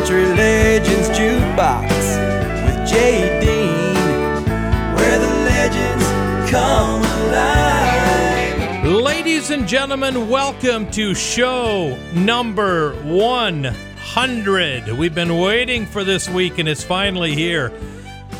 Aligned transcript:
Country 0.00 0.24
Legends 0.24 1.10
Jukebox 1.10 1.90
with 2.64 2.88
Jay 2.88 3.38
Dean, 3.38 3.94
where 4.94 5.18
the 5.18 5.28
legends 5.44 6.50
come 6.50 7.02
alive. 7.02 8.86
Ladies 8.86 9.50
and 9.50 9.68
gentlemen, 9.68 10.30
welcome 10.30 10.90
to 10.92 11.14
show 11.14 11.98
number 12.14 12.94
100. 13.02 14.88
We've 14.92 15.14
been 15.14 15.36
waiting 15.36 15.84
for 15.84 16.02
this 16.02 16.30
week 16.30 16.56
and 16.58 16.66
it's 16.66 16.82
finally 16.82 17.34
here. 17.34 17.70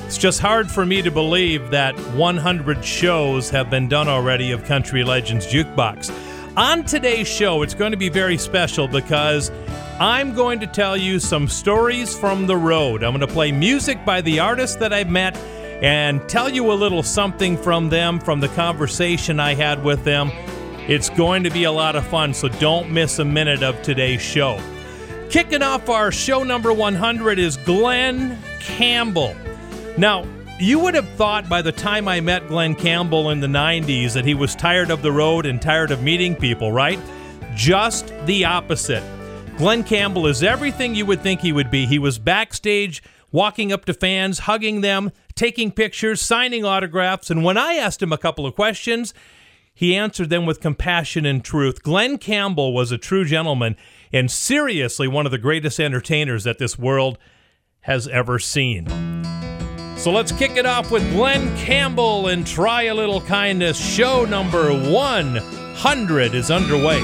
It's 0.06 0.16
just 0.16 0.40
hard 0.40 0.70
for 0.70 0.86
me 0.86 1.02
to 1.02 1.11
believe 1.11 1.72
that 1.72 1.95
100 2.14 2.82
shows 2.82 3.50
have 3.50 3.68
been 3.68 3.86
done 3.86 4.08
already 4.08 4.52
of 4.52 4.64
Country 4.64 5.04
Legends 5.04 5.46
Jukebox. 5.46 6.29
On 6.56 6.84
today's 6.84 7.28
show, 7.28 7.62
it's 7.62 7.74
going 7.74 7.92
to 7.92 7.96
be 7.96 8.08
very 8.08 8.36
special 8.36 8.88
because 8.88 9.52
I'm 10.00 10.34
going 10.34 10.58
to 10.60 10.66
tell 10.66 10.96
you 10.96 11.20
some 11.20 11.46
stories 11.46 12.18
from 12.18 12.48
the 12.48 12.56
road. 12.56 13.04
I'm 13.04 13.12
going 13.12 13.27
to 13.27 13.32
play 13.32 13.52
music 13.52 14.04
by 14.04 14.20
the 14.20 14.41
artists 14.41 14.74
that 14.77 14.92
I've 14.92 15.08
met 15.08 15.36
and 15.80 16.28
tell 16.28 16.48
you 16.48 16.72
a 16.72 16.74
little 16.74 17.05
something 17.05 17.56
from 17.56 17.88
them, 17.88 18.18
from 18.18 18.41
the 18.41 18.48
conversation 18.48 19.38
I 19.38 19.55
had 19.55 19.84
with 19.84 20.02
them. 20.02 20.32
It's 20.88 21.08
going 21.10 21.44
to 21.44 21.50
be 21.50 21.64
a 21.64 21.72
lot 21.72 21.94
of 21.94 22.05
fun, 22.08 22.34
so 22.34 22.48
don't 22.48 22.91
miss 22.91 23.20
a 23.20 23.24
minute 23.24 23.62
of 23.62 23.80
today's 23.82 24.20
show. 24.20 24.60
Kicking 25.30 25.62
off 25.62 25.88
our 25.88 26.10
show 26.10 26.42
number 26.42 26.72
100 26.72 27.38
is 27.38 27.58
Glen 27.58 28.36
Campbell. 28.58 29.36
Now, 29.96 30.24
you 30.60 30.78
would 30.78 30.95
have 30.95 31.09
thought 31.10 31.48
by 31.48 31.62
the 31.62 31.73
time 31.73 32.06
I 32.06 32.20
met 32.20 32.48
Glen 32.48 32.74
Campbell 32.74 33.30
in 33.30 33.41
the 33.41 33.46
90s 33.46 34.12
that 34.12 34.24
he 34.24 34.34
was 34.34 34.55
tired 34.55 34.91
of 34.91 35.02
the 35.02 35.12
road 35.12 35.46
and 35.46 35.60
tired 35.60 35.91
of 35.91 36.02
meeting 36.02 36.36
people, 36.36 36.70
right? 36.70 36.98
Just 37.55 38.12
the 38.27 38.45
opposite. 38.45 39.02
Glen 39.56 39.84
Campbell 39.84 40.27
is 40.27 40.42
everything 40.42 40.95
you 40.95 41.06
would 41.06 41.23
think 41.23 41.41
he 41.41 41.52
would 41.52 41.70
be. 41.70 41.86
He 41.86 41.98
was 41.98 42.19
backstage, 42.19 43.02
walking 43.33 43.73
up 43.73 43.84
to 43.86 43.95
fans, 43.95 44.41
hugging 44.41 44.81
them, 44.81 45.12
taking 45.34 45.70
pictures, 45.70 46.20
signing 46.20 46.64
autographs, 46.64 47.31
and 47.31 47.42
when 47.44 47.56
I 47.56 47.75
asked 47.75 48.03
him 48.03 48.12
a 48.12 48.19
couple 48.19 48.47
of 48.47 48.55
questions, 48.55 49.14
he 49.72 49.97
answered 49.97 50.28
them 50.28 50.47
with 50.47 50.61
compassion 50.61 51.25
and 51.25 51.42
truth. 51.42 51.83
Glen 51.83 52.19
Campbell 52.19 52.75
was 52.75 52.92
a 52.92 52.98
true 52.98 53.25
gentleman 53.25 53.77
and 54.12 54.31
seriously 54.31 55.08
one 55.08 55.27
of 55.27 55.33
the 55.33 55.38
greatest 55.38 55.81
entertainers 55.81 56.44
that 56.44 56.58
this 56.58 56.78
world 56.78 57.19
has 57.83 58.06
ever 58.08 58.38
seen. 58.38 59.09
So 60.01 60.11
let's 60.11 60.33
kick 60.33 60.56
it 60.56 60.65
off 60.65 60.91
with 60.91 61.03
Glen 61.12 61.55
Campbell 61.59 62.29
and 62.29 62.47
Try 62.47 62.84
a 62.84 62.95
Little 62.95 63.20
Kindness. 63.20 63.77
Show 63.77 64.25
number 64.25 64.73
100 64.73 66.34
is 66.34 66.51
underway. 66.51 67.01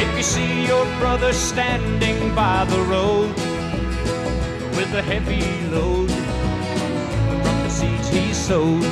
If 0.00 0.16
you 0.16 0.22
see 0.22 0.66
your 0.68 0.84
brother 1.00 1.32
standing 1.32 2.32
by 2.32 2.64
the 2.66 2.80
road 2.82 3.34
with 4.76 4.94
a 4.94 5.02
heavy 5.02 5.42
load 5.74 6.08
from 6.12 7.62
the 7.64 7.68
seeds 7.68 8.08
he 8.10 8.32
sowed, 8.32 8.84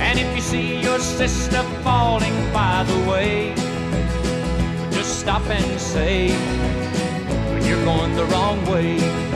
and 0.00 0.18
if 0.18 0.34
you 0.34 0.40
see 0.40 0.80
your 0.80 1.00
sister 1.00 1.62
falling 1.84 2.32
by 2.50 2.82
the 2.84 3.10
way, 3.10 3.52
just 4.90 5.20
stop 5.20 5.42
and 5.50 5.78
say, 5.78 6.28
You're 7.68 7.84
going 7.84 8.16
the 8.16 8.24
wrong 8.24 8.64
way. 8.64 9.29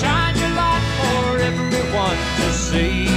Shine 0.00 0.36
your 0.38 0.54
light 0.54 0.84
for 0.98 1.38
everyone 1.50 2.18
to 2.38 2.46
see. 2.52 3.08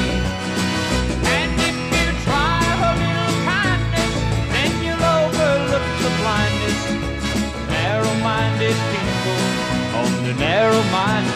And 1.35 1.51
if 1.69 1.77
you 1.93 2.05
try 2.25 2.59
a 2.89 2.93
little 3.03 3.35
kindness, 3.51 4.13
then 4.53 4.71
you'll 4.83 5.07
overlook 5.19 5.87
the 6.03 6.11
blindness. 6.21 6.79
Narrow-minded 7.69 8.77
people 8.93 9.39
on 10.01 10.11
the 10.25 10.33
narrow-minded 10.39 11.34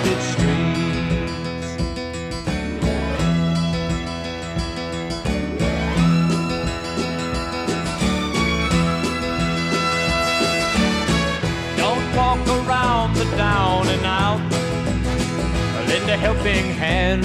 a 16.09 16.17
helping 16.17 16.71
hand 16.73 17.23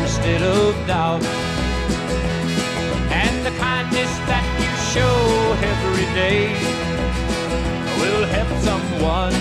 instead 0.00 0.42
of 0.42 0.74
doubt. 0.88 1.22
And 3.22 3.46
the 3.46 3.54
kindness 3.58 4.12
that 4.30 4.44
you 4.62 4.70
show 4.92 5.18
every 5.72 6.08
day 6.22 6.50
will 8.00 8.24
help 8.36 8.50
someone 8.68 9.36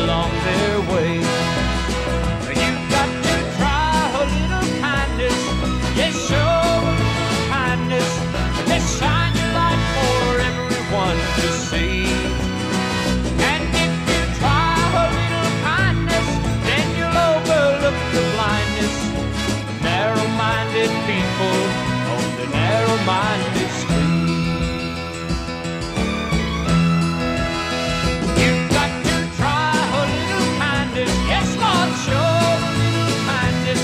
along 0.00 0.30
their 0.48 0.76
way. 0.92 1.09
Narrow-minded 23.06 23.70
street. 23.80 24.28
You've 28.40 28.70
got 28.70 28.90
to 29.04 29.16
try 29.36 29.72
little 30.12 30.48
kindness. 30.58 31.12
Yes, 31.28 31.48
Lord, 31.56 31.90
show 32.04 32.36
kindness. 33.26 33.80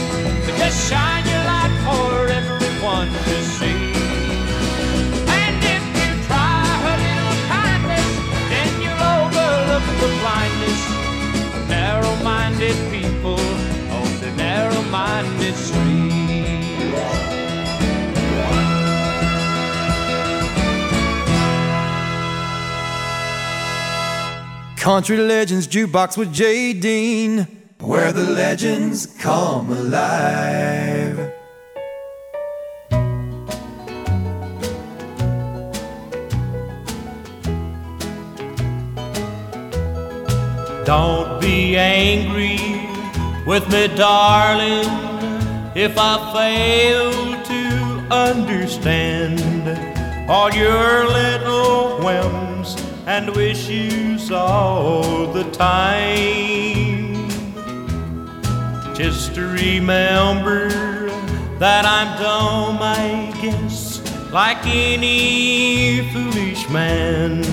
Just 0.59 0.89
shine 0.89 1.25
your 1.27 1.45
light 1.45 1.75
for 1.85 2.29
everyone 2.29 3.09
to 3.09 3.37
see. 3.57 3.93
And 5.41 5.57
if 5.65 5.85
you 5.97 6.09
try 6.27 6.61
little 7.05 7.39
kindness, 7.49 8.09
then 8.51 8.71
you'll 8.83 9.07
overlook 9.17 9.87
the 10.03 10.11
blindness 10.21 10.81
narrow-minded 11.69 12.77
people 12.91 13.41
on 13.99 14.21
the 14.21 14.31
narrow-minded 14.37 15.55
street. 15.55 16.16
Country 24.87 25.17
Legends 25.17 25.67
Jukebox 25.67 26.17
with 26.17 26.33
Jay 26.33 26.73
Dean, 26.73 27.49
where 27.81 28.13
the 28.13 28.23
legends 28.23 29.05
come 29.19 29.73
alive. 29.73 31.33
Don't 40.85 41.41
be 41.41 41.77
angry 41.77 42.61
with 43.45 43.69
me, 43.73 43.89
darling, 43.97 44.87
if 45.75 45.97
I 45.99 46.33
fail 46.33 47.11
to 47.43 48.15
understand 48.15 49.41
all 50.31 50.53
your 50.53 51.09
little 51.09 51.99
whims 52.05 52.46
and 53.07 53.31
wish 53.37 53.69
you 53.69 54.19
all 54.35 55.33
the 55.33 55.45
time. 55.53 57.29
Just 58.95 59.35
to 59.37 59.47
remember 59.47 60.69
that 61.61 61.85
I'm 61.87 62.21
dumb, 62.21 62.79
I 62.81 63.33
guess, 63.41 64.03
like 64.33 64.59
any 64.67 66.11
foolish 66.13 66.69
man. 66.69 67.45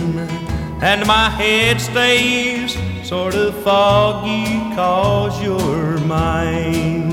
And 0.82 1.06
my 1.06 1.30
head 1.30 1.80
stays 1.80 2.76
sort 3.08 3.36
of 3.36 3.56
foggy 3.64 4.46
cause 4.76 5.42
you're 5.42 6.00
mine. 6.00 7.12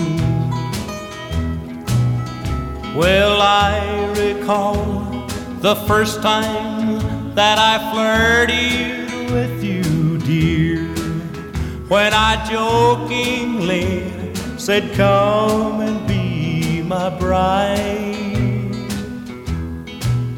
Well, 2.97 3.41
I 3.43 4.13
recall 4.17 5.27
the 5.61 5.77
first 5.87 6.23
time 6.23 6.80
that 7.35 7.59
I 7.59 7.93
flirted 7.93 9.31
with 9.31 9.63
you, 9.63 10.19
dear, 10.19 10.89
when 11.89 12.13
I 12.13 12.45
jokingly 12.51 14.13
said, 14.59 14.93
Come 14.95 15.81
and 15.81 16.07
be 16.07 16.83
my 16.83 17.09
bride. 17.09 18.11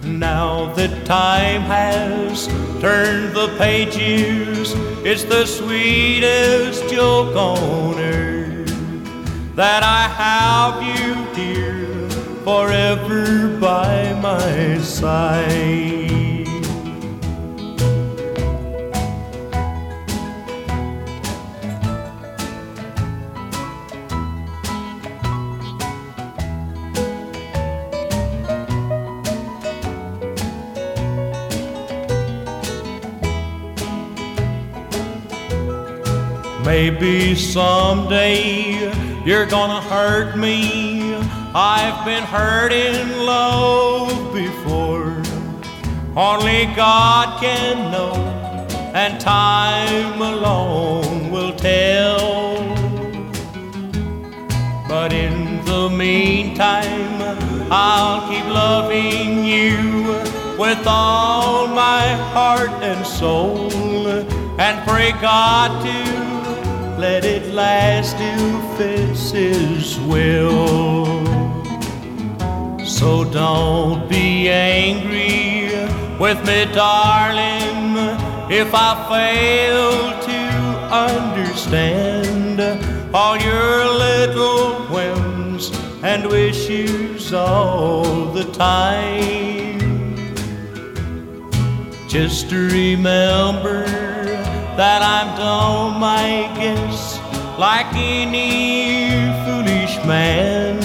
Now 0.04 0.72
that 0.74 1.04
time 1.06 1.62
has 1.62 2.46
turned 2.80 3.34
the 3.34 3.54
pages, 3.58 4.72
it's 5.04 5.24
the 5.24 5.46
sweetest 5.46 6.88
joke 6.88 7.34
on 7.34 7.98
earth 7.98 8.52
that 9.56 9.82
I 9.82 10.08
have 10.08 10.82
you 10.82 11.24
here 11.34 12.08
forever 12.44 13.58
by 13.58 14.12
my 14.20 14.78
side. 14.78 16.12
Maybe 36.64 37.35
someday 37.35 38.93
you're 39.25 39.47
gonna 39.47 39.81
hurt 39.81 40.37
me. 40.37 41.14
I've 41.55 42.05
been 42.05 42.23
hurt 42.23 42.73
in 42.73 43.26
love 43.26 44.32
before. 44.32 45.23
Only 46.17 46.67
God 46.76 47.41
can 47.41 47.91
know, 47.91 48.14
and 48.94 49.20
time 49.20 50.23
alone 50.23 51.31
will 51.31 51.53
tell. 51.53 52.62
But 54.88 55.12
in 55.12 55.64
the 55.64 55.91
meantime, 55.91 57.23
I'll 57.70 58.29
keep 58.31 58.44
loving 58.47 59.44
you 59.44 59.76
with 60.59 60.87
all 60.87 61.67
my 61.67 62.06
heart 62.32 62.70
and 62.82 63.05
soul, 63.05 63.69
and 64.59 64.87
pray 64.87 65.12
God 65.12 65.82
to 65.85 66.41
let 67.02 67.25
it 67.25 67.52
last 67.52 68.14
if 68.20 68.81
it's 68.81 69.32
His 69.32 69.99
will. 69.99 71.26
So 72.87 73.25
don't 73.25 74.08
be 74.08 74.49
angry 74.49 75.75
with 76.20 76.38
me, 76.46 76.66
darling, 76.72 77.96
if 78.49 78.70
I 78.72 78.90
fail 79.10 79.93
to 80.28 80.40
understand 81.10 82.60
all 83.12 83.37
your 83.37 83.84
little 84.06 84.87
whims 84.94 85.72
and 86.04 86.28
wishes 86.28 87.32
all 87.32 88.26
the 88.26 88.44
time. 88.52 89.81
Just 92.08 92.52
remember 92.52 94.21
that 94.76 95.02
I'm 95.02 95.36
dumb, 95.36 96.02
I 96.02 96.52
guess, 96.56 97.19
like 97.58 97.92
any 97.94 99.10
foolish 99.44 99.96
man. 100.06 100.80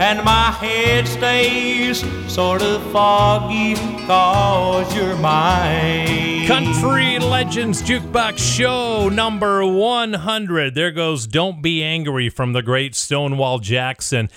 And 0.00 0.24
my 0.24 0.50
head 0.50 1.06
stays 1.06 2.04
sort 2.32 2.62
of 2.62 2.82
foggy 2.90 3.74
cause 4.06 4.94
you're 4.96 5.16
mine. 5.16 6.46
Country 6.46 7.18
Legends 7.18 7.82
Jukebox 7.82 8.38
Show 8.38 9.08
number 9.08 9.64
100. 9.64 10.74
There 10.74 10.90
goes 10.90 11.26
Don't 11.26 11.62
Be 11.62 11.82
Angry 11.82 12.28
from 12.28 12.54
the 12.54 12.62
great 12.62 12.94
Stonewall 12.94 13.58
Jackson. 13.58 14.30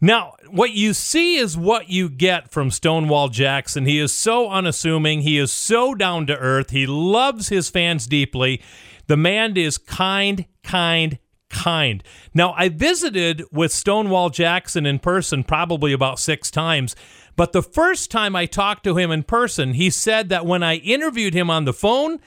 Now, 0.00 0.35
what 0.50 0.72
you 0.72 0.92
see 0.94 1.36
is 1.36 1.56
what 1.56 1.88
you 1.88 2.08
get 2.08 2.50
from 2.50 2.70
Stonewall 2.70 3.28
Jackson. 3.28 3.86
He 3.86 3.98
is 3.98 4.12
so 4.12 4.50
unassuming. 4.50 5.22
He 5.22 5.38
is 5.38 5.52
so 5.52 5.94
down 5.94 6.26
to 6.26 6.36
earth. 6.36 6.70
He 6.70 6.86
loves 6.86 7.48
his 7.48 7.68
fans 7.68 8.06
deeply. 8.06 8.62
The 9.06 9.16
man 9.16 9.56
is 9.56 9.78
kind, 9.78 10.46
kind, 10.62 11.18
kind. 11.48 12.02
Now, 12.34 12.54
I 12.56 12.68
visited 12.68 13.44
with 13.52 13.72
Stonewall 13.72 14.30
Jackson 14.30 14.86
in 14.86 14.98
person 14.98 15.44
probably 15.44 15.92
about 15.92 16.18
six 16.18 16.50
times, 16.50 16.96
but 17.36 17.52
the 17.52 17.62
first 17.62 18.10
time 18.10 18.34
I 18.34 18.46
talked 18.46 18.84
to 18.84 18.96
him 18.96 19.10
in 19.10 19.22
person, 19.22 19.74
he 19.74 19.90
said 19.90 20.28
that 20.30 20.46
when 20.46 20.62
I 20.62 20.76
interviewed 20.76 21.34
him 21.34 21.50
on 21.50 21.64
the 21.64 21.72
phone, 21.72 22.18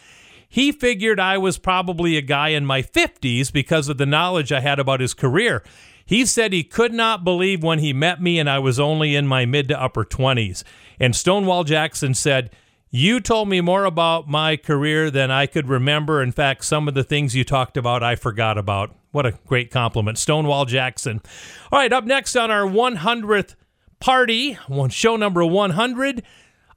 he 0.47 0.71
figured 0.71 1.19
I 1.19 1.37
was 1.37 1.57
probably 1.57 2.17
a 2.17 2.21
guy 2.21 2.49
in 2.49 2.65
my 2.65 2.81
50s 2.81 3.51
because 3.51 3.89
of 3.89 3.97
the 3.97 4.05
knowledge 4.05 4.51
I 4.51 4.61
had 4.61 4.79
about 4.79 4.99
his 4.99 5.13
career. 5.13 5.63
He 6.09 6.25
said 6.25 6.53
he 6.53 6.63
could 6.63 6.91
not 6.91 7.23
believe 7.23 7.61
when 7.61 7.77
he 7.77 7.93
met 7.93 8.19
me 8.19 8.39
and 8.39 8.49
I 8.49 8.57
was 8.57 8.79
only 8.79 9.15
in 9.15 9.27
my 9.27 9.45
mid 9.45 9.67
to 9.67 9.79
upper 9.79 10.03
20s. 10.03 10.63
And 10.99 11.15
Stonewall 11.15 11.63
Jackson 11.63 12.15
said, 12.15 12.49
You 12.89 13.19
told 13.19 13.47
me 13.47 13.61
more 13.61 13.85
about 13.85 14.27
my 14.27 14.57
career 14.57 15.11
than 15.11 15.29
I 15.29 15.45
could 15.45 15.69
remember. 15.69 16.23
In 16.23 16.31
fact, 16.31 16.65
some 16.65 16.87
of 16.87 16.95
the 16.95 17.03
things 17.03 17.35
you 17.35 17.43
talked 17.43 17.77
about, 17.77 18.01
I 18.01 18.15
forgot 18.15 18.57
about. 18.57 18.95
What 19.11 19.27
a 19.27 19.37
great 19.45 19.69
compliment. 19.69 20.17
Stonewall 20.17 20.65
Jackson. 20.65 21.21
All 21.71 21.77
right, 21.77 21.93
up 21.93 22.05
next 22.05 22.35
on 22.35 22.49
our 22.49 22.63
100th 22.63 23.53
party, 23.99 24.57
show 24.89 25.15
number 25.15 25.45
100. 25.45 26.23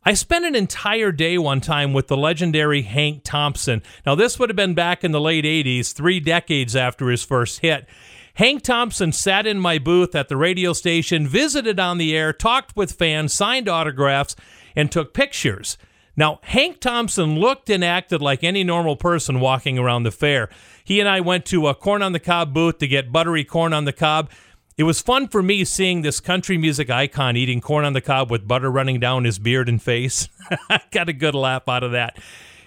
I 0.04 0.12
spent 0.12 0.44
an 0.44 0.54
entire 0.54 1.10
day 1.10 1.38
one 1.38 1.62
time 1.62 1.94
with 1.94 2.08
the 2.08 2.18
legendary 2.18 2.82
Hank 2.82 3.22
Thompson. 3.24 3.82
Now, 4.04 4.14
this 4.14 4.38
would 4.38 4.50
have 4.50 4.56
been 4.56 4.74
back 4.74 5.04
in 5.04 5.12
the 5.12 5.20
late 5.20 5.46
80s, 5.46 5.94
three 5.94 6.20
decades 6.20 6.76
after 6.76 7.08
his 7.08 7.24
first 7.24 7.60
hit. 7.60 7.86
Hank 8.34 8.62
Thompson 8.62 9.12
sat 9.12 9.46
in 9.46 9.58
my 9.58 9.78
booth 9.78 10.14
at 10.14 10.28
the 10.28 10.36
radio 10.36 10.72
station, 10.72 11.28
visited 11.28 11.78
on 11.78 11.98
the 11.98 12.16
air, 12.16 12.32
talked 12.32 12.74
with 12.74 12.92
fans, 12.92 13.34
signed 13.34 13.68
autographs, 13.68 14.34
and 14.74 14.90
took 14.90 15.12
pictures. 15.12 15.76
Now, 16.16 16.40
Hank 16.42 16.80
Thompson 16.80 17.38
looked 17.38 17.70
and 17.70 17.84
acted 17.84 18.20
like 18.20 18.42
any 18.42 18.64
normal 18.64 18.96
person 18.96 19.40
walking 19.40 19.78
around 19.78 20.02
the 20.02 20.10
fair. 20.10 20.48
He 20.84 21.00
and 21.00 21.08
I 21.08 21.20
went 21.20 21.44
to 21.46 21.68
a 21.68 21.74
corn 21.74 22.02
on 22.02 22.12
the 22.12 22.20
cob 22.20 22.52
booth 22.52 22.78
to 22.78 22.88
get 22.88 23.12
buttery 23.12 23.44
corn 23.44 23.72
on 23.72 23.84
the 23.84 23.92
cob. 23.92 24.30
It 24.76 24.84
was 24.84 25.02
fun 25.02 25.28
for 25.28 25.42
me 25.42 25.64
seeing 25.64 26.00
this 26.00 26.20
country 26.20 26.56
music 26.56 26.90
icon 26.90 27.36
eating 27.36 27.60
corn 27.60 27.84
on 27.84 27.92
the 27.92 28.00
cob 28.00 28.30
with 28.30 28.48
butter 28.48 28.70
running 28.70 28.98
down 29.00 29.24
his 29.24 29.38
beard 29.38 29.68
and 29.68 29.82
face. 29.82 30.28
I 30.70 30.80
got 30.90 31.08
a 31.08 31.14
good 31.14 31.34
laugh 31.34 31.68
out 31.68 31.82
of 31.82 31.92
that. 31.92 32.18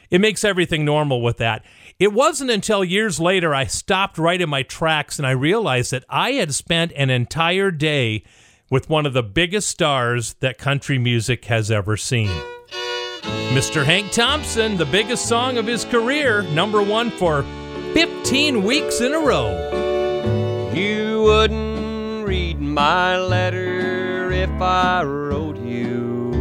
It 0.10 0.22
makes 0.22 0.44
everything 0.44 0.86
normal 0.86 1.22
with 1.22 1.38
that. 1.38 1.66
It 1.98 2.12
wasn't 2.12 2.52
until 2.52 2.84
years 2.84 3.22
later 3.22 3.56
I 3.56 3.68
stopped 3.68 4.18
right 4.18 4.42
in 4.42 4.50
my 4.50 4.64
tracks 4.64 5.18
and 5.18 5.26
I 5.26 5.32
realized 5.32 5.92
that 5.92 6.04
I 6.10 6.32
had 6.32 6.54
spent 6.54 6.92
an 6.94 7.10
entire 7.10 7.72
day 7.72 8.26
with 8.70 8.90
one 8.90 9.06
of 9.06 9.14
the 9.14 9.24
biggest 9.24 9.70
stars 9.70 10.34
that 10.42 10.58
country 10.58 10.98
music 10.98 11.46
has 11.46 11.72
ever 11.72 11.96
seen. 11.96 12.30
Mr. 13.54 13.86
Hank 13.86 14.12
Thompson, 14.12 14.76
the 14.76 14.86
biggest 14.86 15.30
song 15.30 15.58
of 15.58 15.68
his 15.68 15.86
career, 15.86 16.42
number 16.42 16.84
one 16.84 17.12
for 17.12 17.44
15 17.94 18.64
weeks 18.64 19.00
in 19.00 19.14
a 19.14 19.20
row. 19.20 20.72
You 20.74 21.22
wouldn't 21.22 22.28
read 22.28 22.60
my 22.60 23.18
letter 23.18 24.32
if 24.32 24.50
I 24.62 25.02
wrote 25.04 25.60
you. 25.60 26.34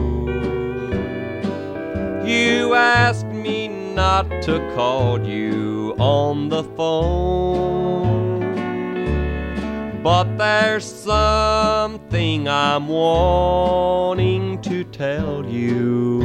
You 2.27 2.75
asked 2.75 3.27
me 3.27 3.84
not 3.95 4.29
to 4.43 4.59
call 4.75 5.25
you 5.25 5.95
on 5.99 6.49
the 6.49 6.65
phone. 6.77 8.43
But 10.03 10.37
there's 10.37 10.85
something 10.85 12.49
I'm 12.49 12.89
wanting 12.89 14.61
to 14.63 14.83
tell 14.85 15.47
you. 15.47 16.23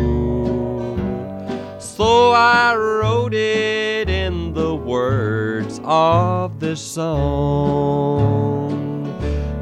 So 1.79 2.31
I 2.31 2.75
wrote 2.75 3.33
it 3.35 4.09
in 4.09 4.53
the 4.53 4.75
words 4.75 5.79
of 5.83 6.59
this 6.59 6.81
song. 6.81 7.09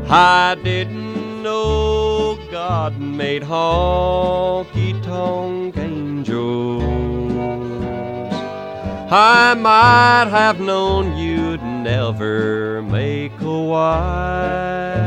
I 0.10 0.56
didn't 0.64 1.44
know 1.44 2.40
God 2.50 2.98
made 3.00 3.44
honky 3.44 5.00
tonk 5.04 5.76
I 9.10 9.54
might 9.54 10.28
have 10.32 10.60
known 10.60 11.16
you'd 11.16 11.64
never 11.64 12.82
make 12.82 13.40
a 13.40 13.62
wife. 13.62 14.98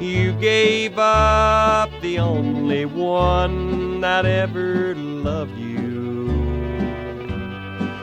You 0.00 0.32
gave 0.34 0.98
up 0.98 1.90
the 2.00 2.20
only 2.20 2.84
one 2.84 4.00
that 4.02 4.24
ever 4.24 4.94
loved 4.94 5.58
you 5.58 6.30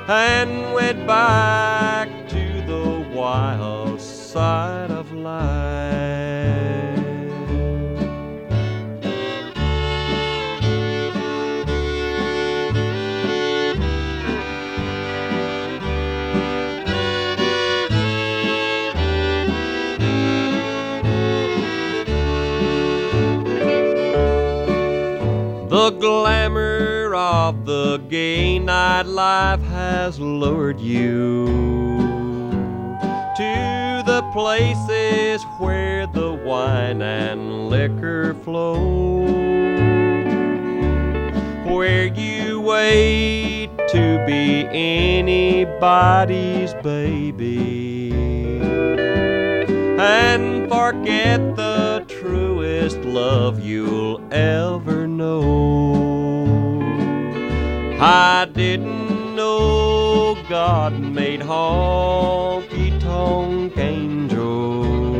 and 0.10 0.74
went 0.74 1.08
back 1.08 2.10
to 2.28 2.62
the 2.68 3.08
wild 3.16 4.02
side 4.02 4.92
of 4.92 5.14
life. 5.14 6.29
The 27.70 28.02
gay 28.10 28.60
nightlife 28.60 29.62
has 29.62 30.20
lured 30.20 30.80
you 30.80 31.46
to 33.38 34.02
the 34.08 34.28
places 34.34 35.46
where 35.60 36.08
the 36.08 36.34
wine 36.34 37.04
and 37.04 37.70
liquor 37.70 38.34
flow. 38.44 39.24
Where 41.72 42.08
you 42.08 42.60
wait 42.60 43.70
to 43.90 44.26
be 44.26 44.66
anybody's 44.72 46.74
baby 46.82 48.10
and 50.00 50.68
forget 50.68 51.56
the 51.56 52.04
truest 52.08 52.98
love 53.02 53.60
you'll 53.60 54.20
ever 54.34 54.99
I 58.01 58.46
didn't 58.46 59.36
know 59.36 60.38
God 60.48 60.98
made 60.98 61.41
honky 61.41 62.98
tonk 63.01 63.77
angels. 63.77 65.18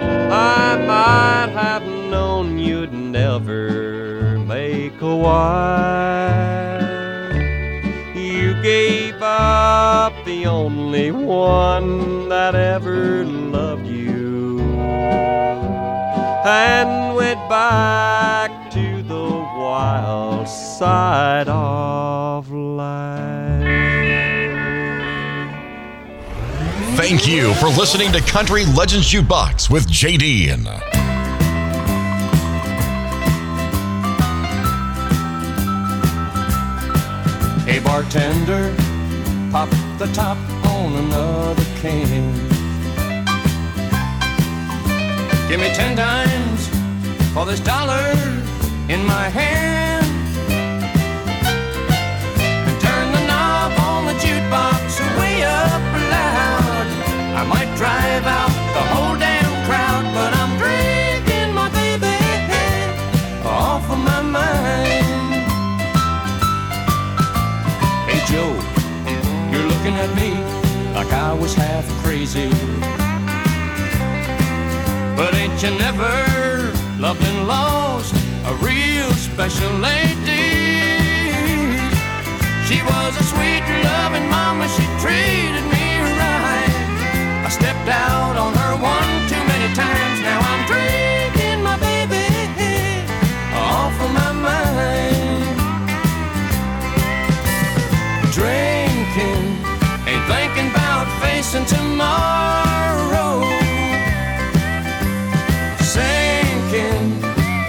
I 0.00 0.78
might 0.86 1.52
have 1.52 1.82
known 1.82 2.58
you'd 2.58 2.94
never 2.94 4.38
make 4.38 4.98
a 5.02 5.14
wife. 5.14 6.82
You 8.16 8.54
gave 8.62 9.20
up 9.20 10.14
the 10.24 10.46
only 10.46 11.10
one 11.10 12.30
that 12.30 12.54
ever 12.54 13.26
loved 13.26 13.86
you 13.86 14.60
and 16.46 17.14
went 17.14 17.38
wild 17.50 18.11
side 20.82 21.48
of 21.48 22.50
life. 22.50 23.62
Thank 26.96 27.28
you 27.28 27.54
for 27.54 27.68
listening 27.68 28.10
to 28.10 28.20
Country 28.22 28.64
Legends 28.64 29.08
Jukebox 29.08 29.70
with 29.70 29.86
JD. 29.86 30.66
Uh, 30.66 30.80
hey 37.64 37.78
bartender, 37.78 38.74
pop 39.52 39.68
the 40.00 40.10
top 40.12 40.36
on 40.66 40.96
another 40.96 41.64
can. 41.76 42.34
Give 45.48 45.60
me 45.60 45.68
ten 45.74 45.94
dimes 45.94 46.66
for 47.32 47.46
this 47.46 47.60
dollar 47.60 48.10
in 48.88 49.06
my 49.06 49.28
hand. 49.28 49.91
The 54.12 54.18
jukebox 54.26 55.00
way 55.18 55.42
up 55.42 55.82
loud. 56.14 56.86
I 57.40 57.44
might 57.48 57.70
drive 57.76 58.26
out 58.26 58.52
the 58.76 58.84
whole 58.92 59.16
damn 59.16 59.52
crowd, 59.66 60.04
but 60.16 60.30
I'm 60.40 60.52
drinking 60.62 61.54
my 61.54 61.68
baby 61.80 62.18
off 63.44 63.84
of 63.90 63.98
my 63.98 64.20
mind. 64.20 65.06
Hey 68.08 68.20
Joe, 68.30 68.52
you're 69.50 69.68
looking 69.72 69.96
at 70.04 70.10
me 70.20 70.30
like 70.94 71.12
I 71.12 71.32
was 71.32 71.54
half 71.54 71.86
crazy. 72.02 72.50
But 75.16 75.34
ain't 75.34 75.62
you 75.62 75.70
never 75.86 76.12
loved 76.98 77.22
and 77.22 77.46
lost 77.46 78.14
a 78.46 78.54
real 78.56 79.10
special 79.12 79.72
lady? 79.78 80.51
She 82.68 82.78
was 82.82 83.12
a 83.18 83.24
sweet 83.32 83.64
loving 83.84 84.28
mama, 84.28 84.66
she 84.68 84.84
treated 85.02 85.66
me 85.74 85.86
right. 86.20 86.74
I 87.46 87.48
stepped 87.50 87.88
out 87.88 88.36
on 88.36 88.52
her 88.54 88.74
one 88.80 89.12
too 89.30 89.42
many 89.52 89.68
times, 89.74 90.16
now 90.22 90.38
I'm 90.50 90.62
drinking 90.70 91.62
my 91.62 91.76
baby 91.78 92.26
off 93.54 93.94
of 94.04 94.10
my 94.20 94.32
mind 94.32 95.02
drinking, 98.32 99.44
ain't 100.08 100.24
thinking 100.26 100.70
about 100.70 101.06
facing 101.20 101.66
tomorrow. 101.66 103.44
Sinking, 105.94 107.22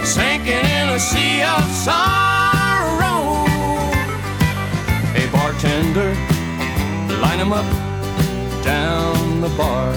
sinking 0.04 0.64
in 0.78 0.88
a 0.88 0.98
sea 0.98 1.42
of 1.42 1.64
sorrow. 1.84 2.23
'Em 7.44 7.52
up 7.52 8.64
down 8.64 9.42
the 9.42 9.50
bar. 9.50 9.92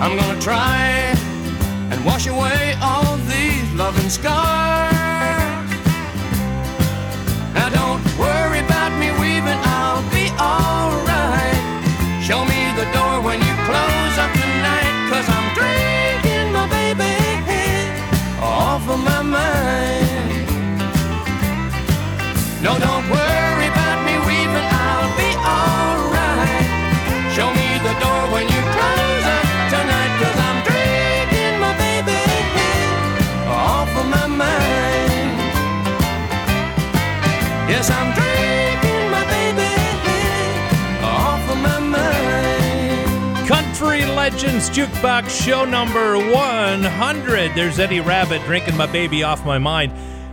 I'm 0.00 0.16
gonna 0.16 0.40
try 0.40 1.12
and 1.90 2.04
wash 2.04 2.28
away 2.28 2.76
all 2.80 3.16
these 3.26 3.68
loving 3.74 4.08
scars. 4.08 4.89
Legends 44.42 44.70
Jukebox 44.70 45.44
show 45.44 45.66
number 45.66 46.16
100. 46.16 47.54
There's 47.54 47.78
Eddie 47.78 48.00
Rabbitt 48.00 48.42
drinking 48.46 48.74
my 48.74 48.86
baby 48.86 49.22
off 49.22 49.44
my 49.44 49.58
mind. 49.58 49.92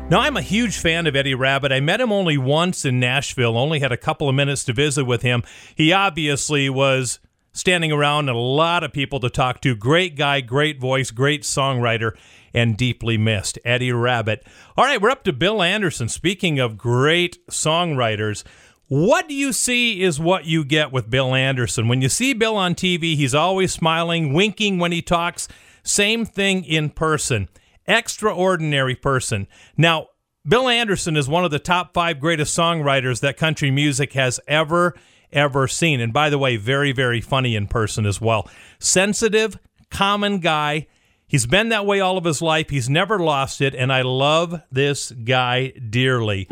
Now, 0.09 0.21
I'm 0.21 0.37
a 0.37 0.41
huge 0.41 0.77
fan 0.77 1.07
of 1.07 1.15
Eddie 1.17 1.35
Rabbitt. 1.35 1.73
I 1.73 1.81
met 1.81 1.99
him 1.99 2.13
only 2.13 2.37
once 2.37 2.85
in 2.85 3.01
Nashville, 3.01 3.57
only 3.57 3.81
had 3.81 3.91
a 3.91 3.97
couple 3.97 4.29
of 4.29 4.35
minutes 4.35 4.63
to 4.63 4.73
visit 4.73 5.03
with 5.03 5.23
him. 5.23 5.43
He 5.75 5.91
obviously 5.91 6.69
was 6.69 7.19
standing 7.51 7.91
around 7.91 8.29
and 8.29 8.37
a 8.37 8.39
lot 8.39 8.85
of 8.85 8.93
people 8.93 9.19
to 9.19 9.29
talk 9.29 9.59
to. 9.63 9.75
Great 9.75 10.15
guy, 10.15 10.39
great 10.39 10.79
voice, 10.79 11.11
great 11.11 11.41
songwriter, 11.41 12.13
and 12.53 12.77
deeply 12.77 13.17
missed. 13.17 13.59
Eddie 13.65 13.91
Rabbitt. 13.91 14.43
All 14.77 14.85
right, 14.85 15.01
we're 15.01 15.09
up 15.09 15.25
to 15.25 15.33
Bill 15.33 15.61
Anderson. 15.61 16.07
Speaking 16.07 16.59
of 16.59 16.77
great 16.77 17.45
songwriters, 17.49 18.45
what 18.87 19.29
you 19.29 19.51
see 19.51 20.01
is 20.01 20.19
what 20.19 20.45
you 20.45 20.63
get 20.63 20.91
with 20.91 21.09
Bill 21.09 21.35
Anderson. 21.35 21.87
When 21.87 22.01
you 22.01 22.09
see 22.09 22.33
Bill 22.33 22.55
on 22.55 22.73
TV, 22.75 23.15
he's 23.15 23.35
always 23.35 23.73
smiling, 23.73 24.33
winking 24.33 24.79
when 24.79 24.91
he 24.91 25.01
talks. 25.01 25.47
Same 25.83 26.25
thing 26.25 26.63
in 26.63 26.89
person. 26.89 27.49
Extraordinary 27.85 28.95
person. 28.95 29.47
Now, 29.75 30.07
Bill 30.47 30.69
Anderson 30.69 31.17
is 31.17 31.27
one 31.27 31.43
of 31.43 31.51
the 31.51 31.59
top 31.59 31.93
five 31.93 32.19
greatest 32.21 32.57
songwriters 32.57 33.19
that 33.19 33.35
country 33.35 33.71
music 33.71 34.13
has 34.13 34.39
ever, 34.47 34.95
ever 35.33 35.67
seen. 35.67 35.99
And 35.99 36.13
by 36.13 36.29
the 36.29 36.37
way, 36.37 36.55
very, 36.55 36.93
very 36.93 37.19
funny 37.19 37.55
in 37.55 37.67
person 37.67 38.05
as 38.05 38.21
well. 38.21 38.49
Sensitive, 38.79 39.59
common 39.91 40.39
guy. 40.39 40.87
He's 41.27 41.45
been 41.45 41.67
that 41.69 41.85
way 41.85 41.99
all 41.99 42.17
of 42.17 42.23
his 42.23 42.41
life. 42.41 42.69
He's 42.69 42.89
never 42.89 43.19
lost 43.19 43.59
it. 43.59 43.75
And 43.75 43.91
I 43.91 44.03
love 44.03 44.61
this 44.71 45.11
guy 45.11 45.69
dearly. 45.71 46.47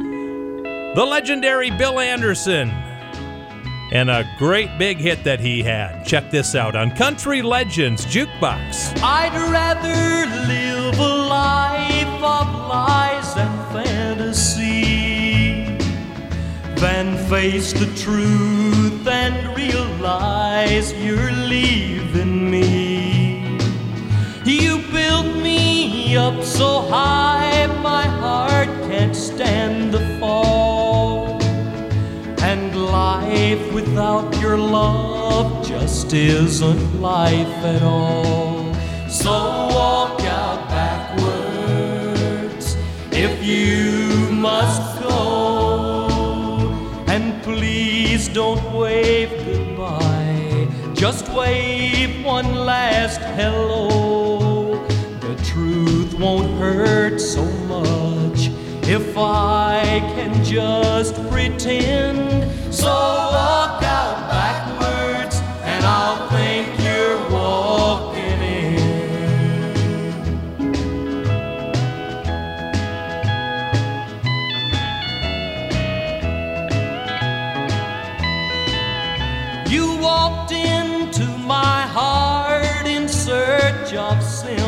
The 0.95 1.05
legendary 1.05 1.71
Bill 1.71 1.99
Anderson. 1.99 2.69
And 3.91 4.09
a 4.09 4.23
great 4.37 4.77
big 4.77 4.97
hit 4.97 5.25
that 5.25 5.41
he 5.41 5.61
had. 5.61 6.05
Check 6.05 6.31
this 6.31 6.55
out 6.55 6.73
on 6.73 6.89
Country 6.95 7.41
Legends 7.41 8.05
Jukebox. 8.05 8.97
I'd 9.03 9.33
rather 9.51 10.25
live 10.47 10.97
a 10.97 11.15
life 11.27 12.23
of 12.23 12.47
lies 12.69 13.35
and 13.35 13.73
fantasy 13.73 15.65
than 16.79 17.17
face 17.27 17.73
the 17.73 17.93
truth 18.01 19.05
and 19.05 19.53
realize 19.57 20.93
you're 20.93 21.33
leaving 21.33 22.49
me. 22.49 23.57
You 24.45 24.77
built 24.93 25.35
me 25.43 26.15
up 26.15 26.41
so 26.41 26.83
high, 26.83 27.65
my 27.83 28.03
heart 28.03 28.69
can't 28.87 29.13
stand 29.13 29.93
the 29.93 29.99
fall. 30.21 30.84
Life 32.95 33.73
without 33.73 34.39
your 34.39 34.57
love 34.57 35.67
just 35.67 36.13
isn't 36.13 37.01
life 37.01 37.57
at 37.73 37.83
all. 37.83 38.73
So 39.09 39.31
walk 39.31 40.21
out 40.21 40.69
backwards 40.69 42.65
if 43.11 43.43
you 43.43 44.31
must 44.31 45.01
go. 45.03 46.07
And 47.07 47.43
please 47.43 48.29
don't 48.29 48.63
wave 48.71 49.29
goodbye 49.45 49.65
just 50.93 51.27
wave 51.33 52.23
one 52.23 52.55
last 52.55 53.19
hello. 53.39 54.81
The 55.19 55.35
truth 55.43 56.13
won't 56.17 56.57
hurt 56.57 57.19
so 57.19 57.43
much 57.67 58.49
if 58.87 59.17
I 59.17 59.99
can 60.15 60.41
just 60.43 61.15
pretend. 61.29 62.64
So 62.75 62.91
walk 62.91 63.81
out 63.83 64.29
backwards, 64.29 65.37
and 65.63 65.85
I'll 65.85 66.27
think 66.29 66.67
you're 66.83 67.29
walking 67.31 68.41
in. 68.41 68.75
You 79.71 79.97
walked 80.01 80.51
into 80.51 81.25
my 81.47 81.87
heart 81.87 82.85
in 82.85 83.07
search 83.07 83.93
of 83.93 84.21
sympathy. 84.21 84.64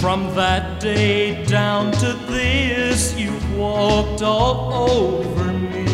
From 0.00 0.34
that 0.34 0.80
day 0.80 1.44
down 1.44 1.92
to 1.92 2.14
this, 2.26 3.14
you've 3.18 3.58
walked 3.58 4.22
all 4.22 4.72
over 4.72 5.52
me. 5.52 5.84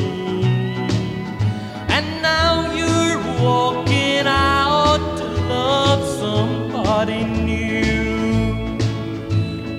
And 1.89 2.23
now 2.23 2.73
you're 2.73 3.19
walking 3.43 4.29
out 4.29 5.17
to 5.19 5.25
love 5.49 6.07
somebody 6.21 7.25
new. 7.25 8.79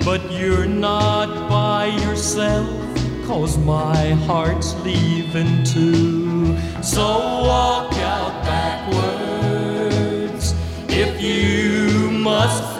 But 0.04 0.30
you're 0.30 0.68
not 0.68 1.48
by 1.48 1.86
yourself, 1.86 2.68
cause 3.28 3.58
my 3.58 4.10
heart's 4.28 4.76
leaving 4.84 5.64
too. 5.64 6.58
So 6.84 7.06
walk 7.48 7.94
out 7.94 8.44
backwards 8.44 8.94
if 10.90 11.22
you 11.22 12.12
must 12.12 12.77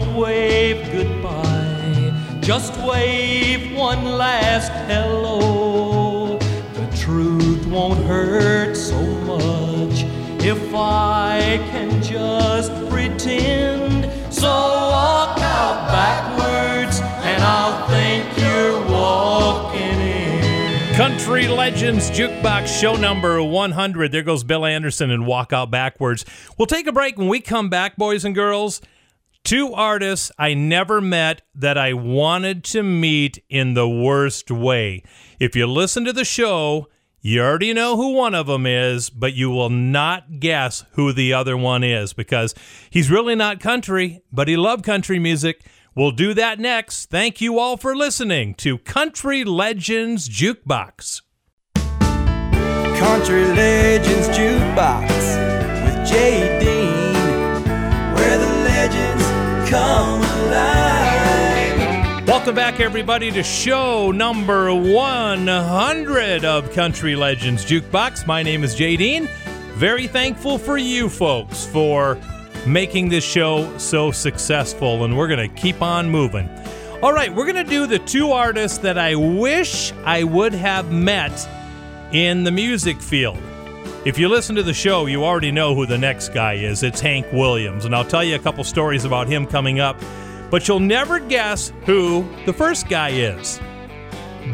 don't 0.00 0.16
wave 0.16 0.90
goodbye, 0.92 2.12
just 2.40 2.76
wave 2.80 3.74
one 3.76 4.04
last 4.04 4.70
hello. 4.90 6.38
The 6.74 6.96
truth 6.96 7.66
won't 7.66 8.02
hurt 8.04 8.76
so 8.76 9.00
much 9.00 10.04
if 10.42 10.74
I 10.74 11.58
can 11.70 12.02
just 12.02 12.72
pretend. 12.88 14.10
So 14.32 14.48
walk 14.48 15.38
out 15.38 15.88
backwards, 15.88 17.00
and 17.00 17.42
I'll 17.42 17.88
think 17.88 18.26
you're 18.38 18.80
walking 18.90 19.80
in. 19.80 20.94
Country 20.94 21.48
Legends 21.48 22.10
Jukebox 22.10 22.66
Show 22.68 22.96
number 22.96 23.42
100. 23.42 24.12
There 24.12 24.22
goes 24.22 24.44
Bill 24.44 24.64
Anderson 24.64 25.10
and 25.10 25.26
Walk 25.26 25.52
Out 25.52 25.70
Backwards. 25.70 26.24
We'll 26.58 26.66
take 26.66 26.86
a 26.86 26.92
break 26.92 27.18
when 27.18 27.28
we 27.28 27.40
come 27.40 27.68
back, 27.68 27.96
boys 27.96 28.24
and 28.24 28.34
girls. 28.34 28.80
Two 29.44 29.72
artists 29.72 30.30
I 30.38 30.54
never 30.54 31.00
met 31.00 31.42
that 31.54 31.78
I 31.78 31.92
wanted 31.92 32.62
to 32.64 32.82
meet 32.82 33.42
in 33.48 33.74
the 33.74 33.88
worst 33.88 34.50
way. 34.50 35.02
If 35.38 35.56
you 35.56 35.66
listen 35.66 36.04
to 36.04 36.12
the 36.12 36.24
show, 36.24 36.88
you 37.20 37.42
already 37.42 37.72
know 37.72 37.96
who 37.96 38.12
one 38.12 38.34
of 38.34 38.46
them 38.46 38.64
is, 38.66 39.10
but 39.10 39.34
you 39.34 39.50
will 39.50 39.70
not 39.70 40.40
guess 40.40 40.84
who 40.92 41.12
the 41.12 41.32
other 41.32 41.56
one 41.56 41.82
is 41.82 42.12
because 42.12 42.54
he's 42.90 43.10
really 43.10 43.34
not 43.34 43.60
country, 43.60 44.22
but 44.32 44.48
he 44.48 44.56
loved 44.56 44.84
country 44.84 45.18
music. 45.18 45.64
We'll 45.94 46.12
do 46.12 46.32
that 46.34 46.58
next. 46.58 47.06
Thank 47.10 47.40
you 47.40 47.58
all 47.58 47.76
for 47.76 47.96
listening 47.96 48.54
to 48.56 48.78
Country 48.78 49.44
Legends 49.44 50.28
Jukebox. 50.28 51.22
Country 51.74 53.44
Legends 53.44 54.28
Jukebox 54.28 55.08
with 55.84 56.08
Jay 56.08 56.79
come 59.70 60.20
alive. 60.20 62.26
Welcome 62.26 62.56
back, 62.56 62.80
everybody, 62.80 63.30
to 63.30 63.44
show 63.44 64.10
number 64.10 64.74
100 64.74 66.44
of 66.44 66.72
Country 66.72 67.14
Legends 67.14 67.64
Jukebox. 67.64 68.26
My 68.26 68.42
name 68.42 68.64
is 68.64 68.74
Jay 68.74 68.96
Dean. 68.96 69.28
Very 69.74 70.08
thankful 70.08 70.58
for 70.58 70.76
you 70.76 71.08
folks 71.08 71.66
for 71.66 72.18
making 72.66 73.10
this 73.10 73.22
show 73.22 73.78
so 73.78 74.10
successful, 74.10 75.04
and 75.04 75.16
we're 75.16 75.28
going 75.28 75.48
to 75.48 75.54
keep 75.54 75.80
on 75.80 76.10
moving. 76.10 76.50
All 77.00 77.12
right, 77.12 77.32
we're 77.32 77.50
going 77.50 77.64
to 77.64 77.70
do 77.70 77.86
the 77.86 78.00
two 78.00 78.32
artists 78.32 78.78
that 78.78 78.98
I 78.98 79.14
wish 79.14 79.92
I 80.04 80.24
would 80.24 80.52
have 80.52 80.90
met 80.90 81.48
in 82.10 82.42
the 82.42 82.50
music 82.50 83.00
field. 83.00 83.38
If 84.02 84.18
you 84.18 84.30
listen 84.30 84.56
to 84.56 84.62
the 84.62 84.72
show, 84.72 85.04
you 85.04 85.26
already 85.26 85.52
know 85.52 85.74
who 85.74 85.84
the 85.84 85.98
next 85.98 86.30
guy 86.30 86.54
is. 86.54 86.82
It's 86.82 87.02
Hank 87.02 87.30
Williams, 87.34 87.84
and 87.84 87.94
I'll 87.94 88.02
tell 88.02 88.24
you 88.24 88.34
a 88.34 88.38
couple 88.38 88.64
stories 88.64 89.04
about 89.04 89.28
him 89.28 89.46
coming 89.46 89.78
up. 89.78 90.00
But 90.50 90.66
you'll 90.66 90.80
never 90.80 91.20
guess 91.20 91.70
who 91.84 92.26
the 92.46 92.52
first 92.54 92.88
guy 92.88 93.10
is 93.10 93.60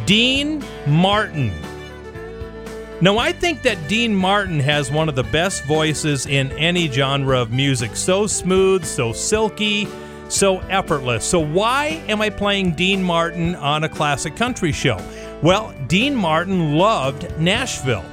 Dean 0.04 0.64
Martin. 0.88 1.52
Now, 3.00 3.18
I 3.18 3.30
think 3.30 3.62
that 3.62 3.86
Dean 3.86 4.12
Martin 4.12 4.58
has 4.58 4.90
one 4.90 5.08
of 5.08 5.14
the 5.14 5.22
best 5.22 5.62
voices 5.64 6.26
in 6.26 6.50
any 6.52 6.90
genre 6.90 7.40
of 7.40 7.52
music. 7.52 7.94
So 7.94 8.26
smooth, 8.26 8.84
so 8.84 9.12
silky, 9.12 9.86
so 10.28 10.58
effortless. 10.62 11.24
So, 11.24 11.38
why 11.38 12.02
am 12.08 12.20
I 12.20 12.30
playing 12.30 12.72
Dean 12.72 13.00
Martin 13.00 13.54
on 13.54 13.84
a 13.84 13.88
classic 13.88 14.34
country 14.34 14.72
show? 14.72 15.00
Well, 15.40 15.72
Dean 15.86 16.16
Martin 16.16 16.74
loved 16.74 17.38
Nashville. 17.38 18.04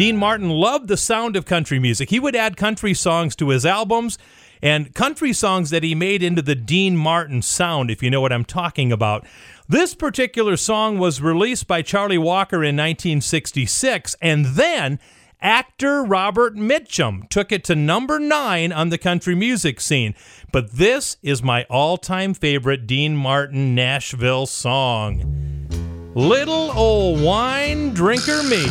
Dean 0.00 0.16
Martin 0.16 0.48
loved 0.48 0.88
the 0.88 0.96
sound 0.96 1.36
of 1.36 1.44
country 1.44 1.78
music. 1.78 2.08
He 2.08 2.18
would 2.18 2.34
add 2.34 2.56
country 2.56 2.94
songs 2.94 3.36
to 3.36 3.50
his 3.50 3.66
albums 3.66 4.16
and 4.62 4.94
country 4.94 5.34
songs 5.34 5.68
that 5.68 5.82
he 5.82 5.94
made 5.94 6.22
into 6.22 6.40
the 6.40 6.54
Dean 6.54 6.96
Martin 6.96 7.42
sound, 7.42 7.90
if 7.90 8.02
you 8.02 8.08
know 8.08 8.22
what 8.22 8.32
I'm 8.32 8.46
talking 8.46 8.92
about. 8.92 9.26
This 9.68 9.94
particular 9.94 10.56
song 10.56 10.96
was 10.96 11.20
released 11.20 11.66
by 11.66 11.82
Charlie 11.82 12.16
Walker 12.16 12.64
in 12.64 12.76
1966, 12.76 14.16
and 14.22 14.46
then 14.46 14.98
actor 15.42 16.02
Robert 16.02 16.56
Mitchum 16.56 17.28
took 17.28 17.52
it 17.52 17.62
to 17.64 17.74
number 17.74 18.18
nine 18.18 18.72
on 18.72 18.88
the 18.88 18.96
country 18.96 19.34
music 19.34 19.82
scene. 19.82 20.14
But 20.50 20.72
this 20.72 21.18
is 21.22 21.42
my 21.42 21.64
all 21.64 21.98
time 21.98 22.32
favorite 22.32 22.86
Dean 22.86 23.18
Martin 23.18 23.74
Nashville 23.74 24.46
song 24.46 25.68
Little 26.14 26.70
Old 26.70 27.20
Wine 27.20 27.92
Drinker 27.92 28.42
Me. 28.44 28.64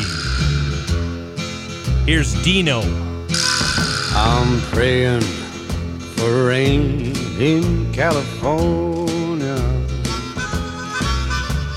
Here's 2.10 2.34
Dino. 2.44 2.82
I'm 4.16 4.60
praying 4.72 5.22
for 6.16 6.48
rain 6.48 7.16
in 7.40 7.94
California 7.94 9.60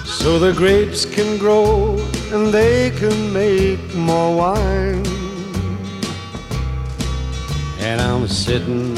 so 0.06 0.38
the 0.38 0.54
grapes 0.56 1.04
can 1.04 1.36
grow 1.36 1.98
and 2.32 2.46
they 2.46 2.92
can 2.92 3.30
make 3.34 3.94
more 3.94 4.34
wine. 4.34 5.04
And 7.80 8.00
I'm 8.00 8.26
sitting 8.26 8.96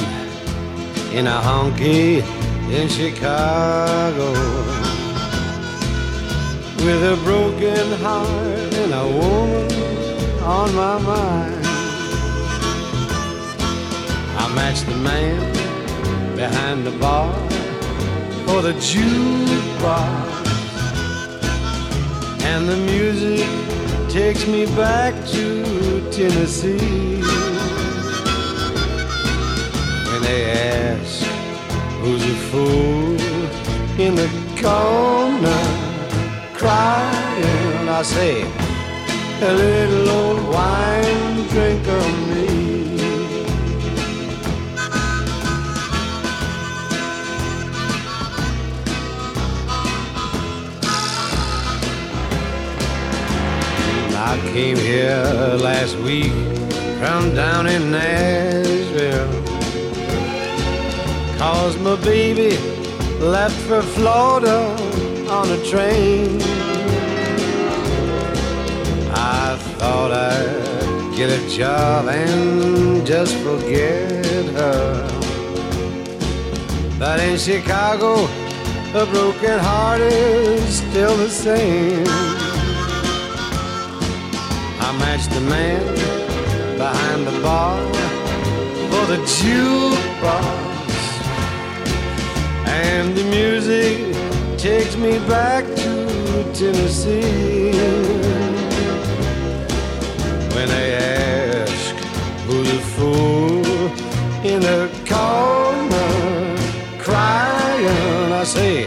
in 1.12 1.26
a 1.26 1.40
honky 1.42 2.22
in 2.70 2.88
Chicago 2.88 4.30
with 6.86 7.02
a 7.02 7.18
broken 7.24 7.90
heart 7.98 8.74
and 8.74 8.94
a 8.94 9.06
woman 9.18 9.73
on 10.44 10.74
my 10.74 10.98
mind. 10.98 11.66
I 14.36 14.54
match 14.54 14.82
the 14.82 14.94
man 14.96 15.40
behind 16.36 16.86
the 16.86 16.90
bar 16.98 17.32
for 18.44 18.60
the 18.60 18.74
jukebox. 18.74 20.44
And 22.42 22.68
the 22.68 22.76
music 22.76 23.48
takes 24.10 24.46
me 24.46 24.66
back 24.76 25.14
to 25.28 26.10
Tennessee. 26.10 27.22
When 30.08 30.22
they 30.22 30.50
ask 30.50 31.24
who's 32.02 32.22
a 32.22 32.36
fool 32.50 33.18
in 33.98 34.14
the 34.14 34.28
corner 34.60 35.64
crying, 36.52 37.88
I 37.88 38.02
say, 38.02 38.63
a 39.42 39.52
little 39.52 40.08
old 40.08 40.54
wine 40.54 41.48
drink 41.48 41.86
of 41.88 42.28
me. 42.28 42.98
I 54.16 54.38
came 54.52 54.76
here 54.76 55.22
last 55.60 55.96
week 55.98 56.32
from 56.98 57.34
down 57.34 57.66
in 57.66 57.90
Nashville. 57.90 59.44
Cause 61.38 61.76
my 61.78 61.96
baby 61.96 62.56
left 63.18 63.60
for 63.62 63.82
Florida 63.82 64.58
on 65.28 65.50
a 65.50 65.62
train. 65.64 66.63
Thought 69.84 70.12
I'd 70.12 71.14
get 71.14 71.28
a 71.28 71.42
job 71.46 72.08
and 72.08 73.06
just 73.06 73.36
forget 73.46 74.46
her. 74.58 74.86
But 76.98 77.20
in 77.20 77.36
Chicago, 77.36 78.12
a 79.02 79.04
broken 79.14 79.58
heart 79.58 80.00
is 80.00 80.78
still 80.78 81.14
the 81.24 81.28
same. 81.28 82.06
I 84.86 84.88
matched 85.02 85.32
the 85.36 85.44
man 85.54 85.82
behind 86.84 87.20
the 87.26 87.36
bar 87.42 87.76
for 88.90 89.04
the 89.12 89.20
jukebox. 89.36 90.98
And 92.86 93.14
the 93.18 93.24
music 93.38 93.96
takes 94.56 94.96
me 94.96 95.18
back 95.34 95.64
to 95.82 95.92
Tennessee. 96.58 98.13
When 100.54 100.68
they 100.68 100.94
ask 100.94 101.94
who's 102.46 102.70
the 102.70 102.78
fool 102.94 103.64
in 104.44 104.60
the 104.60 104.88
corner 105.04 106.56
crying, 106.98 108.32
I 108.32 108.44
say, 108.44 108.84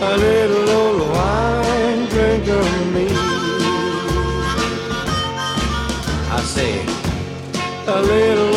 a 0.00 0.16
little 0.16 0.70
old 0.70 1.00
wine 1.10 2.06
drinker 2.06 2.62
me. 2.94 3.08
I 6.30 6.40
say, 6.44 6.74
a 7.86 8.00
little 8.00 8.49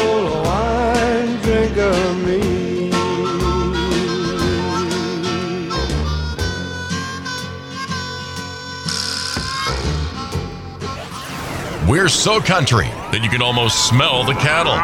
So 12.09 12.41
country 12.41 12.87
that 13.11 13.21
you 13.23 13.29
can 13.29 13.41
almost 13.41 13.87
smell 13.87 14.25
the 14.25 14.33
cattle. 14.33 14.75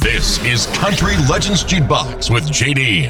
This 0.00 0.38
is 0.44 0.66
Country 0.76 1.16
Legends 1.30 1.64
Jukebox 1.64 2.30
with 2.30 2.44
JD. 2.44 3.08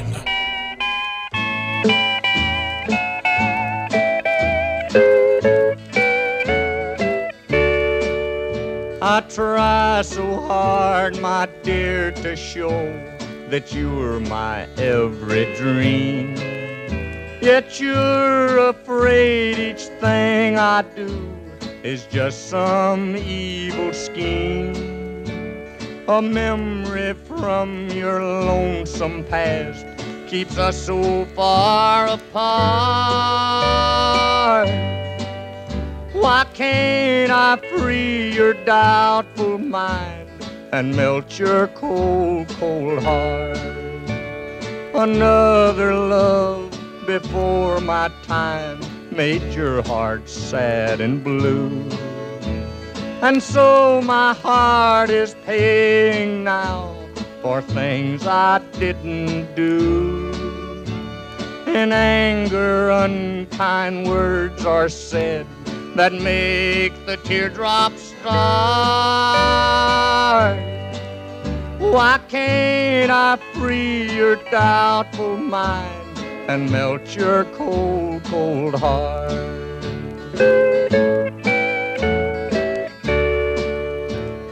I 9.01 9.21
try 9.29 10.01
so 10.01 10.41
hard, 10.41 11.19
my 11.19 11.49
dear, 11.63 12.11
to 12.11 12.35
show 12.37 12.69
that 13.49 13.73
you're 13.73 14.21
my 14.21 14.69
every 14.77 15.53
dream. 15.55 16.35
Yet 17.41 17.77
you're 17.77 18.69
afraid 18.69 19.59
each 19.59 19.83
thing 19.99 20.57
I 20.57 20.81
do 20.81 21.34
is 21.85 22.07
just 22.07 22.49
some 22.49 23.15
evil 23.15 23.93
scheme. 23.93 24.73
A 26.07 26.19
memory 26.19 27.13
from 27.13 27.87
your 27.89 28.23
lonesome 28.23 29.23
past 29.25 29.85
keeps 30.25 30.57
us 30.57 30.75
so 30.83 31.25
far 31.35 32.07
apart. 32.07 32.25
Why 36.13 36.47
can't 36.55 37.31
I 37.31 37.57
free 37.77 38.33
your 38.33 38.55
doubtful 38.65 39.59
mind 39.59 40.27
and 40.71 40.95
melt 40.95 41.37
your 41.37 41.67
cold, 41.67 42.49
cold 42.59 43.03
heart? 43.03 43.59
Another 44.95 45.93
love 45.93 46.71
before 47.05 47.79
my 47.79 48.09
time 48.23 48.79
made 49.15 49.53
your 49.53 49.81
heart 49.83 50.27
sad 50.27 50.99
and 50.99 51.23
blue. 51.23 51.69
And 53.21 53.41
so 53.41 54.01
my 54.01 54.33
heart 54.33 55.09
is 55.09 55.35
paying 55.45 56.43
now 56.43 56.93
for 57.41 57.61
things 57.61 58.27
I 58.27 58.59
didn't 58.77 59.55
do. 59.55 60.31
In 61.67 61.93
anger, 61.93 62.89
unkind 62.89 64.05
words 64.07 64.65
are 64.65 64.89
said 64.89 65.47
that 65.95 66.11
make 66.11 66.93
the 67.05 67.15
teardrops 67.17 68.01
start. 68.01 68.35
Why 71.79 72.19
can't 72.27 73.11
I 73.11 73.37
free 73.53 74.13
your 74.13 74.35
doubtful 74.51 75.37
mind 75.37 76.04
and 76.47 76.71
melt 76.71 77.15
your 77.15 77.45
cold, 77.45 78.23
cold 78.25 78.75
heart? 78.75 79.31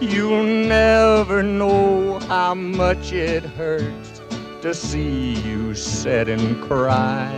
You'll 0.01 0.43
never 0.43 1.43
know 1.43 2.19
how 2.19 2.55
much 2.55 3.11
it 3.13 3.43
hurts 3.43 4.21
to 4.61 4.73
see 4.73 5.33
you 5.41 5.75
sit 5.75 6.27
and 6.27 6.61
cry. 6.63 7.31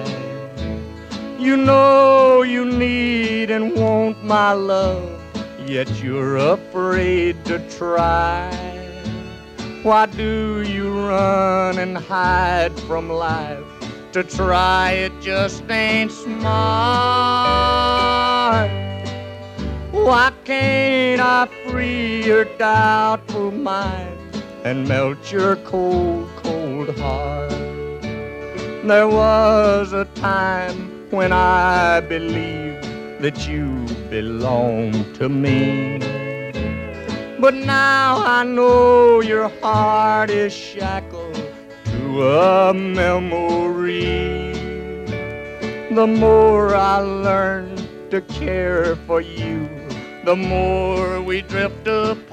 You 1.40 1.58
know 1.58 2.42
you 2.42 2.66
need 2.66 3.52
and 3.52 3.76
want 3.76 4.24
my 4.24 4.54
love, 4.54 5.22
yet 5.66 5.90
you're 6.02 6.38
afraid 6.38 7.44
to 7.46 7.60
try. 7.78 8.52
Why 9.84 10.06
do 10.08 10.62
you 10.62 11.08
run 11.08 11.78
and 11.78 11.98
hide 11.98 12.74
from 12.82 13.10
life? 13.10 13.75
To 14.16 14.24
try 14.24 14.92
it 14.92 15.12
just 15.20 15.70
ain't 15.70 16.10
smart. 16.10 16.46
Why 19.92 20.32
can't 20.46 21.20
I 21.20 21.50
free 21.68 22.24
your 22.24 22.46
doubtful 22.58 23.52
mind 23.52 24.18
and 24.64 24.88
melt 24.88 25.34
your 25.34 25.58
cold, 25.58 26.30
cold 26.38 26.98
heart? 26.98 27.52
There 28.86 29.10
was 29.10 29.92
a 29.92 30.06
time 30.16 31.12
when 31.12 31.34
I 31.34 32.00
believed 32.00 32.86
that 33.22 33.46
you 33.50 33.86
belonged 34.10 35.14
to 35.16 35.28
me. 35.28 36.00
But 37.38 37.54
now 37.54 38.24
I 38.26 38.46
know 38.46 39.20
your 39.20 39.50
heart 39.60 40.30
is 40.30 40.54
shackled 40.54 41.26
a 42.22 42.74
memory. 42.74 44.54
The 45.94 46.08
more 46.08 46.76
I 46.76 47.00
learn 47.00 47.76
to 48.10 48.22
care 48.22 48.96
for 49.08 49.22
you, 49.22 49.70
the 50.26 50.36
more 50.36 51.22
we 51.22 51.42
drift 51.42 51.88
apart. 51.88 52.26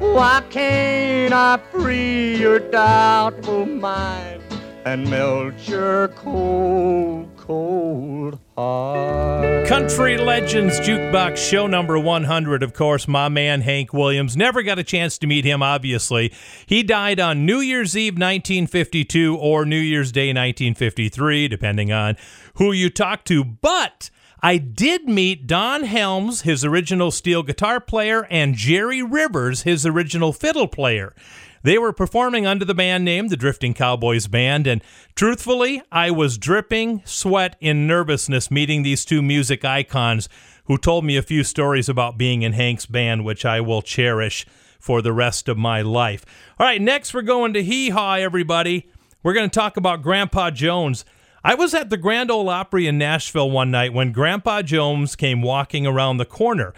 Why 0.00 0.42
can't 0.50 1.32
I 1.32 1.58
free 1.70 2.36
your 2.36 2.58
doubtful 2.58 3.66
mind 3.66 4.42
and 4.84 5.08
melt 5.08 5.54
your 5.68 6.08
cold, 6.08 7.28
cold 7.50 8.38
heart? 8.56 9.66
Country 9.66 10.16
Legends 10.16 10.78
Jukebox 10.78 11.36
Show 11.36 11.66
number 11.66 11.98
100. 11.98 12.62
Of 12.62 12.74
course, 12.74 13.08
my 13.08 13.28
man 13.28 13.62
Hank 13.62 13.92
Williams. 13.92 14.36
Never 14.36 14.62
got 14.62 14.78
a 14.78 14.84
chance 14.84 15.18
to 15.18 15.26
meet 15.26 15.44
him, 15.44 15.60
obviously. 15.60 16.32
He 16.66 16.84
died 16.84 17.18
on 17.18 17.44
New 17.44 17.58
Year's 17.58 17.96
Eve 17.96 18.14
1952 18.14 19.36
or 19.36 19.64
New 19.64 19.80
Year's 19.80 20.12
Day 20.12 20.28
1953, 20.28 21.48
depending 21.48 21.90
on 21.90 22.16
who 22.54 22.70
you 22.70 22.88
talk 22.88 23.24
to. 23.24 23.42
But 23.42 24.10
I 24.40 24.56
did 24.56 25.08
meet 25.08 25.48
Don 25.48 25.82
Helms, 25.82 26.42
his 26.42 26.64
original 26.64 27.10
steel 27.10 27.42
guitar 27.42 27.80
player, 27.80 28.28
and 28.30 28.54
Jerry 28.54 29.02
Rivers, 29.02 29.62
his 29.62 29.84
original 29.84 30.32
fiddle 30.32 30.68
player. 30.68 31.14
They 31.62 31.76
were 31.76 31.92
performing 31.92 32.46
under 32.46 32.64
the 32.64 32.74
band 32.74 33.04
name 33.04 33.28
the 33.28 33.36
Drifting 33.36 33.74
Cowboys 33.74 34.26
Band, 34.26 34.66
and 34.66 34.82
truthfully, 35.14 35.82
I 35.92 36.10
was 36.10 36.38
dripping 36.38 37.02
sweat 37.04 37.56
in 37.60 37.86
nervousness 37.86 38.50
meeting 38.50 38.82
these 38.82 39.04
two 39.04 39.20
music 39.20 39.62
icons 39.64 40.28
who 40.64 40.78
told 40.78 41.04
me 41.04 41.18
a 41.18 41.22
few 41.22 41.44
stories 41.44 41.88
about 41.88 42.16
being 42.16 42.40
in 42.42 42.54
Hank's 42.54 42.86
band, 42.86 43.24
which 43.24 43.44
I 43.44 43.60
will 43.60 43.82
cherish 43.82 44.46
for 44.78 45.02
the 45.02 45.12
rest 45.12 45.48
of 45.48 45.58
my 45.58 45.82
life. 45.82 46.24
All 46.58 46.66
right, 46.66 46.80
next 46.80 47.12
we're 47.12 47.22
going 47.22 47.52
to 47.52 47.62
Hee 47.62 47.90
Haw, 47.90 48.14
everybody. 48.14 48.88
We're 49.22 49.34
going 49.34 49.50
to 49.50 49.54
talk 49.54 49.76
about 49.76 50.02
Grandpa 50.02 50.50
Jones. 50.50 51.04
I 51.44 51.54
was 51.54 51.74
at 51.74 51.90
the 51.90 51.98
Grand 51.98 52.30
Ole 52.30 52.48
Opry 52.48 52.86
in 52.86 52.96
Nashville 52.96 53.50
one 53.50 53.70
night 53.70 53.92
when 53.92 54.12
Grandpa 54.12 54.62
Jones 54.62 55.14
came 55.14 55.42
walking 55.42 55.86
around 55.86 56.16
the 56.16 56.24
corner. 56.24 56.72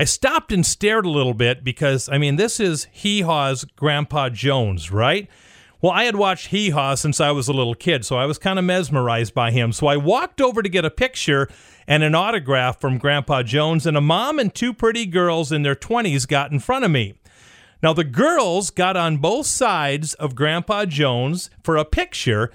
I 0.00 0.04
stopped 0.04 0.52
and 0.52 0.64
stared 0.64 1.04
a 1.04 1.10
little 1.10 1.34
bit 1.34 1.64
because, 1.64 2.08
I 2.08 2.18
mean, 2.18 2.36
this 2.36 2.60
is 2.60 2.86
Hee 2.92 3.22
Haw's 3.22 3.64
Grandpa 3.64 4.28
Jones, 4.28 4.92
right? 4.92 5.28
Well, 5.80 5.90
I 5.90 6.04
had 6.04 6.14
watched 6.14 6.48
Hee 6.48 6.70
Haw 6.70 6.94
since 6.94 7.20
I 7.20 7.32
was 7.32 7.48
a 7.48 7.52
little 7.52 7.74
kid, 7.74 8.04
so 8.04 8.16
I 8.16 8.24
was 8.24 8.38
kind 8.38 8.60
of 8.60 8.64
mesmerized 8.64 9.34
by 9.34 9.50
him. 9.50 9.72
So 9.72 9.88
I 9.88 9.96
walked 9.96 10.40
over 10.40 10.62
to 10.62 10.68
get 10.68 10.84
a 10.84 10.90
picture 10.90 11.48
and 11.88 12.04
an 12.04 12.14
autograph 12.14 12.80
from 12.80 12.98
Grandpa 12.98 13.42
Jones, 13.42 13.86
and 13.86 13.96
a 13.96 14.00
mom 14.00 14.38
and 14.38 14.54
two 14.54 14.72
pretty 14.72 15.04
girls 15.04 15.50
in 15.50 15.62
their 15.62 15.74
20s 15.74 16.28
got 16.28 16.52
in 16.52 16.60
front 16.60 16.84
of 16.84 16.92
me. 16.92 17.14
Now, 17.82 17.92
the 17.92 18.04
girls 18.04 18.70
got 18.70 18.96
on 18.96 19.18
both 19.18 19.46
sides 19.46 20.14
of 20.14 20.36
Grandpa 20.36 20.84
Jones 20.84 21.50
for 21.64 21.76
a 21.76 21.84
picture, 21.84 22.52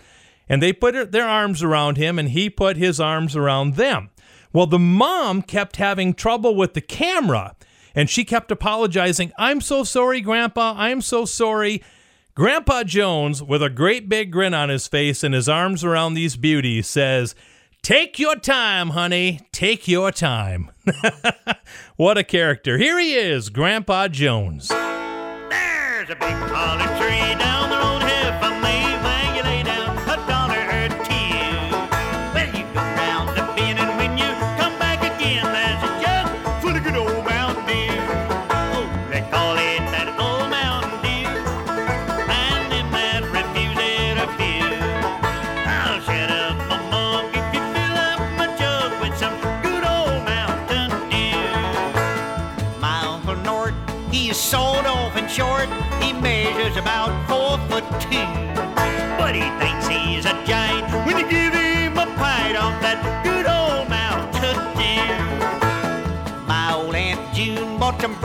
and 0.47 0.61
they 0.61 0.71
put 0.71 1.11
their 1.11 1.27
arms 1.27 1.61
around 1.61 1.97
him, 1.97 2.19
and 2.19 2.29
he 2.29 2.49
put 2.49 2.77
his 2.77 3.01
arms 3.01 3.35
around 3.35 3.75
them. 3.75 4.09
Well, 4.53 4.67
the 4.67 4.79
mom 4.79 5.41
kept 5.41 5.77
having 5.77 6.13
trouble 6.13 6.55
with 6.55 6.75
the 6.75 6.81
camera 6.81 7.55
and 7.95 8.09
she 8.09 8.23
kept 8.23 8.51
apologizing. 8.51 9.31
I'm 9.37 9.61
so 9.61 9.83
sorry, 9.83 10.21
Grandpa. 10.21 10.75
I'm 10.77 11.01
so 11.01 11.25
sorry. 11.25 11.83
Grandpa 12.35 12.83
Jones, 12.83 13.43
with 13.43 13.61
a 13.61 13.69
great 13.69 14.09
big 14.09 14.31
grin 14.31 14.53
on 14.53 14.69
his 14.69 14.87
face 14.87 15.23
and 15.23 15.35
his 15.35 15.47
arms 15.47 15.83
around 15.83 16.13
these 16.13 16.35
beauties, 16.35 16.87
says, 16.87 17.35
Take 17.83 18.17
your 18.17 18.35
time, 18.35 18.91
honey. 18.91 19.41
Take 19.51 19.87
your 19.87 20.11
time. 20.11 20.71
what 21.95 22.17
a 22.17 22.23
character. 22.23 22.77
Here 22.77 22.97
he 22.97 23.13
is, 23.13 23.49
Grandpa 23.49 24.07
Jones. 24.07 24.69
There's 24.69 26.09
a 26.09 26.15
big. 26.15 26.92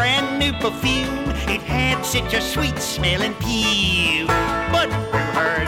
brand 0.08 0.38
new 0.38 0.52
perfume. 0.54 1.28
It 1.54 1.60
had 1.60 2.02
such 2.02 2.32
a 2.32 2.40
sweet 2.40 2.78
smelling 2.78 3.34
pew. 3.34 4.26
But 4.72 4.86
to 4.86 5.18
her 5.38 5.66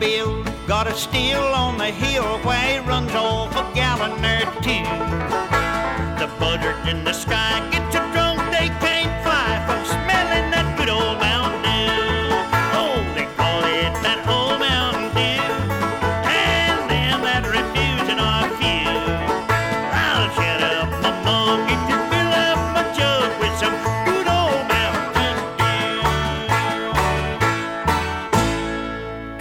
bill. 0.00 0.42
Got 0.66 0.86
a 0.86 0.94
steel 0.94 1.42
on 1.42 1.76
the 1.76 1.92
hill 1.92 2.38
where 2.38 2.66
he 2.72 2.78
runs 2.88 3.12
off 3.12 3.54
a 3.54 3.74
gallon 3.74 4.12
or 4.24 4.44
two. 4.62 4.84
The 6.18 6.28
buzzards 6.40 6.88
in 6.88 7.04
the 7.04 7.12
sky 7.12 7.79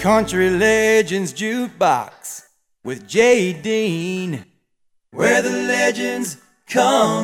Country 0.09 0.49
Legends 0.49 1.31
Jukebox 1.33 2.47
with 2.83 3.07
Jay 3.07 3.53
Dean, 3.53 4.43
where 5.11 5.43
the 5.43 5.51
legends 5.51 6.37
come. 6.67 7.18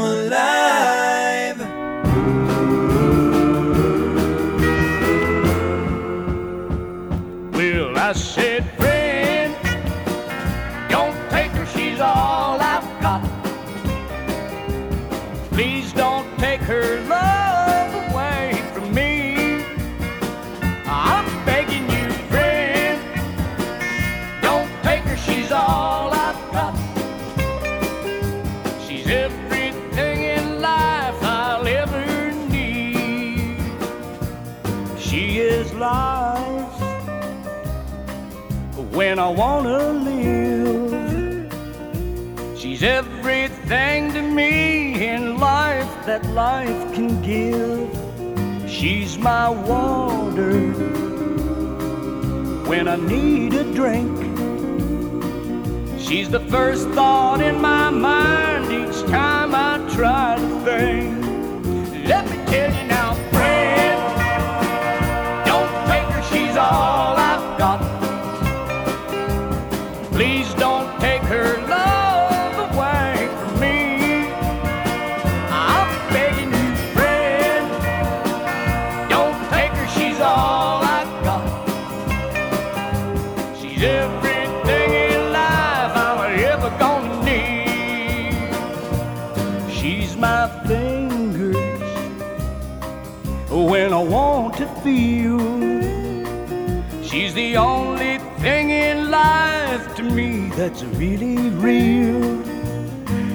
that's 100.65 100.83
really 100.97 101.49
real. 101.49 102.43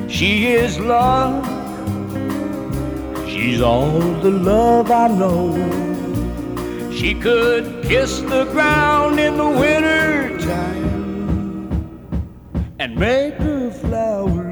She 0.08 0.48
is 0.48 0.80
love, 0.80 1.46
she's 3.28 3.60
all 3.60 4.00
the 4.00 4.32
love 4.32 4.90
I 4.90 5.06
know. 5.06 5.54
She 6.92 7.14
could 7.14 7.84
kiss 7.84 8.18
the 8.22 8.46
ground 8.46 9.20
in 9.20 9.36
the 9.36 9.48
winter 9.48 10.38
time 10.40 10.90
and 12.80 12.96
make 12.96 13.34
her 13.34 13.70
flowers 13.70 14.49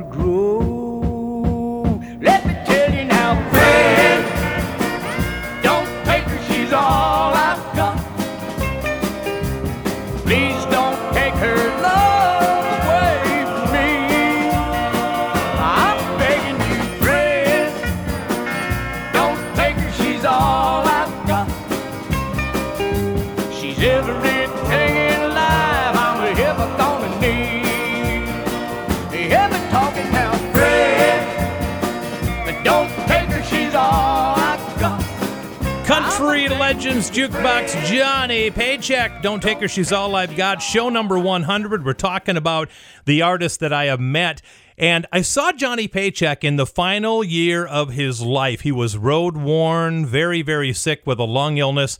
Legends 36.68 37.11
Jukebox, 37.11 37.87
Johnny 37.87 38.50
Paycheck. 38.50 39.22
Don't 39.22 39.42
take 39.42 39.59
her, 39.61 39.68
she's 39.68 39.90
all 39.90 40.14
I've 40.14 40.37
got. 40.37 40.61
Show 40.61 40.90
number 40.90 41.18
100. 41.18 41.83
We're 41.83 41.94
talking 41.94 42.37
about 42.37 42.68
the 43.07 43.22
artist 43.22 43.61
that 43.61 43.72
I 43.72 43.87
have 43.87 44.00
met. 44.00 44.42
And 44.76 45.07
I 45.11 45.22
saw 45.22 45.50
Johnny 45.50 45.88
Paycheck 45.88 46.44
in 46.44 46.57
the 46.57 46.66
final 46.66 47.24
year 47.24 47.64
of 47.64 47.92
his 47.92 48.20
life. 48.20 48.61
He 48.61 48.70
was 48.70 48.98
road 48.98 49.35
worn, 49.38 50.04
very, 50.04 50.42
very 50.42 50.74
sick 50.74 51.07
with 51.07 51.18
a 51.18 51.24
lung 51.24 51.57
illness. 51.57 51.98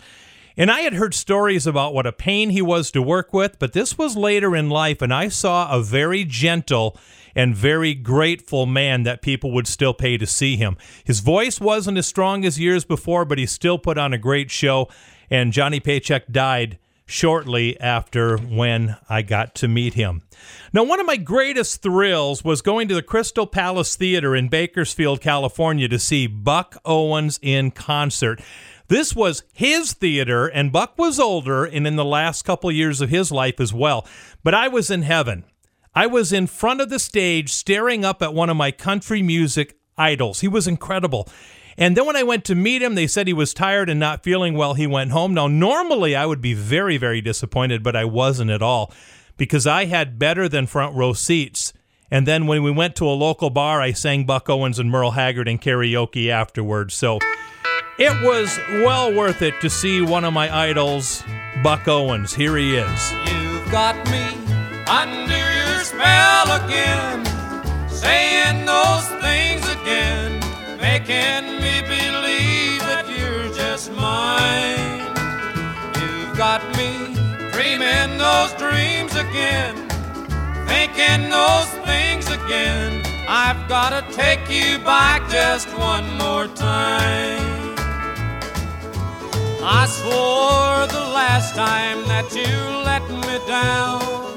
And 0.55 0.71
I 0.71 0.81
had 0.81 0.93
heard 0.93 1.15
stories 1.15 1.67
about 1.67 1.95
what 1.95 2.07
a 2.07 2.13
pain 2.13 2.51
he 2.51 2.61
was 2.61 2.91
to 2.91 3.01
work 3.01 3.33
with, 3.33 3.59
but 3.59 3.73
this 3.73 3.97
was 3.97 4.19
later 4.19 4.55
in 4.55 4.69
life, 4.69 5.01
and 5.01 5.15
I 5.15 5.29
saw 5.29 5.73
a 5.73 5.81
very 5.81 6.25
gentle 6.25 6.95
and 7.35 7.55
very 7.55 7.95
grateful 7.95 8.67
man 8.67 9.03
that 9.05 9.23
people 9.23 9.53
would 9.53 9.67
still 9.67 9.95
pay 9.95 10.17
to 10.19 10.27
see 10.27 10.57
him. 10.57 10.77
His 11.05 11.21
voice 11.21 11.61
wasn't 11.61 11.99
as 11.99 12.07
strong 12.07 12.45
as 12.45 12.59
years 12.59 12.85
before, 12.85 13.25
but 13.25 13.39
he 13.39 13.47
still 13.47 13.79
put 13.79 13.99
on 13.99 14.13
a 14.13 14.19
great 14.19 14.51
show. 14.51 14.89
And 15.31 15.53
Johnny 15.53 15.81
Paycheck 15.81 16.29
died 16.29 16.79
shortly 17.09 17.81
after 17.81 18.37
when 18.37 18.97
I 19.09 19.23
got 19.23 19.55
to 19.57 19.69
meet 19.69 19.95
him. 19.95 20.23
Now, 20.73 20.85
one 20.85 21.01
of 21.01 21.07
my 21.07 21.17
greatest 21.17 21.83
thrills 21.83 22.45
was 22.45 22.61
going 22.61 22.87
to 22.89 22.95
the 22.95 23.03
Crystal 23.03 23.47
Palace 23.47 23.97
Theater 23.97 24.37
in 24.37 24.49
Bakersfield, 24.49 25.21
California 25.21 25.89
to 25.89 25.99
see 25.99 26.27
Buck 26.27 26.77
Owens 26.85 27.41
in 27.43 27.71
concert. 27.71 28.41
This 28.89 29.17
was 29.17 29.43
his 29.53 29.95
theater, 29.95 30.47
and 30.47 30.73
Buck 30.73 30.97
was 30.99 31.19
older 31.19 31.65
and 31.65 31.87
in 31.87 31.97
the 31.97 32.05
last 32.05 32.43
couple 32.43 32.71
years 32.71 33.01
of 33.01 33.11
his 33.11 33.33
life 33.33 33.59
as 33.59 33.73
well. 33.73 34.07
But 34.45 34.55
I 34.55 34.69
was 34.69 34.91
in 34.91 35.03
heaven. 35.03 35.45
I 35.99 36.07
was 36.07 36.33
in 36.33 36.47
front 36.47 36.81
of 36.81 36.91
the 36.91 37.01
stage 37.01 37.51
staring 37.51 38.05
up 38.05 38.23
at 38.23 38.33
one 38.33 38.51
of 38.51 38.57
my 38.57 38.71
country 38.71 39.21
music 39.21 39.77
idols. 39.97 40.39
He 40.39 40.47
was 40.47 40.69
incredible. 40.69 41.29
And 41.77 41.97
then 41.97 42.07
when 42.07 42.15
I 42.15 42.23
went 42.23 42.45
to 42.45 42.55
meet 42.55 42.83
him, 42.83 42.95
they 42.95 43.09
said 43.09 43.27
he 43.27 43.33
was 43.33 43.53
tired 43.53 43.91
and 43.91 43.99
not 43.99 44.23
feeling 44.23 44.55
well. 44.55 44.75
He 44.75 44.87
went 44.87 45.11
home. 45.11 45.35
Now, 45.35 45.49
normally 45.49 46.15
I 46.15 46.25
would 46.25 46.41
be 46.41 46.55
very, 46.55 46.99
very 46.99 47.21
disappointed, 47.21 47.83
but 47.83 47.97
I 47.97 48.05
wasn't 48.05 48.53
at 48.53 48.63
all 48.63 48.93
because 49.37 49.67
I 49.67 49.87
had 49.87 50.21
better 50.21 50.49
than 50.49 50.69
front 50.69 50.95
row 50.95 51.15
seats. 51.15 51.73
And 52.13 52.29
then 52.29 52.47
when 52.47 52.63
we 52.63 52.71
went 52.71 52.95
to 52.97 53.05
a 53.05 53.11
local 53.11 53.51
bar, 53.51 53.81
I 53.81 53.91
sang 53.91 54.25
Buck 54.25 54.49
Owens 54.49 54.79
and 54.79 54.93
Merle 54.93 55.11
Haggard 55.11 55.49
in 55.49 55.59
karaoke 55.59 56.31
afterwards. 56.31 56.95
So 56.95 57.19
it 57.99 58.23
was 58.23 58.57
well 58.85 59.13
worth 59.13 59.43
it 59.43 59.61
to 59.63 59.69
see 59.69 60.01
one 60.01 60.25
of 60.25 60.33
my 60.33 60.57
idols, 60.57 61.25
Buck 61.65 61.89
Owens. 61.89 62.35
Here 62.35 62.57
he 62.57 62.77
is. 62.77 63.13
You've 63.27 63.69
got 63.73 63.97
me 64.09 64.29
under 64.87 65.58
your 65.79 65.85
spell 65.85 66.51
again, 66.65 67.25
saying 67.89 68.67
those 68.67 69.07
things 69.23 69.63
again, 69.79 70.41
making 70.81 71.45
me 71.63 71.75
believe 71.87 72.81
that 72.91 73.07
you're 73.07 73.49
just 73.55 73.93
mine. 73.93 74.99
You've 76.01 76.37
got 76.37 76.63
me 76.77 77.15
dreaming 77.53 78.19
those 78.19 78.53
dreams 78.55 79.15
again, 79.15 79.77
thinking 80.67 81.31
those 81.31 81.71
things 81.87 82.27
again. 82.27 83.05
I've 83.29 83.69
gotta 83.69 84.03
take 84.13 84.51
you 84.51 84.81
back 84.81 85.31
just 85.31 85.69
one 85.79 86.09
more 86.19 86.49
time. 86.49 87.77
I 89.63 89.87
swore 89.87 90.87
the 90.99 91.07
last 91.19 91.55
time 91.55 91.99
that 92.09 92.35
you 92.35 92.55
let 92.91 93.05
me 93.09 93.47
down 93.47 94.28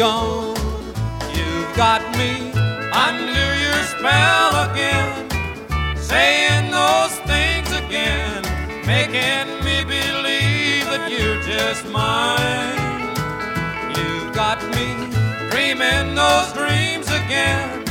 gone. 0.00 0.56
You've 1.36 1.76
got 1.76 2.00
me 2.16 2.32
under 3.06 3.48
your 3.64 3.80
spell 3.92 4.70
again 4.70 5.28
saying 6.00 6.70
those 6.70 7.14
things 7.28 7.68
again, 7.82 8.40
making 8.86 9.48
me 9.62 9.84
believe 9.84 10.86
that 10.92 11.04
you're 11.12 11.42
just 11.42 11.84
mine. 11.92 12.80
You've 13.94 14.34
got 14.34 14.58
me 14.74 14.88
dreaming 15.50 16.14
those 16.14 16.50
dreams 16.54 17.08
again, 17.20 17.84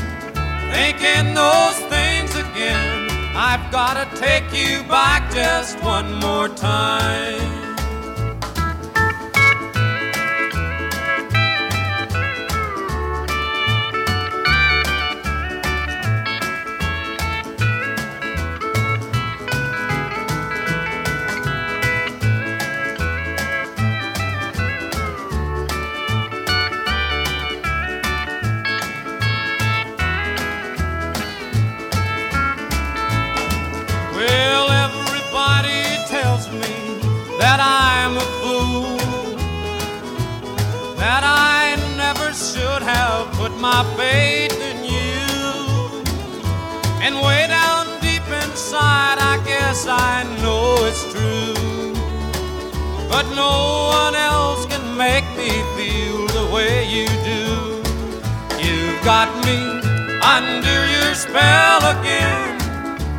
thinking 0.74 1.36
those 1.36 1.78
things 1.94 2.32
again. 2.34 3.08
I've 3.36 3.72
gotta 3.72 4.06
take 4.18 4.52
you 4.52 4.82
back 4.90 5.32
just 5.32 5.80
one 5.84 6.12
more 6.16 6.50
time. 6.50 7.59
And 47.10 47.26
way 47.26 47.48
down 47.48 47.88
deep 48.02 48.22
inside, 48.44 49.18
I 49.18 49.42
guess 49.44 49.88
I 49.88 50.22
know 50.44 50.78
it's 50.86 51.04
true. 51.12 51.94
But 53.10 53.26
no 53.34 53.90
one 54.04 54.14
else 54.14 54.68
can 54.68 54.86
make 54.96 55.26
me 55.36 55.50
feel 55.74 56.28
the 56.38 56.46
way 56.54 56.86
you 56.86 57.08
do. 57.26 57.82
You've 58.62 59.02
got 59.04 59.30
me 59.44 59.58
under 60.22 60.80
your 60.94 61.16
spell 61.16 61.82
again 61.98 62.60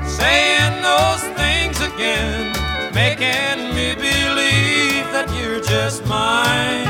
saying 0.07 0.77
those 0.87 1.25
things 1.35 1.81
again, 1.81 2.55
making 2.95 3.75
me 3.75 3.97
believe 3.97 5.07
that 5.11 5.27
you're 5.35 5.61
just 5.61 6.07
mine. 6.07 6.87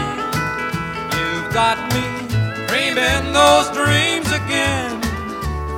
You've 1.17 1.51
got 1.55 1.79
me 1.95 2.05
dreaming 2.69 3.33
those 3.33 3.71
dreams 3.71 4.30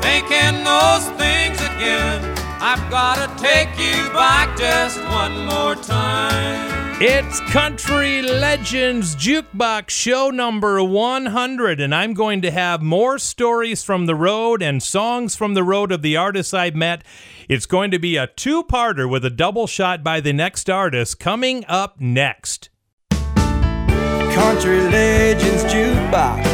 thinking 0.02 0.64
those 0.64 1.08
things 1.16 1.58
again. 1.60 2.20
I've 2.60 2.90
gotta 2.90 3.28
take 3.42 3.70
you 3.78 4.10
back 4.12 4.56
just 4.58 5.00
one 5.04 5.46
more 5.46 5.74
time. 5.74 6.82
It's 7.04 7.40
Country 7.50 8.22
Legends 8.22 9.16
Jukebox 9.16 9.90
show 9.90 10.30
number 10.30 10.80
100, 10.84 11.80
and 11.80 11.92
I'm 11.92 12.14
going 12.14 12.42
to 12.42 12.50
have 12.52 12.80
more 12.80 13.18
stories 13.18 13.82
from 13.82 14.06
the 14.06 14.14
road 14.14 14.62
and 14.62 14.80
songs 14.80 15.34
from 15.34 15.54
the 15.54 15.64
road 15.64 15.90
of 15.90 16.02
the 16.02 16.16
artists 16.16 16.54
I've 16.54 16.76
met. 16.76 17.02
It's 17.48 17.66
going 17.66 17.90
to 17.90 17.98
be 17.98 18.16
a 18.16 18.28
two 18.28 18.62
parter 18.62 19.10
with 19.10 19.24
a 19.24 19.30
double 19.30 19.66
shot 19.66 20.04
by 20.04 20.20
the 20.20 20.32
next 20.32 20.70
artist 20.70 21.18
coming 21.18 21.64
up 21.66 22.00
next. 22.00 22.70
Country 23.10 24.80
Legends 24.82 25.64
Jukebox 25.64 26.44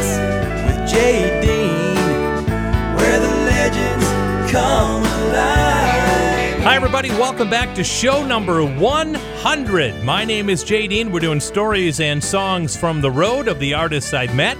with 0.67 0.91
Jay 0.91 1.58
Hi, 6.63 6.75
everybody. 6.75 7.11
Welcome 7.11 7.51
back 7.51 7.75
to 7.75 7.85
show 7.85 8.27
number 8.27 8.65
100. 8.65 10.05
My 10.05 10.25
name 10.25 10.49
is 10.49 10.65
Jay 10.65 10.87
Dean. 10.87 11.13
We're 11.13 11.21
doing 11.21 11.41
stories 11.41 12.01
and 12.01 12.25
songs 12.25 12.75
from 12.75 13.03
the 13.03 13.11
road 13.11 13.47
of 13.47 13.59
the 13.59 13.75
artists 13.75 14.15
I've 14.15 14.35
met. 14.35 14.57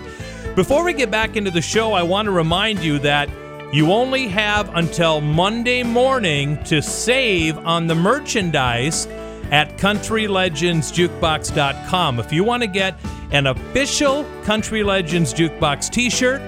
Before 0.55 0.85
we 0.85 0.93
get 0.93 1.11
back 1.11 1.37
into 1.37 1.51
the 1.51 1.63
show, 1.63 1.95
I 1.95 2.03
want 2.03 2.27
to 2.27 2.33
remind 2.33 2.81
you 2.81 2.99
that 2.99 3.31
you 3.73 3.91
only 3.91 4.29
have 4.29 4.77
until 4.77 5.23
Monday 5.23 5.83
morning 5.83 6.63
to 6.65 6.83
save 6.83 7.57
on 7.59 7.87
the 7.87 7.95
merchandise 7.95 9.07
at 9.51 9.79
countrylegendsjukebox.com. 9.79 12.21
If 12.21 12.31
you 12.31 12.45
want 12.45 12.63
to 12.63 12.69
get 12.69 12.95
an 13.31 13.47
official 13.47 14.27
Country 14.43 14.83
Legends 14.83 15.33
Jukebox 15.33 15.89
t 15.91 16.11
shirt, 16.11 16.43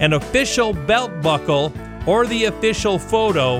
an 0.00 0.12
official 0.12 0.72
belt 0.72 1.22
buckle, 1.22 1.72
or 2.06 2.26
the 2.26 2.44
official 2.44 2.98
photo, 2.98 3.58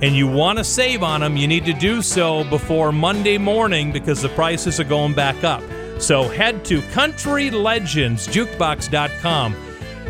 and 0.00 0.14
you 0.14 0.26
want 0.26 0.58
to 0.58 0.64
save 0.64 1.02
on 1.02 1.20
them, 1.20 1.36
you 1.36 1.48
need 1.48 1.64
to 1.64 1.72
do 1.72 2.02
so 2.02 2.44
before 2.44 2.92
Monday 2.92 3.38
morning 3.38 3.90
because 3.92 4.22
the 4.22 4.28
prices 4.30 4.78
are 4.78 4.84
going 4.84 5.14
back 5.14 5.42
up. 5.44 5.62
So 5.98 6.28
head 6.28 6.64
to 6.66 6.80
countrylegendsjukebox.com 6.82 9.56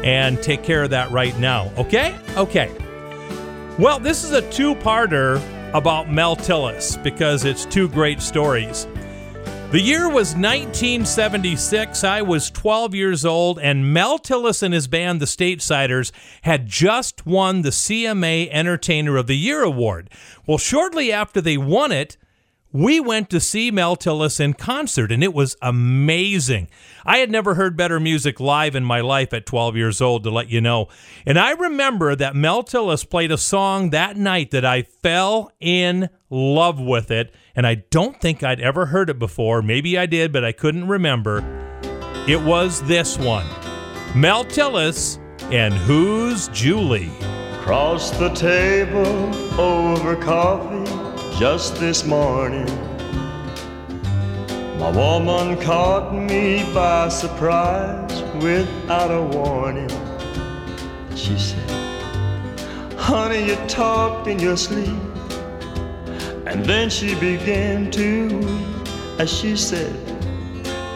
and 0.04 0.42
take 0.42 0.62
care 0.62 0.82
of 0.84 0.90
that 0.90 1.10
right 1.10 1.36
now. 1.38 1.72
Okay? 1.78 2.14
Okay. 2.36 2.70
Well, 3.78 3.98
this 3.98 4.24
is 4.24 4.32
a 4.32 4.42
two 4.50 4.74
parter 4.74 5.40
about 5.72 6.10
Mel 6.10 6.36
Tillis 6.36 7.02
because 7.02 7.44
it's 7.44 7.64
two 7.64 7.88
great 7.88 8.20
stories. 8.20 8.86
The 9.70 9.82
year 9.82 10.08
was 10.08 10.34
1976. 10.34 12.02
I 12.02 12.22
was 12.22 12.50
12 12.50 12.94
years 12.94 13.26
old, 13.26 13.58
and 13.58 13.92
Mel 13.92 14.18
Tillis 14.18 14.62
and 14.62 14.72
his 14.72 14.88
band, 14.88 15.20
the 15.20 15.26
Statesiders, 15.26 16.10
had 16.40 16.66
just 16.66 17.26
won 17.26 17.60
the 17.60 17.68
CMA 17.68 18.48
Entertainer 18.50 19.18
of 19.18 19.26
the 19.26 19.36
Year 19.36 19.62
award. 19.62 20.08
Well, 20.46 20.56
shortly 20.56 21.12
after 21.12 21.42
they 21.42 21.58
won 21.58 21.92
it, 21.92 22.16
we 22.72 23.00
went 23.00 23.30
to 23.30 23.40
see 23.40 23.70
Mel 23.70 23.96
Tillis 23.96 24.40
in 24.40 24.52
concert, 24.52 25.10
and 25.10 25.24
it 25.24 25.32
was 25.32 25.56
amazing. 25.62 26.68
I 27.04 27.18
had 27.18 27.30
never 27.30 27.54
heard 27.54 27.76
better 27.76 27.98
music 27.98 28.40
live 28.40 28.74
in 28.74 28.84
my 28.84 29.00
life 29.00 29.32
at 29.32 29.46
12 29.46 29.76
years 29.76 30.00
old, 30.00 30.22
to 30.24 30.30
let 30.30 30.50
you 30.50 30.60
know. 30.60 30.88
And 31.24 31.38
I 31.38 31.52
remember 31.52 32.14
that 32.16 32.36
Mel 32.36 32.62
Tillis 32.62 33.08
played 33.08 33.32
a 33.32 33.38
song 33.38 33.90
that 33.90 34.16
night 34.16 34.50
that 34.50 34.64
I 34.64 34.82
fell 34.82 35.50
in 35.60 36.10
love 36.28 36.78
with 36.78 37.10
it, 37.10 37.34
and 37.56 37.66
I 37.66 37.76
don't 37.76 38.20
think 38.20 38.42
I'd 38.42 38.60
ever 38.60 38.86
heard 38.86 39.08
it 39.08 39.18
before. 39.18 39.62
Maybe 39.62 39.96
I 39.96 40.04
did, 40.04 40.30
but 40.32 40.44
I 40.44 40.52
couldn't 40.52 40.88
remember. 40.88 41.42
It 42.28 42.42
was 42.42 42.82
this 42.82 43.16
one 43.18 43.46
Mel 44.14 44.44
Tillis 44.44 45.18
and 45.50 45.72
Who's 45.72 46.48
Julie? 46.48 47.10
Across 47.60 48.10
the 48.18 48.28
table 48.30 49.34
over 49.58 50.16
coffee 50.16 51.07
just 51.38 51.76
this 51.76 52.04
morning. 52.04 52.66
My 54.80 54.90
woman 54.90 55.56
caught 55.60 56.12
me 56.12 56.64
by 56.74 57.08
surprise 57.10 58.22
without 58.42 59.12
a 59.12 59.22
warning. 59.22 59.88
She 61.14 61.38
said, 61.38 61.70
Honey, 62.98 63.50
you 63.50 63.56
talked 63.68 64.26
in 64.26 64.40
your 64.40 64.56
sleep. 64.56 65.00
And 66.44 66.64
then 66.64 66.90
she 66.90 67.14
began 67.20 67.88
to 67.92 68.36
weep 68.38 68.88
as 69.20 69.32
she 69.32 69.56
said, 69.56 69.94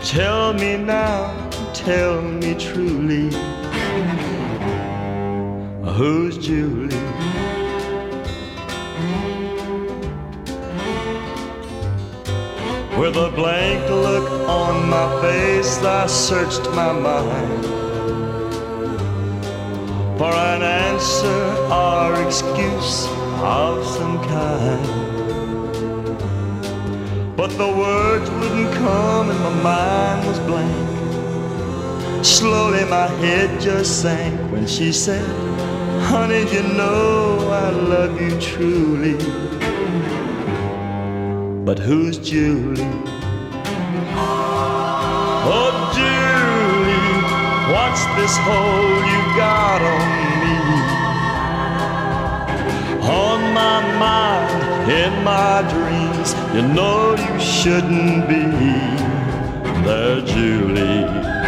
Tell 0.02 0.54
me 0.54 0.76
now, 0.76 1.30
tell 1.72 2.20
me 2.20 2.54
truly, 2.54 3.30
who's 5.94 6.36
Julie? 6.36 7.41
With 12.98 13.16
a 13.16 13.30
blank 13.34 13.88
look 13.88 14.30
on 14.46 14.88
my 14.90 15.22
face, 15.22 15.78
I 15.82 16.06
searched 16.06 16.68
my 16.72 16.92
mind 16.92 17.64
for 20.18 20.30
an 20.32 20.62
answer 20.62 21.42
or 21.72 22.22
excuse 22.22 23.06
of 23.40 23.84
some 23.86 24.22
kind. 24.28 24.86
But 27.34 27.48
the 27.56 27.66
words 27.66 28.30
wouldn't 28.30 28.74
come, 28.74 29.30
and 29.30 29.40
my 29.40 29.62
mind 29.62 30.28
was 30.28 30.38
blank. 30.40 32.24
Slowly, 32.24 32.84
my 32.84 33.06
head 33.06 33.58
just 33.58 34.02
sank 34.02 34.38
when 34.52 34.66
she 34.66 34.92
said, 34.92 35.26
Honey, 36.02 36.44
you 36.52 36.62
know 36.74 37.38
I 37.50 37.70
love 37.70 38.20
you 38.20 38.38
truly. 38.38 39.51
But 41.64 41.78
who's 41.78 42.18
Julie? 42.18 42.82
Oh, 45.46 45.92
Julie, 45.94 47.22
what's 47.72 48.04
this 48.16 48.36
hold 48.38 49.04
you 49.06 49.22
got 49.38 49.80
on 49.80 50.06
me? 50.42 50.58
On 53.06 53.40
my 53.54 53.78
mind, 53.96 54.90
in 54.90 55.12
my 55.22 55.62
dreams, 55.70 56.34
you 56.52 56.62
know 56.74 57.14
you 57.14 57.38
shouldn't 57.38 58.26
be 58.28 58.42
there, 59.84 60.20
Julie. 60.22 61.41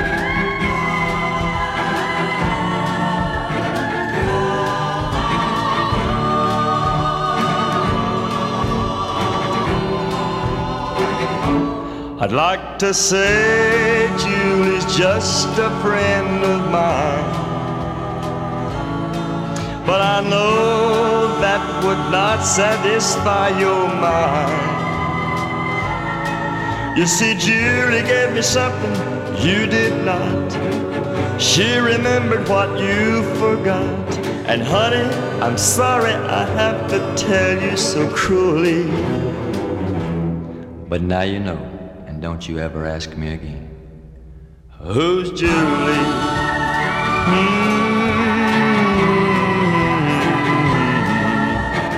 I'd 12.25 12.33
like 12.33 12.79
to 12.79 12.95
say 12.95 14.09
Julie's 14.17 14.87
just 14.97 15.59
a 15.59 15.69
friend 15.83 16.43
of 16.43 16.71
mine. 16.71 17.33
But 19.85 20.01
I 20.01 20.23
know 20.23 21.39
that 21.43 21.85
would 21.85 22.11
not 22.11 22.41
satisfy 22.43 23.51
your 23.61 23.89
mind. 23.89 24.73
You 26.99 27.07
see, 27.07 27.35
Julie 27.37 28.01
gave 28.09 28.33
me 28.33 28.41
something 28.41 28.95
you 29.47 29.67
did 29.67 30.03
not. 30.03 30.51
She 31.39 31.77
remembered 31.77 32.49
what 32.49 32.71
you 32.81 33.23
forgot. 33.35 34.17
And 34.49 34.63
honey, 34.63 35.05
I'm 35.43 35.59
sorry 35.59 36.15
I 36.15 36.47
have 36.57 36.89
to 36.89 37.01
tell 37.23 37.61
you 37.61 37.77
so 37.77 38.09
cruelly. 38.09 38.85
But 40.89 41.03
now 41.03 41.21
you 41.21 41.41
know, 41.41 41.74
don't 42.25 42.49
you 42.49 42.59
ever 42.59 42.87
ask 42.87 43.15
me 43.19 43.35
again. 43.35 43.69
Who's 44.81 45.31
Julie? 45.33 45.51
Hmm. 47.29 47.65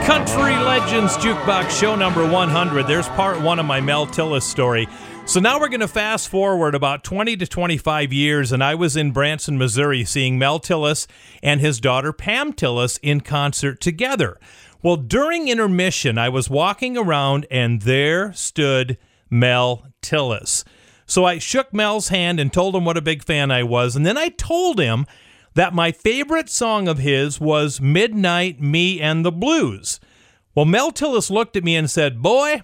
Country 0.05 0.57
Legends 0.57 1.17
Jukebox 1.19 1.71
Show 1.71 1.95
number 1.95 2.29
100. 2.29 2.89
There's 2.89 3.07
part 3.11 3.41
one 3.41 3.61
of 3.61 3.67
my 3.67 3.81
Mel 3.81 4.05
Tillis 4.05 4.43
story. 4.43 4.89
So 5.27 5.39
now 5.39 5.61
we're 5.61 5.69
going 5.69 5.79
to 5.79 5.87
fast 5.87 6.29
forward 6.29 6.75
about 6.75 7.05
20 7.05 7.37
to 7.37 7.47
25 7.47 8.13
years, 8.13 8.51
and 8.51 8.65
I 8.65 8.75
was 8.75 8.97
in 8.97 9.13
Branson, 9.13 9.57
Missouri, 9.57 10.05
seeing 10.05 10.41
Mel 10.41 10.59
Tillis 10.59 11.07
and 11.41 11.61
his 11.61 11.79
daughter 11.79 12.13
Pam 12.13 12.53
Tillis 12.53 12.99
in 13.01 13.21
concert 13.21 13.81
together. 13.81 14.41
Well, 14.83 14.97
during 14.97 15.47
intermission, 15.47 16.19
I 16.19 16.31
was 16.31 16.51
walking 16.51 16.99
around, 16.99 17.47
and 17.49 17.83
there 17.83 18.33
stood 18.33 18.99
Mel 19.31 19.87
Tillis. 20.03 20.65
So 21.07 21.25
I 21.25 21.39
shook 21.39 21.73
Mel's 21.73 22.09
hand 22.09 22.41
and 22.41 22.53
told 22.53 22.75
him 22.75 22.85
what 22.85 22.97
a 22.97 23.03
big 23.03 23.23
fan 23.25 23.51
I 23.51 23.63
was, 23.63 23.95
and 23.97 24.05
then 24.05 24.19
I 24.19 24.29
told 24.31 24.81
him 24.81 25.07
that 25.55 25.73
my 25.73 25.93
favorite 25.93 26.51
song 26.51 26.89
of 26.89 26.99
his 26.99 27.41
was 27.41 27.81
Midnight, 27.81 28.61
Me 28.61 29.01
and 29.01 29.25
the 29.25 29.33
Blues. 29.33 30.01
Well, 30.55 30.67
Mel 30.67 30.91
Tillis 30.91 31.31
looked 31.31 31.57
at 31.57 31.65
me 31.65 31.77
and 31.77 31.91
said, 31.91 32.23
Boy, 32.23 32.63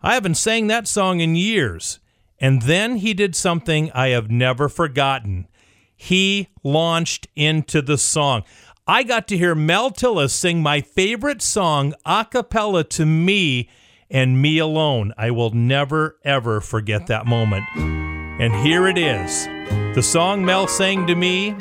I 0.00 0.14
haven't 0.14 0.36
sang 0.36 0.66
that 0.66 0.88
song 0.88 1.20
in 1.20 1.36
years. 1.36 2.00
And 2.40 2.62
then 2.62 2.96
he 2.96 3.14
did 3.14 3.36
something 3.36 3.92
I 3.92 4.08
have 4.08 4.30
never 4.30 4.68
forgotten. 4.68 5.46
He 5.94 6.48
launched 6.64 7.28
into 7.36 7.80
the 7.80 7.96
song. 7.98 8.42
I 8.86 9.04
got 9.04 9.28
to 9.28 9.38
hear 9.38 9.54
Mel 9.54 9.92
Tillis 9.92 10.30
sing 10.30 10.60
my 10.60 10.80
favorite 10.80 11.40
song 11.40 11.94
a 12.04 12.26
cappella 12.28 12.82
to 12.84 13.06
me 13.06 13.68
and 14.12 14.40
me 14.40 14.58
alone. 14.58 15.12
I 15.16 15.30
will 15.32 15.50
never, 15.50 16.18
ever 16.22 16.60
forget 16.60 17.08
that 17.08 17.26
moment. 17.26 17.64
And 17.74 18.54
here 18.54 18.86
it 18.86 18.98
is 18.98 19.46
the 19.94 20.02
song 20.02 20.44
Mel 20.44 20.68
sang 20.68 21.06
to 21.06 21.14
me, 21.14 21.52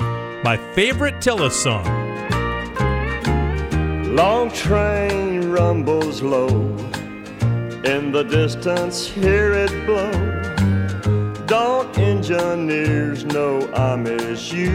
my 0.44 0.58
favorite 0.74 1.16
Tillis 1.16 1.54
song. 1.54 1.86
Long 4.16 4.52
train 4.52 5.50
rumbles 5.50 6.22
low. 6.22 6.48
In 7.84 8.12
the 8.12 8.24
distance, 8.24 9.08
hear 9.08 9.54
it 9.54 9.86
blow. 9.86 10.12
Don't 11.46 11.98
engineers 11.98 13.26
know 13.26 13.70
I 13.74 13.96
miss 13.96 14.52
you? 14.54 14.70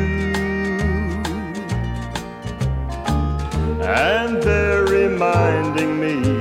And 3.83 4.43
they're 4.43 4.85
reminding 4.85 6.01
me 6.01 6.36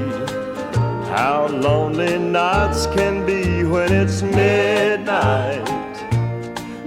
how 1.16 1.48
lonely 1.48 2.18
nights 2.18 2.88
can 2.88 3.26
be 3.26 3.64
when 3.64 3.90
it's 3.94 4.22
midnight. 4.22 5.64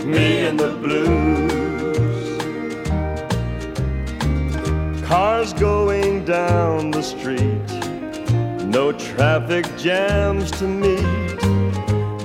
Me 0.04 0.40
and 0.48 0.60
the 0.60 0.72
blues. 0.82 1.48
Cars 5.02 5.54
going 5.54 6.26
down 6.26 6.90
the 6.90 7.02
street, 7.02 7.70
no 8.66 8.92
traffic 8.92 9.64
jams 9.78 10.50
to 10.50 10.64
meet. 10.64 11.40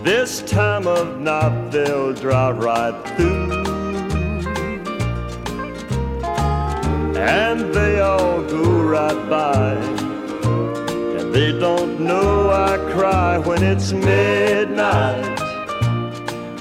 This 0.03 0.41
time 0.41 0.87
of 0.87 1.21
night 1.21 1.71
they'll 1.71 2.13
drive 2.13 2.57
right 2.57 2.97
through. 3.15 3.63
And 7.15 7.73
they 7.73 8.01
all 8.01 8.41
go 8.41 8.83
right 8.83 9.29
by. 9.29 10.02
They 11.33 11.51
don't 11.51 11.99
know 11.99 12.51
I 12.51 12.77
cry 12.93 13.39
when 13.39 13.63
it's 13.63 13.91
midnight. 13.91 15.39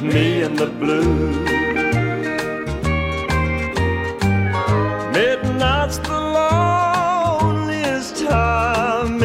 Me 0.01 0.45
and 0.45 0.59
the 0.59 0.69
blues. 0.81 1.37
Midnight's 5.13 5.99
the 5.99 6.19
loneliest 6.39 8.17
time 8.25 9.19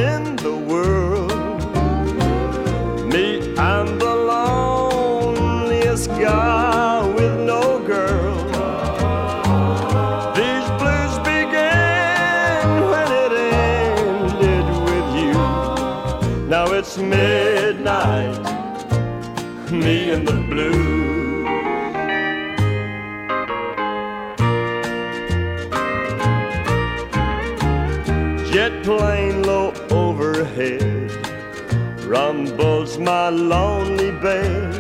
rumbles 32.58 32.98
my 32.98 33.30
lonely 33.30 34.12
bed, 34.12 34.74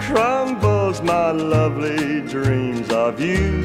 crumbles 0.00 1.02
my 1.02 1.32
lovely 1.32 2.20
dreams 2.20 2.88
of 2.90 3.20
you. 3.20 3.62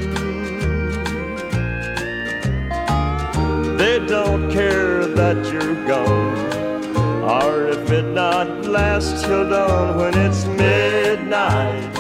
They 3.78 4.00
don't 4.08 4.52
care 4.52 5.06
that 5.06 5.46
you're 5.54 5.76
gone, 5.86 6.96
or 7.24 7.68
if 7.68 7.88
midnight 7.90 8.66
lasts 8.66 9.22
till 9.22 9.48
dawn 9.48 9.98
when 9.98 10.18
it's 10.18 10.46
midnight, 10.46 11.94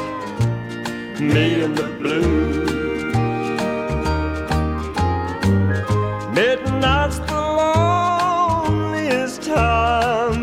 me 1.19 1.61
and 1.61 1.77
the 1.77 1.87
blues. 1.99 2.69
Midnight's 6.33 7.19
the 7.19 7.33
loneliest 7.61 9.43
time 9.43 10.38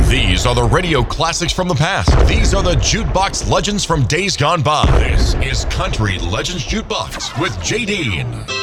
These 0.09 0.45
are 0.47 0.55
the 0.55 0.65
radio 0.65 1.03
classics 1.03 1.53
from 1.53 1.69
the 1.69 1.75
past. 1.75 2.11
These 2.29 2.53
are 2.53 2.63
the 2.63 2.75
jukebox 2.75 3.49
legends 3.49 3.85
from 3.85 4.05
days 4.05 4.37
gone 4.37 4.63
by. 4.63 4.85
This 4.99 5.35
is 5.35 5.65
Country 5.67 6.19
Legends 6.19 6.65
Jukebox 6.65 7.41
with 7.41 7.59
Jay. 7.63 8.62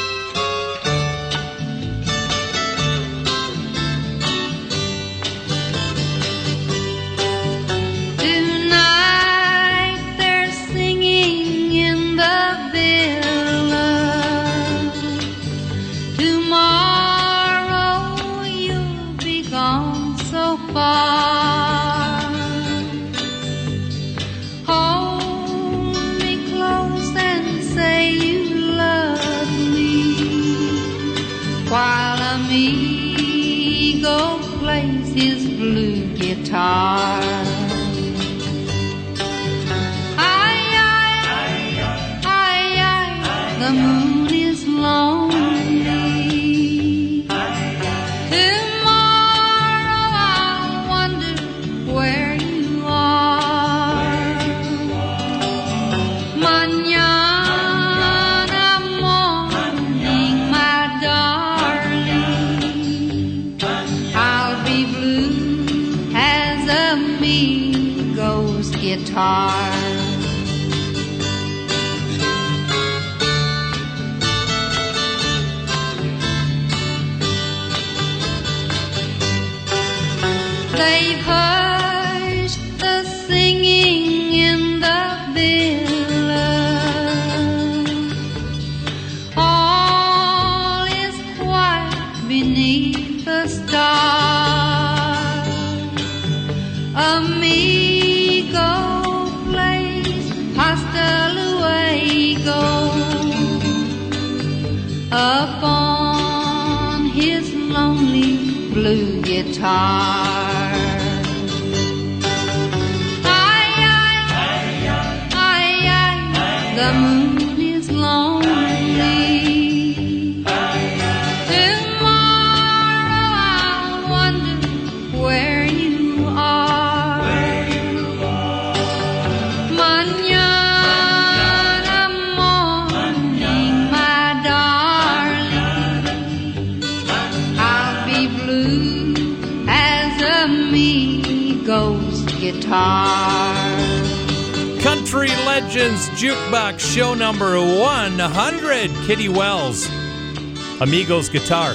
Amigos 150.82 151.27
Guitar. 151.27 151.73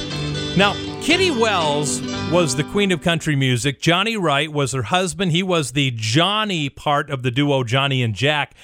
Now, 0.57 0.73
Kitty 1.03 1.31
Wells 1.31 2.01
was 2.33 2.57
the 2.57 2.65
queen 2.65 2.91
of 2.91 3.03
country 3.03 3.37
music. 3.37 3.79
Johnny 3.79 4.17
Wright 4.17 4.51
was 4.51 4.73
her 4.73 4.85
husband. 4.85 5.33
He 5.33 5.43
was 5.43 5.73
the 5.73 5.93
Johnny 5.95 6.71
part 6.71 7.11
of 7.11 7.23
the 7.23 7.31
duo 7.31 7.65
Johnny 7.65 8.03
and 8.03 8.15
Jack. 8.15 8.55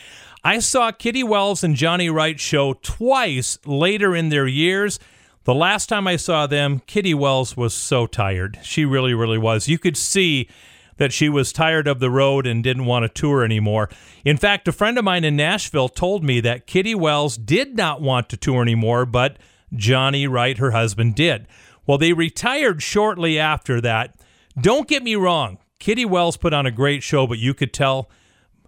I 0.43 0.61
saw 0.61 0.93
Kitty 0.93 1.22
Wells 1.22 1.62
and 1.62 1.76
Johnny 1.76 2.09
Wright 2.09 2.41
show 2.41 2.72
twice 2.72 3.59
later 3.66 4.16
in 4.16 4.30
their 4.30 4.47
years. 4.47 4.99
The 5.45 5.55
last 5.55 5.91
time 5.91 6.07
I 6.07 6.16
saw 6.16 6.47
them, 6.47 6.80
Kitty 6.86 7.12
Wells 7.12 7.55
was 7.55 7.74
so 7.74 8.07
tired. 8.07 8.59
She 8.62 8.86
really, 8.86 9.12
really 9.12 9.36
was. 9.36 9.68
You 9.68 9.78
could 9.78 9.99
see 9.99 10.49
that 10.97 11.12
she 11.12 11.28
was 11.28 11.53
tired 11.53 11.86
of 11.86 12.01
the 12.01 12.11
road 12.11 12.47
and 12.47 12.64
didn't 12.64 12.86
want 12.86 13.03
to 13.03 13.09
tour 13.09 13.45
anymore. 13.45 13.91
In 14.24 14.38
fact, 14.38 14.68
a 14.68 14.72
friend 14.72 14.97
of 14.97 15.05
mine 15.05 15.24
in 15.24 15.36
Nashville 15.36 15.91
told 15.91 16.24
me 16.24 16.41
that 16.41 16.66
Kitty 16.66 16.95
Wells 16.95 17.36
did 17.36 17.76
not 17.76 18.01
want 18.01 18.30
to 18.30 18.38
tour 18.38 18.62
anymore, 18.62 19.05
but 19.05 19.36
Johnny 19.75 20.27
Wright, 20.27 20.59
her 20.59 20.73
husband, 20.73 21.14
did. 21.14 21.47
Well, 21.87 21.99
they 21.99 22.12
retired 22.12 22.83
shortly 22.83 23.39
after 23.39 23.81
that. 23.81 24.14
Don't 24.61 24.89
get 24.89 25.03
me 25.03 25.14
wrong, 25.14 25.59
Kitty 25.81 26.05
Wells 26.05 26.37
put 26.37 26.53
on 26.53 26.66
a 26.66 26.71
great 26.71 27.03
show, 27.03 27.27
but 27.27 27.39
you 27.39 27.55
could 27.55 27.73
tell 27.73 28.11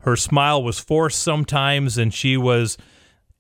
her 0.00 0.16
smile 0.16 0.62
was 0.62 0.80
forced 0.80 1.20
sometimes 1.20 1.98
and 1.98 2.12
she 2.12 2.36
was 2.36 2.76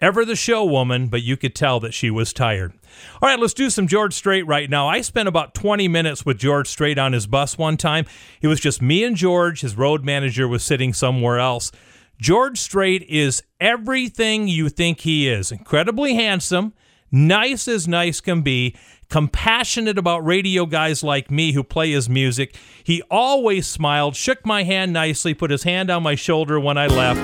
ever 0.00 0.24
the 0.24 0.36
show 0.36 0.64
woman, 0.64 1.06
but 1.06 1.22
you 1.22 1.36
could 1.36 1.54
tell 1.54 1.80
that 1.80 1.94
she 1.94 2.10
was 2.10 2.32
tired. 2.32 2.72
All 3.20 3.28
right, 3.28 3.38
let's 3.38 3.54
do 3.54 3.70
some 3.70 3.86
George 3.86 4.12
Strait 4.12 4.46
right 4.46 4.68
now. 4.68 4.88
I 4.88 5.00
spent 5.00 5.28
about 5.28 5.54
20 5.54 5.88
minutes 5.88 6.26
with 6.26 6.38
George 6.38 6.68
Strait 6.68 6.98
on 6.98 7.12
his 7.12 7.26
bus 7.26 7.56
one 7.56 7.76
time. 7.76 8.04
It 8.42 8.48
was 8.48 8.60
just 8.60 8.82
me 8.82 9.04
and 9.04 9.16
George. 9.16 9.62
His 9.62 9.76
road 9.76 10.04
manager 10.04 10.46
was 10.46 10.62
sitting 10.62 10.92
somewhere 10.92 11.38
else. 11.38 11.72
George 12.20 12.58
Strait 12.58 13.02
is 13.08 13.42
everything 13.60 14.48
you 14.48 14.68
think 14.68 15.00
he 15.00 15.28
is 15.28 15.50
incredibly 15.50 16.14
handsome, 16.14 16.74
nice 17.12 17.68
as 17.68 17.86
nice 17.86 18.20
can 18.20 18.40
be, 18.42 18.74
compassionate 19.10 19.98
about 19.98 20.24
radio 20.24 20.64
guys 20.64 21.02
like 21.02 21.30
me 21.30 21.52
who 21.52 21.62
play 21.62 21.92
his 21.92 22.08
music. 22.08 22.56
He 22.82 23.02
always 23.10 23.66
smiled, 23.66 24.16
shook 24.16 24.44
my 24.46 24.62
hand 24.62 24.92
nicely, 24.94 25.34
put 25.34 25.50
his 25.50 25.62
hand 25.64 25.90
on 25.90 26.02
my 26.02 26.14
shoulder 26.14 26.58
when 26.58 26.78
I 26.78 26.86
left. 26.86 27.20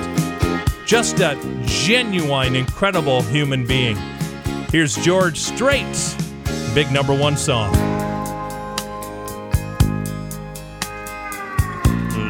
Just 0.86 1.18
a 1.20 1.36
genuine, 1.64 2.54
incredible 2.54 3.22
human 3.22 3.66
being. 3.66 3.96
Here's 4.70 4.96
George 4.96 5.38
Strait's 5.38 6.14
big 6.74 6.92
number 6.92 7.14
one 7.14 7.36
song. 7.36 7.72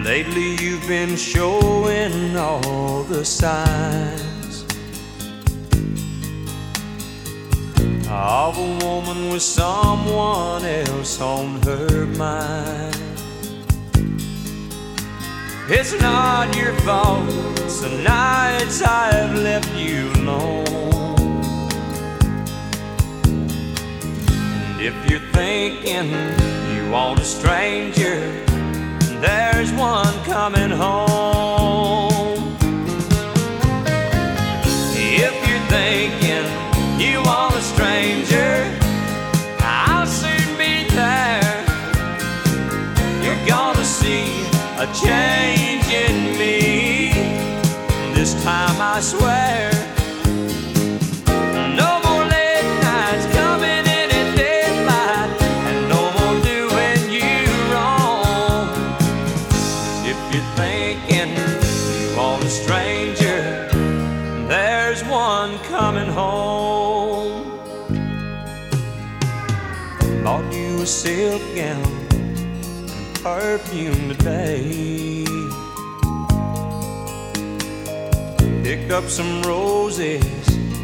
Lately 0.04 0.56
you've 0.62 0.86
been 0.86 1.16
showing 1.16 2.36
all 2.36 3.02
the 3.02 3.24
signs 3.24 4.38
of 8.11 8.56
a 8.56 8.86
woman 8.86 9.30
with 9.30 9.42
someone 9.42 10.64
else 10.64 11.20
on 11.20 11.61
her 11.62 12.06
mind. 12.06 12.96
It's 15.68 15.92
not 16.00 16.56
your 16.56 16.72
fault, 16.80 17.28
some 17.68 18.02
nights 18.02 18.80
I've 18.80 19.34
left 19.34 19.70
you 19.76 20.11
alone. 20.12 20.64
And 24.64 24.80
if 24.80 25.11
you're 25.11 25.20
thinking 25.32 26.11
you 26.74 26.90
want 26.90 27.20
a 27.20 27.24
stranger, 27.24 28.20
there's 29.20 29.70
one 29.72 30.14
coming 30.24 30.70
home. 30.70 31.07
You 57.12 57.46
wrong. 57.70 58.68
If 60.05 60.18
you're 60.34 60.51
thinking 60.57 61.32
you're 62.11 62.18
all 62.18 62.42
a 62.42 62.49
stranger 62.49 63.68
there's 64.49 65.05
one 65.05 65.59
coming 65.70 66.11
home. 66.11 67.53
On 70.26 70.51
you 70.51 70.82
a 70.82 70.86
silk 70.86 71.42
gown 71.55 72.09
perfume 73.22 74.09
today. 74.09 74.88
Picked 78.68 78.90
up 78.90 79.08
some 79.08 79.40
roses 79.44 80.22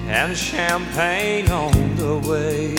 and 0.07 0.35
champagne 0.35 1.51
on 1.51 1.97
the 1.97 2.16
way. 2.26 2.74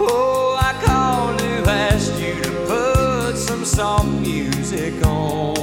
Oh, 0.00 0.58
I 0.60 0.72
called 0.84 1.38
to 1.38 1.70
ask 1.70 2.12
you 2.18 2.34
to 2.42 2.50
put 2.66 3.36
some 3.36 3.64
soft 3.64 4.08
music 4.08 4.94
on. 5.06 5.54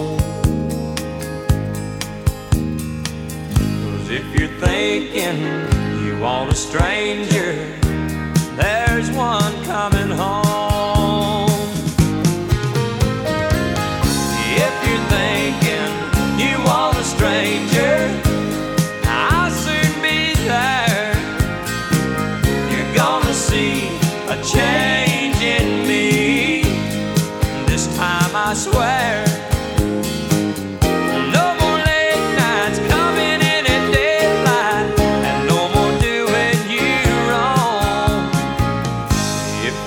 Cause 3.51 4.09
if 4.09 4.39
you're 4.39 4.57
thinking 4.61 5.39
you 6.05 6.17
want 6.21 6.53
a 6.53 6.55
stranger, 6.55 7.51
there's 8.55 9.11
one 9.11 9.61
coming 9.65 10.09
home. 10.09 10.98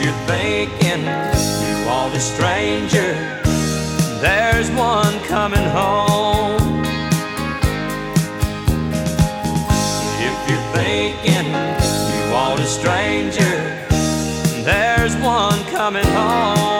You're 0.02 0.12
thinking 0.26 1.02
you 1.02 1.86
want 1.86 2.14
a 2.14 2.20
stranger, 2.20 3.14
there's 4.20 4.70
one 4.70 5.20
coming 5.24 5.64
home. 5.70 6.82
If 10.18 10.36
you're 10.48 10.68
thinking 10.72 11.46
you 11.46 12.32
want 12.32 12.60
a 12.60 12.66
stranger, 12.66 13.54
there's 14.64 15.14
one 15.16 15.62
coming 15.66 16.06
home. 16.06 16.71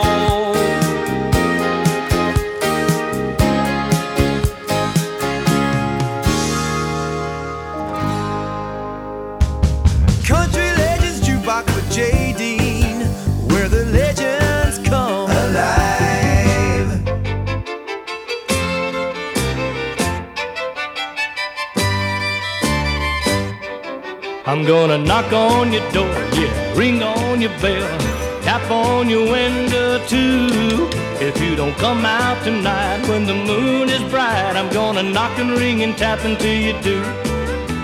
I'm 24.53 24.63
gonna 24.65 24.99
knock 24.99 25.33
on 25.33 25.73
your 25.73 25.81
door, 25.91 26.13
yeah, 26.33 26.77
ring 26.77 27.01
on 27.01 27.41
your 27.41 27.49
bell, 27.59 27.99
tap 28.43 28.69
on 28.69 29.09
your 29.09 29.23
window 29.23 29.97
too. 30.05 30.87
If 31.19 31.41
you 31.41 31.55
don't 31.55 31.75
come 31.77 32.05
out 32.05 32.43
tonight 32.43 33.01
when 33.09 33.25
the 33.25 33.33
moon 33.33 33.89
is 33.89 34.03
bright, 34.11 34.55
I'm 34.55 34.71
gonna 34.71 35.01
knock 35.01 35.39
and 35.39 35.57
ring 35.57 35.81
and 35.81 35.97
tap 35.97 36.23
until 36.23 36.55
you 36.55 36.79
do. 36.83 37.01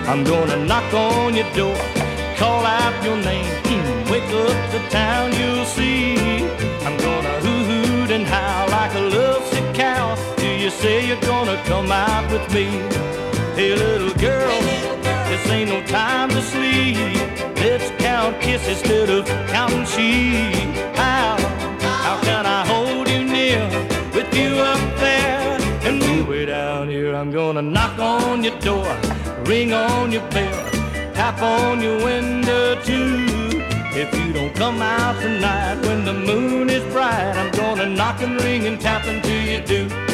I'm 0.05 0.23
gonna 0.23 0.63
knock 0.63 0.93
on 0.93 1.33
your 1.33 1.51
door, 1.55 1.75
call 2.37 2.63
out 2.63 2.93
your 3.03 3.17
name, 3.17 3.49
mm, 3.63 4.11
wake 4.11 4.31
up 4.31 4.71
the 4.71 4.79
town, 4.89 5.33
you'll 5.39 5.65
see. 5.65 6.17
I'm 6.85 6.95
gonna 6.97 7.33
hoo 7.41 7.63
hoot 7.69 8.11
and 8.11 8.27
howl 8.27 8.69
like 8.69 8.93
a 8.93 9.01
lovesick 9.17 9.73
cow 9.73 10.15
till 10.37 10.55
you 10.55 10.69
say 10.69 11.07
you're 11.07 11.21
gonna 11.21 11.59
come 11.65 11.91
out 11.91 12.31
with 12.31 12.47
me. 12.53 12.65
Hey, 13.55 13.75
little 13.75 14.13
girl, 14.19 14.98
this 15.43 15.51
ain't 15.51 15.69
no 15.69 15.81
time 15.85 16.29
to 16.29 16.41
sleep. 16.41 16.95
Let's 17.57 17.91
count 18.01 18.39
kisses 18.41 18.81
instead 18.81 19.09
of 19.09 19.25
counting 19.47 19.85
sheep. 19.85 20.75
How, 20.95 21.37
how 21.79 22.19
can 22.21 22.45
I 22.45 22.65
hold 22.65 23.09
you 23.09 23.23
near 23.23 23.67
with 24.13 24.33
you 24.35 24.55
up 24.59 24.99
there 24.99 25.57
and 25.83 25.99
me 25.99 26.21
way 26.21 26.45
down 26.45 26.89
here? 26.89 27.15
I'm 27.15 27.31
gonna 27.31 27.61
knock 27.61 27.99
on 27.99 28.43
your 28.43 28.57
door, 28.59 28.97
ring 29.45 29.73
on 29.73 30.11
your 30.11 30.27
bell, 30.29 30.71
tap 31.13 31.41
on 31.41 31.81
your 31.81 32.03
window 32.03 32.81
too. 32.81 33.25
If 33.91 34.13
you 34.15 34.31
don't 34.33 34.55
come 34.55 34.81
out 34.81 35.21
tonight 35.21 35.85
when 35.85 36.05
the 36.05 36.13
moon 36.13 36.69
is 36.69 36.83
bright, 36.93 37.35
I'm 37.35 37.51
gonna 37.51 37.87
knock 37.87 38.21
and 38.21 38.41
ring 38.41 38.65
and 38.65 38.79
tap 38.79 39.05
until 39.05 39.41
you 39.41 39.61
do. 39.61 40.08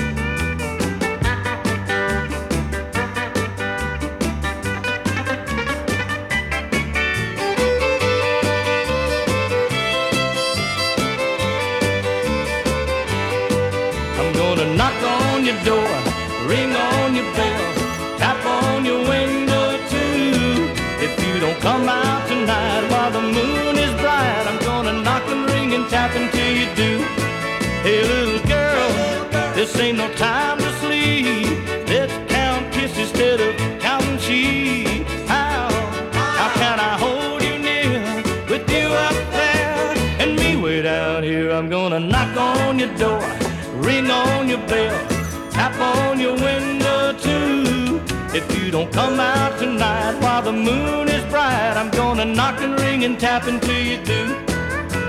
Ring 16.48 16.72
on 16.76 17.16
your 17.16 17.26
bell, 17.34 17.74
tap 18.20 18.46
on 18.46 18.86
your 18.86 19.00
window 19.00 19.78
too. 19.90 20.70
If 21.02 21.14
you 21.26 21.40
don't 21.40 21.60
come 21.60 21.90
out 21.90 22.28
tonight 22.28 22.88
while 22.92 23.10
the 23.10 23.22
moon 23.22 23.76
is 23.78 23.92
bright, 24.00 24.46
I'm 24.46 24.60
gonna 24.60 25.02
knock 25.02 25.24
and 25.28 25.50
ring 25.50 25.74
and 25.74 25.90
tap 25.90 26.16
until 26.16 26.52
you 26.56 26.68
do. 26.76 27.04
Hey 27.82 28.04
little 28.04 28.46
girl, 28.48 28.90
this 29.56 29.76
ain't 29.80 29.98
no 29.98 30.08
time 30.14 30.60
to 30.60 30.72
sleep. 30.82 31.58
Let's 31.88 32.14
count 32.32 32.72
kisses 32.72 33.10
instead 33.10 33.42
of 33.42 33.82
counting 33.82 34.20
sheep. 34.20 35.08
How, 35.28 35.68
how 36.14 36.50
can 36.62 36.80
I 36.80 36.96
hold 37.00 37.42
you 37.42 37.58
near 37.58 38.22
with 38.52 38.70
you 38.70 38.88
up 39.08 39.18
there 39.32 39.98
and 40.20 40.36
me 40.36 40.56
way 40.62 40.84
down 40.84 41.24
here? 41.24 41.50
I'm 41.50 41.70
gonna 41.70 42.00
knock 42.00 42.38
on 42.38 42.78
your 42.78 42.94
door, 42.98 43.24
ring 43.82 44.12
on 44.12 44.48
your 44.48 44.64
bell 44.68 45.15
on 45.80 46.20
your 46.20 46.36
window 46.36 47.14
too. 47.18 48.02
If 48.34 48.46
you 48.58 48.72
don't 48.72 48.92
come 48.92 49.20
out 49.20 49.58
tonight 49.60 50.20
while 50.22 50.42
the 50.42 50.52
moon 50.52 51.08
is 51.08 51.24
bright, 51.32 51.74
I'm 51.76 51.90
gonna 51.92 52.26
knock 52.26 52.60
and 52.62 52.80
ring 52.80 53.06
and 53.06 53.20
tap 53.20 53.48
until 53.48 53.82
you 53.82 54.04
do. 54.04 54.36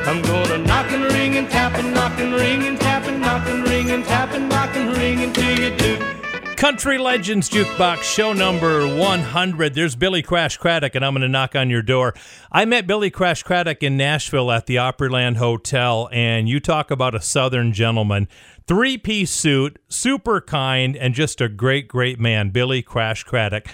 I'm 0.07 0.23
gonna 0.23 0.59
knock 0.59 0.91
and 0.93 1.05
ring 1.13 1.37
and 1.37 1.51
tap 1.51 1.75
and 1.75 1.93
knock 1.93 2.19
and 2.19 2.33
ring 2.35 2.63
and 2.65 2.79
tap 2.79 3.07
and 3.07 3.21
knock 3.21 3.47
and 3.49 3.69
ring 3.69 3.91
and 3.91 4.05
tap 4.05 4.33
and 4.33 4.49
knock 4.49 4.77
and 4.77 4.97
ring 4.97 5.23
until 5.23 5.59
you 5.59 5.77
do. 5.77 6.17
Country 6.57 6.97
Legends 6.97 7.51
Jukebox, 7.51 8.03
show 8.03 8.33
number 8.33 8.89
100. 8.97 9.75
There's 9.75 9.95
Billy 9.95 10.23
Crash 10.23 10.57
Craddock, 10.57 10.95
and 10.95 11.05
I'm 11.05 11.13
going 11.13 11.21
to 11.21 11.29
knock 11.29 11.55
on 11.55 11.69
your 11.69 11.83
door. 11.83 12.15
I 12.51 12.65
met 12.65 12.87
Billy 12.87 13.11
Crash 13.11 13.43
Craddock 13.43 13.83
in 13.83 13.99
Nashville 13.99 14.51
at 14.51 14.65
the 14.65 14.77
Opryland 14.77 15.37
Hotel, 15.37 16.09
and 16.11 16.49
you 16.49 16.59
talk 16.59 16.91
about 16.91 17.15
a 17.15 17.21
Southern 17.21 17.75
gentleman. 17.75 18.27
Three 18.67 18.99
piece 18.99 19.31
suit, 19.31 19.79
super 19.89 20.41
kind, 20.41 20.97
and 20.97 21.15
just 21.15 21.41
a 21.41 21.49
great, 21.49 21.87
great 21.87 22.19
man, 22.19 22.51
Billy 22.51 22.83
Crash 22.83 23.23
Craddock. 23.23 23.69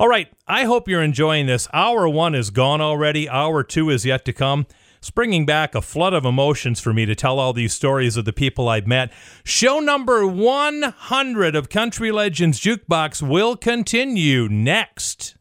All 0.00 0.08
right, 0.08 0.26
I 0.48 0.64
hope 0.64 0.88
you're 0.88 1.00
enjoying 1.00 1.46
this. 1.46 1.68
Hour 1.72 2.08
one 2.08 2.34
is 2.34 2.50
gone 2.50 2.80
already, 2.80 3.28
hour 3.28 3.62
two 3.62 3.88
is 3.88 4.04
yet 4.04 4.24
to 4.24 4.32
come. 4.32 4.66
It's 4.98 5.10
bringing 5.10 5.46
back 5.46 5.76
a 5.76 5.80
flood 5.80 6.12
of 6.12 6.24
emotions 6.24 6.80
for 6.80 6.92
me 6.92 7.06
to 7.06 7.14
tell 7.14 7.38
all 7.38 7.52
these 7.52 7.72
stories 7.72 8.16
of 8.16 8.24
the 8.24 8.32
people 8.32 8.68
I've 8.68 8.86
met. 8.86 9.12
Show 9.44 9.78
number 9.78 10.26
100 10.26 11.54
of 11.54 11.68
Country 11.68 12.10
Legends 12.10 12.58
Jukebox 12.58 13.22
will 13.22 13.56
continue 13.56 14.48
next. 14.48 15.36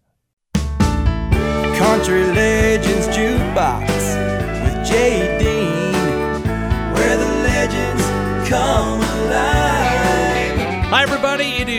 Country 0.54 2.24
Legends 2.26 3.08
Jukebox 3.08 3.88
with 4.64 4.88
Jay 4.88 5.61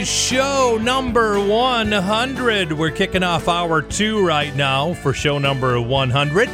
is 0.02 0.08
show 0.08 0.80
number 0.82 1.38
100. 1.38 2.72
We're 2.72 2.90
kicking 2.90 3.22
off 3.22 3.46
hour 3.46 3.80
two 3.80 4.26
right 4.26 4.52
now 4.56 4.94
for 4.94 5.12
show 5.12 5.38
number 5.38 5.80
100. 5.80 6.50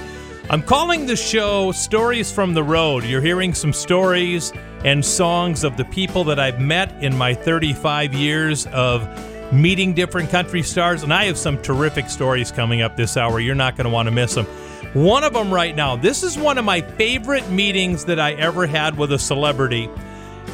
I'm 0.51 0.63
calling 0.63 1.07
the 1.07 1.17
show 1.17 1.73
Stories 1.73 2.31
from 2.31 2.53
the 2.53 2.63
Road. 2.63 3.05
You're 3.05 3.23
hearing 3.23 3.55
some 3.55 3.73
stories 3.73 4.53
and 4.85 5.03
songs 5.03 5.65
of 5.65 5.79
the 5.79 5.87
people 5.87 6.25
that 6.25 6.39
I've 6.39 6.61
met 6.61 7.03
in 7.03 7.17
my 7.17 7.33
35 7.33 8.13
years 8.13 8.67
of 8.67 9.09
meeting 9.51 9.95
different 9.95 10.29
country 10.29 10.63
stars, 10.63 11.03
and 11.03 11.15
I 11.15 11.25
have 11.25 11.39
some 11.39 11.57
terrific 11.63 12.11
stories 12.11 12.53
coming 12.53 12.83
up 12.83 12.99
this 12.99 13.17
hour. 13.17 13.41
You're 13.41 13.55
not 13.55 13.77
going 13.77 13.87
to 13.87 13.91
want 13.91 14.09
to 14.09 14.15
miss 14.15 14.35
them. 14.35 14.45
One 14.93 15.25
of 15.25 15.33
them 15.33 15.51
right 15.51 15.75
now, 15.75 15.97
this 15.97 16.23
is 16.23 16.37
one 16.37 16.59
of 16.59 16.67
my 16.67 16.83
favorite 16.83 17.49
meetings 17.49 18.05
that 18.07 18.21
I 18.21 18.33
ever 18.35 18.67
had 18.67 18.99
with 18.99 19.11
a 19.13 19.19
celebrity, 19.19 19.89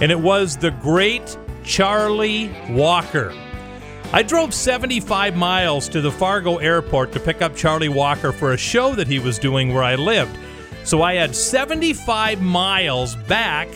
and 0.01 0.13
it 0.13 0.21
was 0.21 0.57
the 0.57 0.71
great 0.71 1.37
Charlie 1.65 2.55
Walker. 2.71 3.33
I 4.13 4.23
drove 4.23 4.55
75 4.55 5.35
miles 5.35 5.89
to 5.89 6.01
the 6.01 6.13
Fargo 6.13 6.59
airport 6.59 7.11
to 7.13 7.21
pick 7.21 7.43
up 7.43 7.57
Charlie 7.57 7.89
Walker 7.89 8.31
for 8.31 8.53
a 8.53 8.57
show 8.57 8.95
that 8.95 9.09
he 9.09 9.19
was 9.19 9.39
doing 9.39 9.75
where 9.75 9.83
I 9.83 9.97
lived. 9.97 10.39
So 10.85 11.03
I 11.03 11.15
had 11.15 11.35
75 11.35 12.41
miles 12.41 13.17
back 13.17 13.69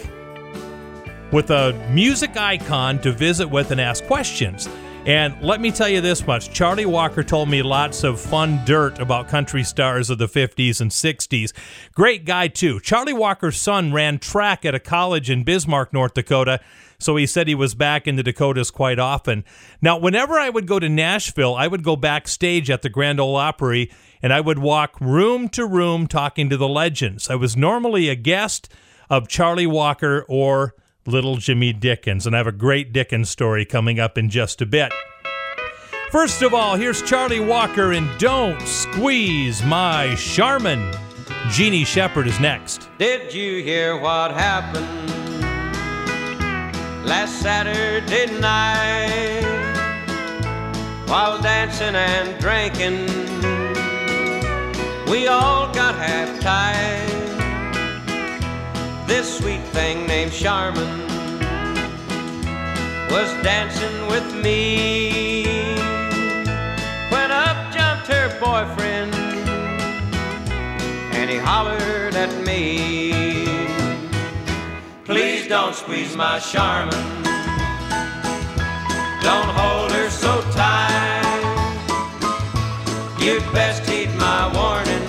with 1.32 1.51
a 1.51 1.72
music 1.91 2.36
icon 2.36 3.01
to 3.01 3.12
visit 3.12 3.49
with 3.49 3.70
and 3.70 3.80
ask 3.80 4.05
questions. 4.05 4.68
And 5.07 5.41
let 5.41 5.61
me 5.61 5.70
tell 5.70 5.89
you 5.89 6.03
this 6.03 6.26
much 6.26 6.53
Charlie 6.53 6.84
Walker 6.84 7.22
told 7.22 7.49
me 7.49 7.62
lots 7.62 8.05
of 8.05 8.20
fun 8.20 8.61
dirt 8.66 8.99
about 8.99 9.28
country 9.28 9.64
stars 9.64 10.11
of 10.11 10.18
the 10.18 10.28
50s 10.28 10.82
and 10.82 10.91
60s. 10.91 11.53
Great 11.95 12.26
guy, 12.26 12.49
too. 12.49 12.78
Charlie 12.80 13.14
Walker's 13.14 13.59
son 13.59 13.93
ran 13.93 14.18
track 14.18 14.66
at 14.66 14.74
a 14.74 14.80
college 14.80 15.30
in 15.30 15.45
Bismarck, 15.45 15.95
North 15.95 16.12
Dakota. 16.14 16.61
So 17.01 17.14
he 17.14 17.26
said 17.26 17.46
he 17.46 17.55
was 17.55 17.76
back 17.76 18.09
in 18.09 18.16
the 18.16 18.24
Dakotas 18.24 18.72
quite 18.72 18.99
often. 18.99 19.44
Now, 19.80 19.99
whenever 19.99 20.34
I 20.34 20.51
would 20.51 20.66
go 20.66 20.80
to 20.80 20.88
Nashville, 20.88 21.55
I 21.55 21.68
would 21.68 21.84
go 21.84 21.94
backstage 21.94 22.70
at 22.70 22.82
the 22.82 22.88
Grand 22.88 23.20
Ole 23.20 23.36
Opry 23.36 23.90
and 24.20 24.32
I 24.32 24.40
would 24.40 24.59
walk 24.59 25.01
room 25.01 25.49
to 25.51 25.64
room 25.64 26.09
talking 26.09 26.51
to 26.51 26.57
the 26.57 26.68
legends. 26.68 27.30
I 27.30 27.36
was 27.36 27.57
normally 27.57 28.09
a 28.09 28.16
guest 28.16 28.68
of 29.09 29.28
Charlie 29.28 29.66
Walker 29.66 30.24
or 30.28 30.74
Little 31.07 31.36
Jimmy 31.36 31.72
Dickens, 31.72 32.26
and 32.26 32.34
I 32.34 32.38
have 32.38 32.46
a 32.49 32.53
great 32.53 32.92
Dickens 32.92 33.30
story 33.30 33.64
coming 33.64 34.01
up 34.01 34.18
in 34.18 34.28
just 34.28 34.61
a 34.61 34.66
bit. 34.66 34.92
First 36.11 36.42
of 36.42 36.53
all, 36.53 36.74
here's 36.74 37.01
Charlie 37.03 37.40
Walker 37.40 37.92
and 37.92 38.09
Don't 38.18 38.61
Squeeze 38.62 39.62
My 39.64 40.14
Charmin. 40.16 40.92
Jeannie 41.51 41.84
Shepard 41.84 42.26
is 42.26 42.40
next. 42.40 42.88
Did 42.99 43.32
you 43.32 43.62
hear 43.62 43.96
what 43.96 44.32
happened 44.32 45.38
last 47.09 47.40
Saturday 47.40 48.38
night? 48.38 49.42
While 51.06 51.40
dancing 51.40 51.94
and 51.94 52.38
drinking, 52.38 53.06
we 55.11 55.26
all 55.26 55.72
got 55.72 55.94
half 55.94 56.38
tied. 56.40 57.09
This 59.09 59.38
sweet 59.38 59.62
thing 59.72 60.06
named 60.06 60.32
Charmin 60.32 61.00
was 63.11 63.32
dancing 63.42 64.06
with 64.09 64.34
me 64.44 65.44
when 67.09 67.30
up 67.30 67.72
jumped 67.72 68.06
her 68.09 68.28
boyfriend 68.38 69.14
and 71.14 71.30
he 71.30 71.38
hollered 71.38 72.14
at 72.14 72.32
me. 72.44 73.17
Please 75.09 75.48
don't 75.48 75.74
squeeze 75.74 76.14
my 76.14 76.38
Charmin. 76.38 76.92
Don't 79.22 79.50
hold 79.56 79.90
her 79.90 80.11
so 80.11 80.42
tight. 80.52 81.24
You'd 83.18 83.42
best 83.54 83.88
heed 83.88 84.11
my 84.16 84.52
warning. 84.52 85.04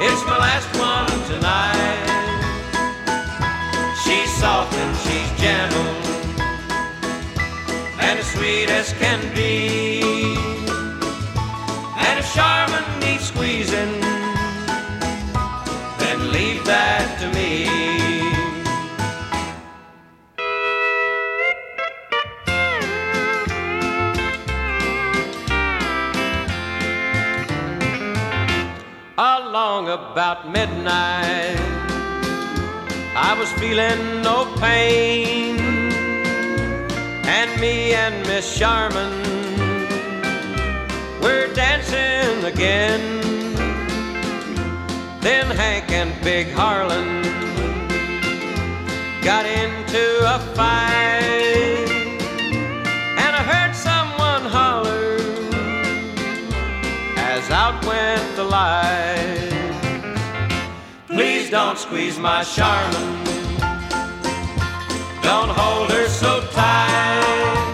It's 0.00 0.24
my 0.26 0.38
last 0.38 0.68
one 0.78 1.10
tonight. 1.26 2.06
She's 4.04 4.32
soft 4.36 4.72
and 4.74 4.96
she's 4.98 5.40
gentle 5.40 6.18
and 7.98 8.16
as 8.20 8.26
sweet 8.30 8.70
as 8.70 8.92
can 8.92 9.34
be. 9.34 9.87
Along 29.68 29.88
about 29.90 30.48
midnight, 30.48 31.60
I 33.14 33.36
was 33.38 33.52
feeling 33.60 34.22
no 34.22 34.46
pain 34.56 35.58
and 37.36 37.60
me 37.60 37.92
and 37.92 38.26
Miss 38.26 38.46
Charmin 38.58 39.12
we're 41.20 41.52
dancing 41.52 42.46
again. 42.46 43.20
Then 45.20 45.50
Hank 45.50 45.92
and 45.92 46.14
Big 46.24 46.50
Harlan 46.50 47.22
got 49.22 49.44
into 49.44 50.04
a 50.34 50.38
fight, 50.56 51.90
and 53.22 53.32
I 53.40 53.42
heard 53.52 53.76
someone 53.76 54.44
holler 54.50 55.18
as 57.18 57.50
out 57.50 57.84
went 57.84 58.34
the 58.34 58.44
light. 58.44 59.27
Please 61.48 61.56
don't 61.56 61.78
squeeze 61.78 62.18
my 62.18 62.44
Charmin. 62.44 63.24
Don't 65.22 65.48
hold 65.48 65.90
her 65.92 66.06
so 66.06 66.42
tight. 66.52 67.64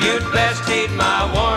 You'd 0.00 0.32
best 0.32 0.62
heed 0.68 0.92
my 0.92 1.24
warning. 1.34 1.49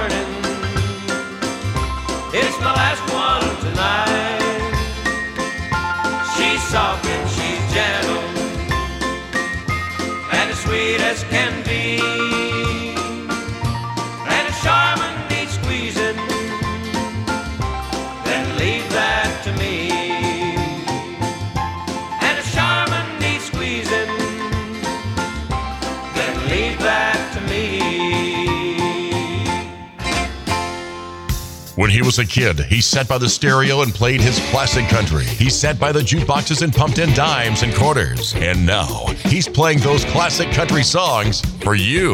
Was 32.04 32.20
a 32.20 32.26
kid, 32.26 32.60
he 32.60 32.82
sat 32.82 33.08
by 33.08 33.18
the 33.18 33.30
stereo 33.30 33.82
and 33.82 33.94
played 33.94 34.20
his 34.20 34.40
classic 34.50 34.88
country. 34.88 35.26
He 35.26 35.50
sat 35.50 35.80
by 35.80 35.92
the 35.92 36.02
jukeboxes 36.02 36.62
and 36.62 36.74
pumped 36.74 37.00
in 37.00 37.14
dimes 37.14 37.64
and 37.64 37.74
quarters. 37.74 38.34
And 38.36 38.66
now 38.66 39.06
he's 39.26 39.48
playing 39.48 39.80
those 39.80 40.04
classic 40.06 40.52
country 40.52 40.84
songs 40.84 41.42
for 41.64 41.76
you. 41.76 42.14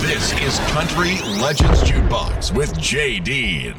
This 0.00 0.32
is 0.40 0.58
Country 0.70 1.18
Legends 1.40 1.82
Jukebox 1.82 2.54
with 2.54 2.78
Jay 2.78 3.18
Dean. 3.18 3.74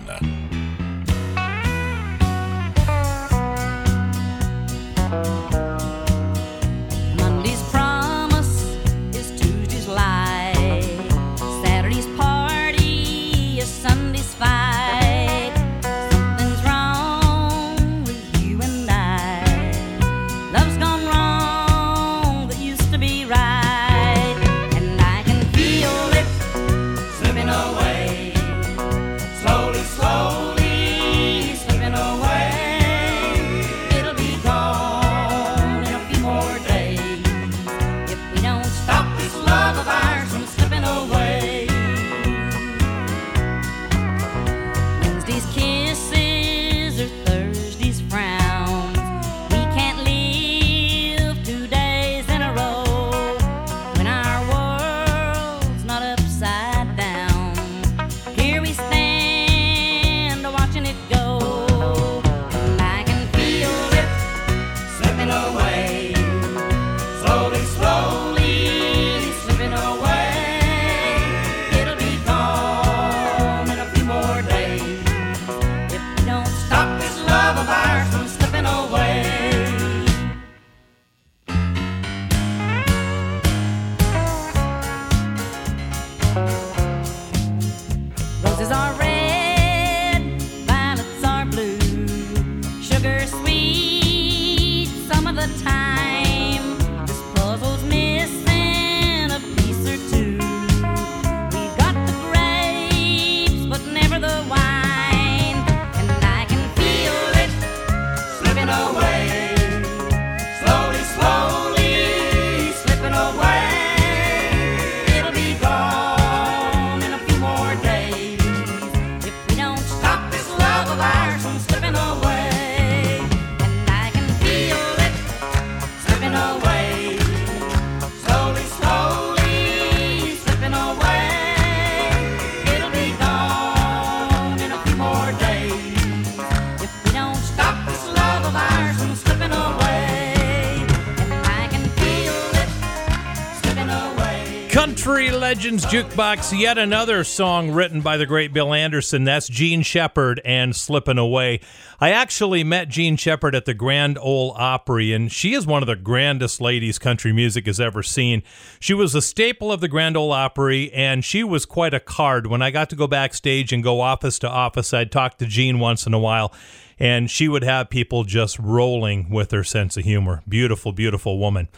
Legends 145.48 145.86
Jukebox, 145.86 146.60
yet 146.60 146.78
another 146.78 147.24
song 147.24 147.72
written 147.72 148.02
by 148.02 148.18
the 148.18 148.26
great 148.26 148.52
Bill 148.52 148.74
Anderson. 148.74 149.24
That's 149.24 149.48
Jean 149.48 149.82
Shepard 149.82 150.42
and 150.44 150.76
Slippin' 150.76 151.18
Away. 151.18 151.62
I 152.02 152.10
actually 152.12 152.66
met 152.66 152.90
Jean 152.90 153.16
Shepard 153.16 153.56
at 153.56 153.64
the 153.64 153.74
Grand 153.74 154.18
Ole 154.18 154.54
Opry, 154.58 155.14
and 155.14 155.32
she 155.32 155.54
is 155.54 155.66
one 155.66 155.82
of 155.82 155.88
the 155.88 155.96
grandest 155.96 156.60
ladies 156.60 157.00
country 157.00 157.32
music 157.32 157.66
has 157.66 157.80
ever 157.80 158.04
seen. 158.04 158.44
She 158.82 158.94
was 158.94 159.16
a 159.16 159.22
staple 159.22 159.72
of 159.72 159.80
the 159.80 159.88
Grand 159.88 160.18
Ole 160.18 160.34
Opry, 160.34 160.92
and 160.92 161.24
she 161.24 161.46
was 161.46 161.66
quite 161.66 161.94
a 161.94 162.02
card. 162.02 162.48
When 162.48 162.62
I 162.62 162.70
got 162.70 162.90
to 162.90 162.98
go 162.98 163.08
backstage 163.08 163.72
and 163.72 163.82
go 163.82 164.02
office 164.02 164.40
to 164.40 164.50
office, 164.50 164.94
I'd 164.94 165.14
talk 165.14 165.38
to 165.38 165.46
Jean 165.46 165.80
once 165.80 166.06
in 166.06 166.14
a 166.14 166.20
while, 166.20 166.54
and 167.00 167.32
she 167.32 167.48
would 167.48 167.64
have 167.64 167.90
people 167.90 168.26
just 168.26 168.60
rolling 168.60 169.30
with 169.30 169.52
her 169.52 169.64
sense 169.64 169.96
of 169.96 170.04
humor. 170.04 170.44
Beautiful, 170.46 170.92
beautiful 170.92 171.40
woman. 171.40 171.70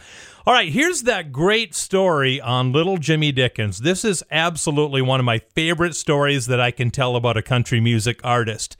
All 0.46 0.54
right, 0.54 0.72
here's 0.72 1.02
that 1.02 1.32
great 1.32 1.74
story 1.74 2.40
on 2.40 2.72
Little 2.72 2.96
Jimmy 2.96 3.30
Dickens. 3.30 3.80
This 3.80 4.06
is 4.06 4.24
absolutely 4.30 5.02
one 5.02 5.20
of 5.20 5.26
my 5.26 5.40
favorite 5.54 5.94
stories 5.94 6.46
that 6.46 6.58
I 6.58 6.70
can 6.70 6.90
tell 6.90 7.14
about 7.14 7.36
a 7.36 7.42
country 7.42 7.78
music 7.78 8.20
artist. 8.24 8.78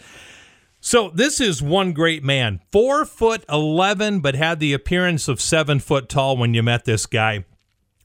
So, 0.80 1.10
this 1.10 1.38
is 1.38 1.60
one 1.60 1.92
great 1.92 2.24
man, 2.24 2.60
four 2.72 3.04
foot 3.04 3.44
11, 3.50 4.20
but 4.20 4.34
had 4.36 4.58
the 4.58 4.72
appearance 4.72 5.28
of 5.28 5.38
seven 5.38 5.80
foot 5.80 6.08
tall 6.08 6.38
when 6.38 6.54
you 6.54 6.62
met 6.62 6.86
this 6.86 7.04
guy. 7.04 7.44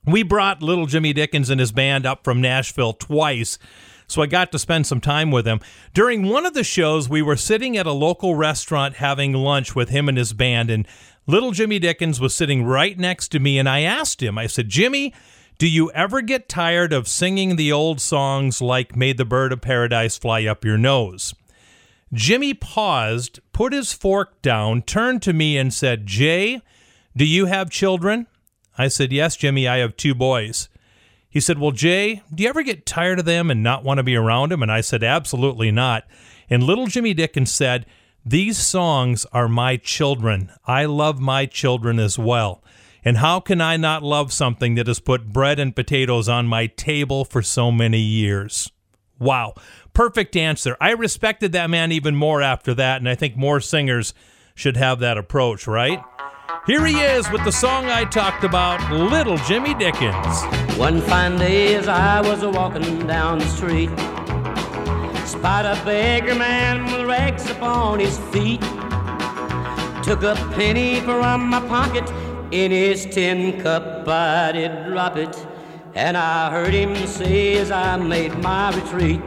We 0.04 0.22
brought 0.24 0.62
Little 0.62 0.86
Jimmy 0.86 1.14
Dickens 1.14 1.50
and 1.50 1.62
his 1.62 1.72
band 1.72 2.06
up 2.06 2.26
from 2.26 2.42
Nashville 2.42 2.92
twice, 2.92 3.58
so 4.06 4.22
I 4.22 4.26
got 4.26 4.52
to 4.52 4.60
spend 4.60 4.86
some 4.86 5.00
time 5.00 5.32
with 5.32 5.48
him. 5.48 5.62
During 5.94 6.28
one 6.28 6.46
of 6.46 6.54
the 6.54 6.66
shows, 6.66 7.08
we 7.08 7.22
were 7.22 7.38
sitting 7.38 7.78
at 7.78 7.88
a 7.88 7.94
local 7.94 8.36
restaurant 8.36 8.96
having 8.96 9.32
lunch 9.32 9.76
with 9.76 9.88
him 9.88 10.10
and 10.10 10.18
his 10.18 10.34
band, 10.34 10.70
and 10.70 10.86
Little 11.28 11.52
Jimmy 11.52 11.80
Dickens 11.80 12.20
was 12.20 12.36
sitting 12.36 12.64
right 12.64 12.98
next 12.98 13.30
to 13.30 13.40
me, 13.40 13.58
and 13.58 13.68
I 13.68 13.82
asked 13.82 14.22
him, 14.22 14.38
I 14.38 14.46
said, 14.46 14.70
Jimmy, 14.70 15.12
do 15.58 15.68
you 15.68 15.90
ever 15.92 16.22
get 16.22 16.48
tired 16.48 16.94
of 16.94 17.08
singing 17.08 17.56
the 17.56 17.72
old 17.72 18.00
songs 18.00 18.62
like 18.62 18.96
May 18.96 19.12
the 19.12 19.26
Bird 19.26 19.52
of 19.52 19.62
Paradise 19.62 20.18
Fly 20.18 20.46
Up 20.46 20.64
Your 20.64 20.78
Nose? 20.78 21.34
Jimmy 22.14 22.54
paused, 22.54 23.40
put 23.54 23.74
his 23.74 23.92
fork 23.92 24.40
down, 24.44 24.84
turned 24.84 25.24
to 25.24 25.34
me, 25.34 25.58
and 25.58 25.74
said, 25.74 26.06
Jay, 26.06 26.62
do 27.18 27.26
you 27.26 27.48
have 27.48 27.72
children? 27.72 28.28
I 28.78 28.88
said, 28.88 29.12
Yes, 29.12 29.36
Jimmy, 29.36 29.68
I 29.68 29.78
have 29.78 29.98
two 29.98 30.14
boys. 30.14 30.70
He 31.28 31.40
said, 31.40 31.58
Well, 31.58 31.72
Jay, 31.72 32.22
do 32.34 32.44
you 32.44 32.50
ever 32.50 32.62
get 32.62 32.86
tired 32.86 33.20
of 33.20 33.26
them 33.26 33.50
and 33.50 33.64
not 33.64 33.84
want 33.84 33.98
to 33.98 34.04
be 34.04 34.16
around 34.16 34.52
them? 34.52 34.62
And 34.62 34.72
I 34.72 34.82
said, 34.82 35.04
Absolutely 35.04 35.72
not. 35.72 36.06
And 36.50 36.62
little 36.62 36.86
Jimmy 36.86 37.14
Dickens 37.14 37.52
said, 37.52 37.86
These 38.28 38.58
songs 38.58 39.28
are 39.34 39.48
my 39.48 39.78
children. 39.78 40.52
I 40.66 40.86
love 40.86 41.20
my 41.20 41.46
children 41.46 42.00
as 42.00 42.18
well. 42.18 42.64
And 43.04 43.18
how 43.18 43.40
can 43.40 43.62
I 43.62 43.78
not 43.78 44.02
love 44.02 44.34
something 44.34 44.74
that 44.76 44.88
has 44.88 45.00
put 45.00 45.32
bread 45.32 45.60
and 45.60 45.76
potatoes 45.76 46.28
on 46.28 46.48
my 46.48 46.66
table 46.66 47.24
for 47.24 47.44
so 47.44 47.72
many 47.72 48.00
years? 48.00 48.72
Wow. 49.20 49.54
Perfect 49.94 50.36
answer. 50.36 50.76
I 50.82 50.90
respected 50.94 51.52
that 51.52 51.70
man 51.70 51.92
even 51.92 52.16
more 52.16 52.42
after 52.42 52.74
that, 52.74 52.98
and 52.98 53.08
I 53.08 53.14
think 53.14 53.38
more 53.38 53.62
singers 53.62 54.16
should 54.56 54.76
have 54.76 54.98
that 55.02 55.20
approach, 55.20 55.68
right? 55.68 56.04
Here 56.66 56.84
he 56.84 57.00
is 57.00 57.30
with 57.30 57.44
the 57.44 57.52
song 57.52 57.86
I 57.86 58.06
talked 58.06 58.44
about, 58.44 58.92
Little 58.92 59.38
Jimmy 59.38 59.76
Dickens. 59.76 60.44
One 60.80 61.00
fine 61.00 61.38
day 61.38 61.76
as 61.76 61.88
I 61.88 62.22
was 62.22 62.44
walking 62.44 63.06
down 63.06 63.38
the 63.38 63.46
street, 63.46 63.92
spied 65.40 65.66
a 65.66 65.76
beggar 65.84 66.36
man 66.36 66.86
with 66.86 67.06
rags 67.06 67.50
upon 67.50 68.00
his 68.00 68.18
feet. 68.32 68.62
Took 70.04 70.24
a 70.24 70.36
penny 70.56 71.02
from 71.02 71.50
my 71.50 71.60
pocket, 71.68 72.10
in 72.52 72.72
his 72.72 73.06
tin 73.06 73.62
cup 73.62 74.08
I 74.08 74.52
did 74.54 74.86
drop 74.86 75.18
it, 75.18 75.36
and 75.94 76.16
I 76.16 76.50
heard 76.52 76.74
him 76.74 76.96
say 77.08 77.58
as 77.58 77.70
I 77.70 77.98
made 77.98 78.38
my 78.40 78.74
retreat. 78.76 79.20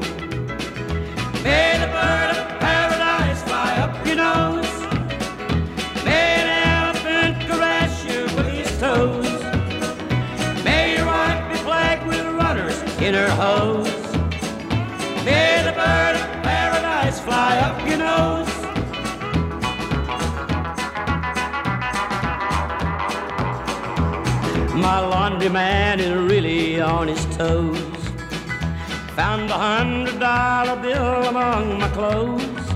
May 1.44 1.76
the 1.82 1.88
bird 1.96 2.36
of 2.36 2.58
paradise 2.58 3.42
fly 3.42 3.76
up 3.84 4.06
your 4.06 4.16
nose. 4.16 4.76
May 6.04 6.28
an 6.42 6.48
elephant 6.74 7.40
caress 7.46 8.04
you 8.04 8.22
with 8.36 8.48
his 8.48 8.70
toes. 8.80 9.26
May 10.64 10.96
your 10.96 11.06
wife 11.06 11.52
be 11.52 11.58
plagued 11.64 12.06
with 12.06 12.24
runners 12.24 12.80
in 13.02 13.14
her 13.14 13.30
hose. 13.30 13.87
May 15.28 15.62
the 15.62 15.72
bird 15.72 16.14
of 16.16 16.42
paradise 16.42 17.20
fly 17.20 17.58
up 17.66 17.76
your 17.86 17.98
nose. 17.98 18.48
My 24.82 25.00
laundry 25.00 25.50
man 25.50 26.00
is 26.00 26.14
really 26.32 26.80
on 26.80 27.08
his 27.08 27.22
toes. 27.36 27.78
Found 29.16 29.50
a 29.50 29.58
hundred 29.68 30.18
dollar 30.18 30.80
bill 30.80 31.28
among 31.28 31.78
my 31.78 31.90
clothes. 31.90 32.66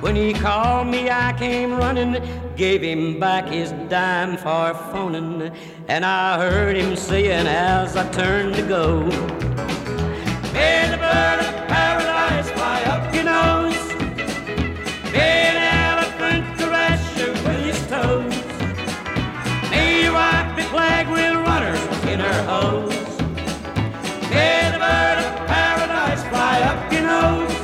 When 0.00 0.14
he 0.14 0.32
called 0.32 0.86
me, 0.86 1.10
I 1.10 1.32
came 1.36 1.72
running, 1.72 2.12
gave 2.54 2.80
him 2.80 3.18
back 3.18 3.48
his 3.48 3.72
dime 3.88 4.36
for 4.36 4.72
phoning, 4.92 5.50
and 5.88 6.04
I 6.04 6.38
heard 6.38 6.76
him 6.76 6.94
saying 6.94 7.48
as 7.48 7.96
I 7.96 8.08
turned 8.12 8.54
to 8.54 8.62
go. 8.62 9.49
May 10.52 10.88
the 10.90 10.96
bird 10.96 11.40
of 11.40 11.68
paradise 11.68 12.50
fly 12.50 12.82
up 12.82 13.14
your 13.14 13.24
nose. 13.24 13.92
An 15.14 15.56
elephant 15.86 16.44
you 16.58 17.28
with 17.44 17.64
his 17.66 17.78
toes. 17.86 18.34
Your 19.72 20.12
wife 20.12 20.56
be 20.56 20.64
runners 21.36 21.80
in 22.08 22.18
her 22.18 22.42
hose. 22.42 22.94
Bird 24.28 25.18
of 25.18 25.46
paradise 25.46 26.22
fly 26.30 26.60
up 26.62 26.92
your 26.92 27.02
nose. 27.02 27.56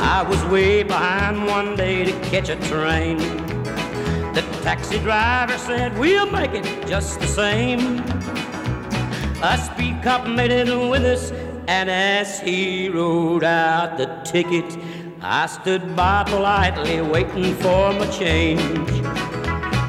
I 0.00 0.22
was 0.28 0.44
way 0.44 0.82
behind 0.84 1.46
one 1.46 1.74
day 1.74 2.04
to 2.04 2.12
catch 2.30 2.48
a 2.48 2.56
train. 2.68 3.41
Taxi 4.62 5.00
driver 5.00 5.58
said, 5.58 5.98
We'll 5.98 6.30
make 6.30 6.52
it 6.52 6.86
just 6.86 7.18
the 7.18 7.26
same. 7.26 7.98
A 9.42 9.58
speed 9.58 10.00
cop 10.04 10.28
made 10.28 10.52
it 10.52 10.68
with 10.88 11.04
us, 11.04 11.32
and 11.66 11.90
as 11.90 12.38
he 12.38 12.88
wrote 12.88 13.42
out 13.42 13.98
the 13.98 14.06
ticket, 14.24 14.78
I 15.20 15.46
stood 15.46 15.96
by 15.96 16.22
politely 16.24 17.00
waiting 17.00 17.54
for 17.56 17.92
my 17.92 18.06
change. 18.06 18.60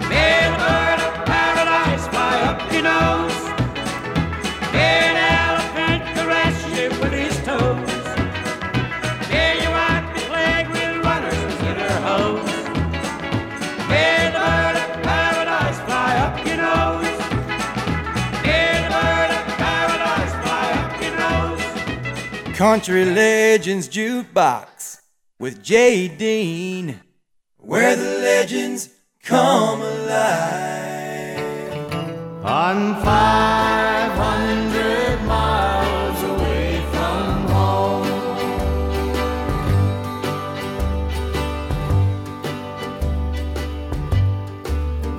May 0.10 0.42
the 0.50 0.58
bird 0.58 1.00
of 1.08 1.26
paradise 1.28 2.08
fly 2.08 2.42
up 2.50 2.74
your 2.74 2.82
nose. 2.82 3.42
An 4.74 5.16
elephant 5.38 6.04
caress 6.16 6.58
you 6.76 6.90
with 7.00 7.23
Country 22.64 23.04
Legends 23.04 23.90
Jukebox 23.90 25.02
with 25.38 25.62
Jay 25.62 26.08
Dean, 26.08 27.02
where 27.58 27.98
the 27.98 28.22
legends 28.22 28.88
come 29.22 29.82
alive. 29.82 31.44
I'm 32.46 32.96
500 33.04 35.26
miles 35.26 36.24
away 36.24 36.82
from 36.94 37.48
home. 37.50 38.08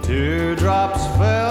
Teardrops 0.03 1.07
fell 1.18 1.43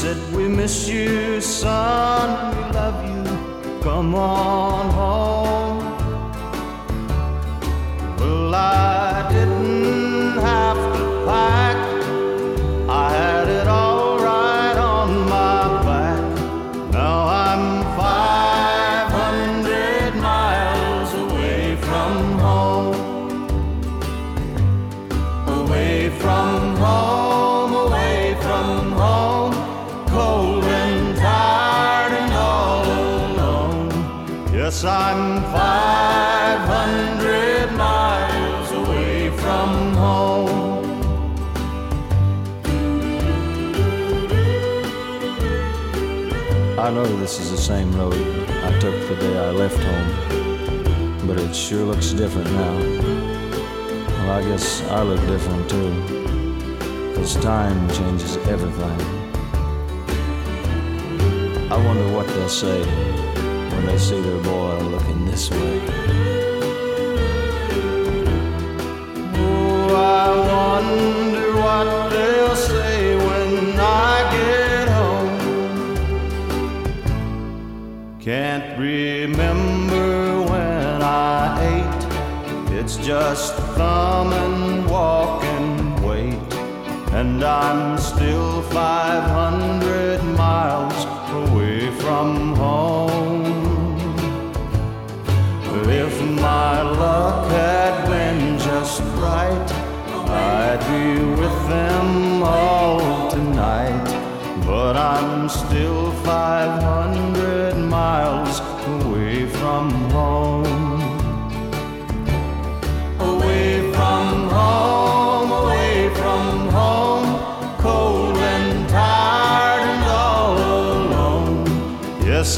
said, 0.00 0.16
We 0.34 0.48
miss 0.48 0.88
you, 0.88 1.42
son, 1.42 2.56
we 2.56 2.62
love 2.72 2.98
you. 3.10 3.82
Come 3.82 4.14
on 4.14 4.88
home. 4.98 5.78
Well, 8.16 8.54
I 8.54 9.28
didn't 9.30 10.38
have 10.40 10.80
to 10.96 11.24
pack. 11.26 11.69
I 46.90 46.92
know 46.92 47.06
this 47.18 47.38
is 47.38 47.52
the 47.52 47.56
same 47.56 47.92
road 47.92 48.14
I 48.64 48.76
took 48.80 48.92
the 49.06 49.14
day 49.14 49.38
I 49.38 49.50
left 49.52 49.78
home, 49.78 51.24
but 51.24 51.38
it 51.38 51.54
sure 51.54 51.84
looks 51.84 52.10
different 52.10 52.50
now. 52.50 52.78
Well, 54.08 54.30
I 54.32 54.42
guess 54.42 54.82
I 54.88 55.02
look 55.04 55.24
different 55.28 55.70
too, 55.70 55.92
because 57.10 57.36
time 57.36 57.88
changes 57.90 58.38
everything. 58.38 59.00
I 61.70 61.76
wonder 61.86 62.12
what 62.12 62.26
they'll 62.26 62.48
say 62.48 62.82
when 62.82 63.86
they 63.86 63.96
see 63.96 64.20
their 64.20 64.42
boy 64.42 64.78
looking 64.80 65.26
this 65.26 65.48
way. 65.48 65.80
Oh, 69.36 69.94
I 69.94 70.28
wonder 70.52 71.54
what 71.54 72.10
they'll 72.10 72.56
say 72.56 73.14
when 73.14 73.78
I 73.78 74.28
get 74.32 74.59
Can't 78.22 78.78
remember 78.78 80.42
when 80.42 81.00
I 81.00 81.56
ate. 81.72 82.74
It's 82.74 82.98
just 82.98 83.54
thumb 83.54 84.34
and 84.34 84.90
walk 84.90 85.42
and 85.42 86.04
wait. 86.04 86.52
And 87.14 87.42
I'm 87.42 87.96
still 87.96 88.60
500 88.60 90.22
miles 90.36 91.06
away 91.32 91.90
from 91.92 92.54
home. 92.56 93.96
If 95.88 96.20
my 96.20 96.82
luck 96.82 97.50
had 97.50 98.06
been 98.06 98.58
just 98.58 99.00
right, 99.16 99.72
I'd 100.28 100.80
be 100.90 101.24
with 101.40 101.68
them 101.70 102.42
all 102.42 103.30
tonight. 103.30 104.04
But 104.66 104.98
I'm 104.98 105.48
still 105.48 106.12
500 106.22 106.99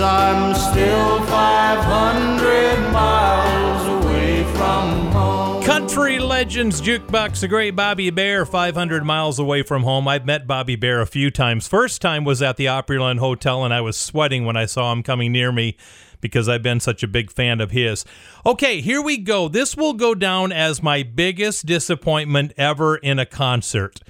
I'm 0.00 0.54
still 0.54 1.22
500 1.26 2.92
miles 2.92 4.04
away 4.04 4.44
from 4.54 5.12
home. 5.12 5.62
Country 5.62 6.18
Legends 6.18 6.80
Jukebox, 6.80 7.40
the 7.40 7.48
great 7.48 7.76
Bobby 7.76 8.10
Bare, 8.10 8.46
500 8.46 9.04
miles 9.04 9.38
away 9.38 9.62
from 9.62 9.82
home. 9.82 10.08
I've 10.08 10.24
met 10.24 10.46
Bobby 10.46 10.76
Bare 10.76 11.00
a 11.00 11.06
few 11.06 11.30
times. 11.30 11.68
First 11.68 12.00
time 12.00 12.24
was 12.24 12.40
at 12.40 12.56
the 12.56 12.66
Opryland 12.66 13.18
Hotel, 13.18 13.64
and 13.64 13.74
I 13.74 13.80
was 13.80 13.98
sweating 13.98 14.44
when 14.44 14.56
I 14.56 14.66
saw 14.66 14.92
him 14.92 15.02
coming 15.02 15.32
near 15.32 15.52
me 15.52 15.76
because 16.20 16.48
I've 16.48 16.62
been 16.62 16.80
such 16.80 17.02
a 17.02 17.08
big 17.08 17.30
fan 17.30 17.60
of 17.60 17.72
his. 17.72 18.04
Okay, 18.46 18.80
here 18.80 19.02
we 19.02 19.18
go. 19.18 19.48
This 19.48 19.76
will 19.76 19.92
go 19.92 20.14
down 20.14 20.52
as 20.52 20.82
my 20.82 21.02
biggest 21.02 21.66
disappointment 21.66 22.52
ever 22.56 22.96
in 22.96 23.18
a 23.18 23.26
concert. 23.26 24.00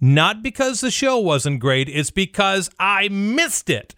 Not 0.00 0.42
because 0.42 0.80
the 0.80 0.90
show 0.90 1.18
wasn't 1.18 1.60
great, 1.60 1.88
it's 1.88 2.10
because 2.10 2.70
I 2.78 3.08
missed 3.08 3.70
it. 3.70 3.94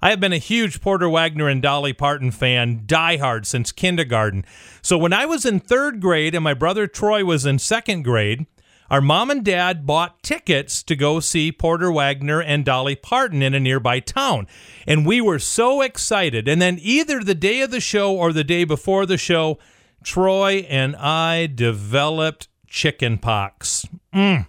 I 0.00 0.10
have 0.10 0.20
been 0.20 0.32
a 0.32 0.38
huge 0.38 0.80
Porter 0.80 1.08
Wagoner 1.08 1.48
and 1.48 1.60
Dolly 1.60 1.92
Parton 1.92 2.30
fan, 2.30 2.84
diehard 2.86 3.46
since 3.46 3.72
kindergarten. 3.72 4.44
So 4.80 4.96
when 4.96 5.12
I 5.12 5.26
was 5.26 5.44
in 5.44 5.58
third 5.58 6.00
grade 6.00 6.34
and 6.34 6.44
my 6.44 6.54
brother 6.54 6.86
Troy 6.86 7.24
was 7.24 7.44
in 7.44 7.58
second 7.58 8.02
grade, 8.02 8.46
our 8.90 9.00
mom 9.00 9.30
and 9.30 9.44
dad 9.44 9.86
bought 9.86 10.22
tickets 10.22 10.82
to 10.84 10.96
go 10.96 11.20
see 11.20 11.52
Porter 11.52 11.92
Wagoner 11.92 12.40
and 12.40 12.64
Dolly 12.64 12.96
Parton 12.96 13.42
in 13.42 13.54
a 13.54 13.60
nearby 13.60 14.00
town. 14.00 14.46
And 14.86 15.04
we 15.04 15.20
were 15.20 15.38
so 15.38 15.82
excited. 15.82 16.48
And 16.48 16.62
then 16.62 16.78
either 16.80 17.22
the 17.22 17.34
day 17.34 17.60
of 17.60 17.70
the 17.70 17.80
show 17.80 18.14
or 18.14 18.32
the 18.32 18.44
day 18.44 18.64
before 18.64 19.04
the 19.04 19.18
show, 19.18 19.58
Troy 20.02 20.64
and 20.68 20.96
I 20.96 21.46
developed 21.46 22.48
chicken 22.66 23.18
pox. 23.18 23.86
Mm. 24.14 24.46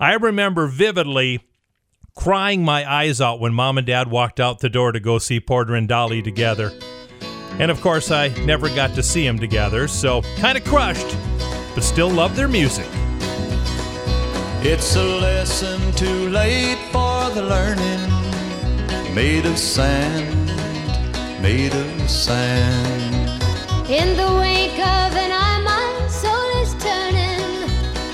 I 0.00 0.14
remember 0.14 0.66
vividly 0.66 1.40
crying 2.16 2.64
my 2.64 2.90
eyes 2.90 3.20
out 3.20 3.38
when 3.38 3.54
mom 3.54 3.78
and 3.78 3.86
dad 3.86 4.10
walked 4.10 4.40
out 4.40 4.58
the 4.58 4.68
door 4.68 4.90
to 4.90 4.98
go 4.98 5.18
see 5.18 5.38
Porter 5.38 5.76
and 5.76 5.86
Dolly 5.86 6.22
together. 6.22 6.72
And 7.58 7.70
of 7.70 7.80
course, 7.80 8.10
I 8.10 8.28
never 8.44 8.68
got 8.68 8.94
to 8.94 9.02
see 9.02 9.24
them 9.24 9.38
together, 9.38 9.86
so 9.86 10.22
kind 10.38 10.58
of 10.58 10.64
crushed, 10.64 11.16
but 11.74 11.84
still 11.84 12.10
love 12.10 12.34
their 12.34 12.48
music. 12.48 12.86
It's 14.62 14.96
a 14.96 15.04
lesson 15.04 15.92
too 15.92 16.28
late 16.30 16.78
for 16.90 17.30
the 17.30 17.42
learning. 17.42 19.14
Made 19.14 19.46
of 19.46 19.56
sand, 19.56 20.46
made 21.40 21.72
of 21.72 22.10
sand. 22.10 23.42
In 23.88 24.16
the 24.16 24.36
wake 24.40 24.78
of 24.80 25.12
an 25.14 25.30
eye, 25.30 25.62
my 25.64 26.08
soul 26.08 26.62
is 26.62 26.74
turning 26.82 27.70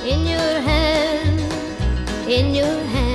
in 0.07 0.27
your 0.27 0.61
hand, 0.61 1.41
in 2.31 2.55
your 2.55 2.67
hand. 2.67 3.12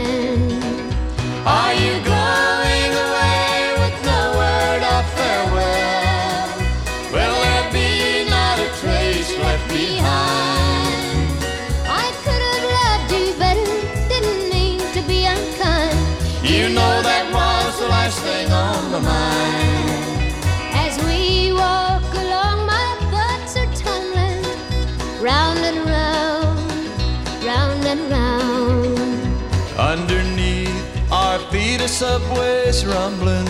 Underneath 29.77 31.11
our 31.11 31.37
feet, 31.51 31.81
a 31.81 31.87
subway's 31.87 32.83
rumbling. 32.83 33.47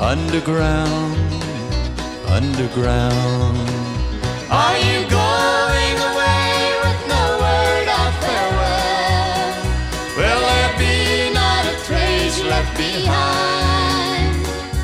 Underground, 0.00 1.16
underground. 2.26 3.56
Are 4.50 4.76
you 4.76 5.06
going 5.08 5.96
away 6.10 6.74
with 6.82 7.00
no 7.06 7.24
word 7.38 7.86
of 7.86 8.10
farewell? 8.22 9.54
Will 10.18 10.40
there 10.50 10.74
be 10.82 11.32
not 11.32 11.64
a 11.64 11.76
trace 11.86 12.42
left 12.42 12.76
behind? 12.76 14.34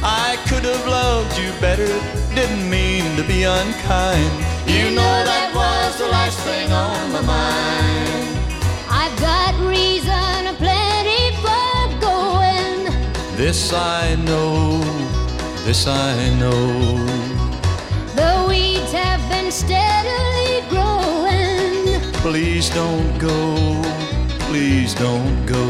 I 0.05 0.39
could 0.47 0.63
have 0.63 0.87
loved 0.87 1.37
you 1.39 1.51
better, 1.61 1.91
didn't 2.37 2.71
mean 2.71 3.17
to 3.17 3.25
be 3.25 3.43
unkind. 3.43 4.31
You 4.71 4.95
know 4.95 5.25
that 5.27 5.51
was 5.57 5.99
the 5.99 6.07
last 6.07 6.39
thing 6.47 6.71
on 6.71 7.13
my 7.13 7.21
mind. 7.21 8.39
I've 8.89 9.19
got 9.19 9.59
reason 9.67 10.42
This 13.43 13.73
I 13.73 14.15
know, 14.15 14.79
this 15.65 15.89
I 15.89 16.31
know. 16.39 16.63
The 18.15 18.47
weeds 18.49 18.93
have 18.93 19.21
been 19.29 19.51
steadily 19.51 20.63
growing. 20.71 22.01
Please 22.23 22.71
don't 22.71 23.19
go, 23.19 23.83
please 24.47 24.95
don't 24.95 25.45
go. 25.45 25.65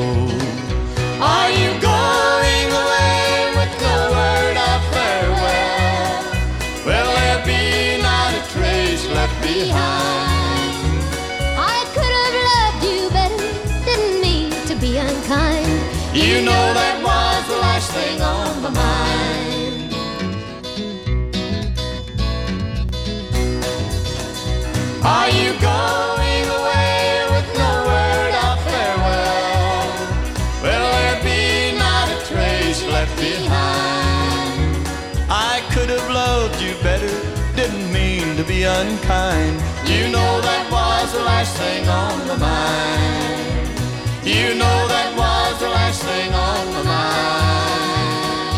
Are 1.18 1.50
you 1.50 1.70
going 1.80 2.68
away 2.82 3.56
with 3.56 3.72
no 3.80 3.96
word 4.16 4.56
of 4.70 4.80
farewell? 4.92 6.20
Will 6.84 7.10
there 7.20 7.42
be 7.46 8.02
not 8.02 8.34
a 8.34 8.42
trace 8.52 9.06
left 9.16 9.40
behind? 9.40 10.76
I 11.56 11.78
could 11.94 12.14
have 12.20 12.36
loved 12.52 12.82
you 12.84 13.08
better, 13.16 13.84
didn't 13.86 14.20
mean 14.20 14.50
to 14.66 14.74
be 14.74 14.98
unkind. 14.98 16.02
You 16.14 16.42
know 16.42 16.74
that 16.74 16.92
the 16.98 17.01
last 17.82 17.92
thing 17.92 18.22
on 18.22 18.62
my 18.62 18.70
mind. 18.70 19.92
Are 25.04 25.30
you 25.30 25.50
going 25.60 26.44
away 26.58 27.26
with 27.32 27.48
no 27.58 27.72
word 27.90 28.34
of 28.46 28.56
farewell? 28.66 29.86
Will 30.62 30.86
there 30.96 31.20
be 31.24 31.76
not 31.78 32.06
a 32.08 32.18
trace 32.30 32.82
left 32.86 33.16
behind? 33.16 34.86
I 35.28 35.62
could 35.72 35.88
have 35.88 36.08
loved 36.10 36.60
you 36.62 36.74
better, 36.82 37.14
didn't 37.56 37.92
mean 37.92 38.36
to 38.36 38.44
be 38.44 38.62
unkind. 38.62 39.56
You 39.86 40.08
know 40.08 40.40
that 40.40 40.70
was 40.70 41.12
the 41.12 41.24
last 41.24 41.56
thing 41.56 41.88
on 41.88 42.28
my 42.28 42.36
mind. 42.36 43.68
You 44.24 44.54
know 44.54 44.88
that 44.88 45.11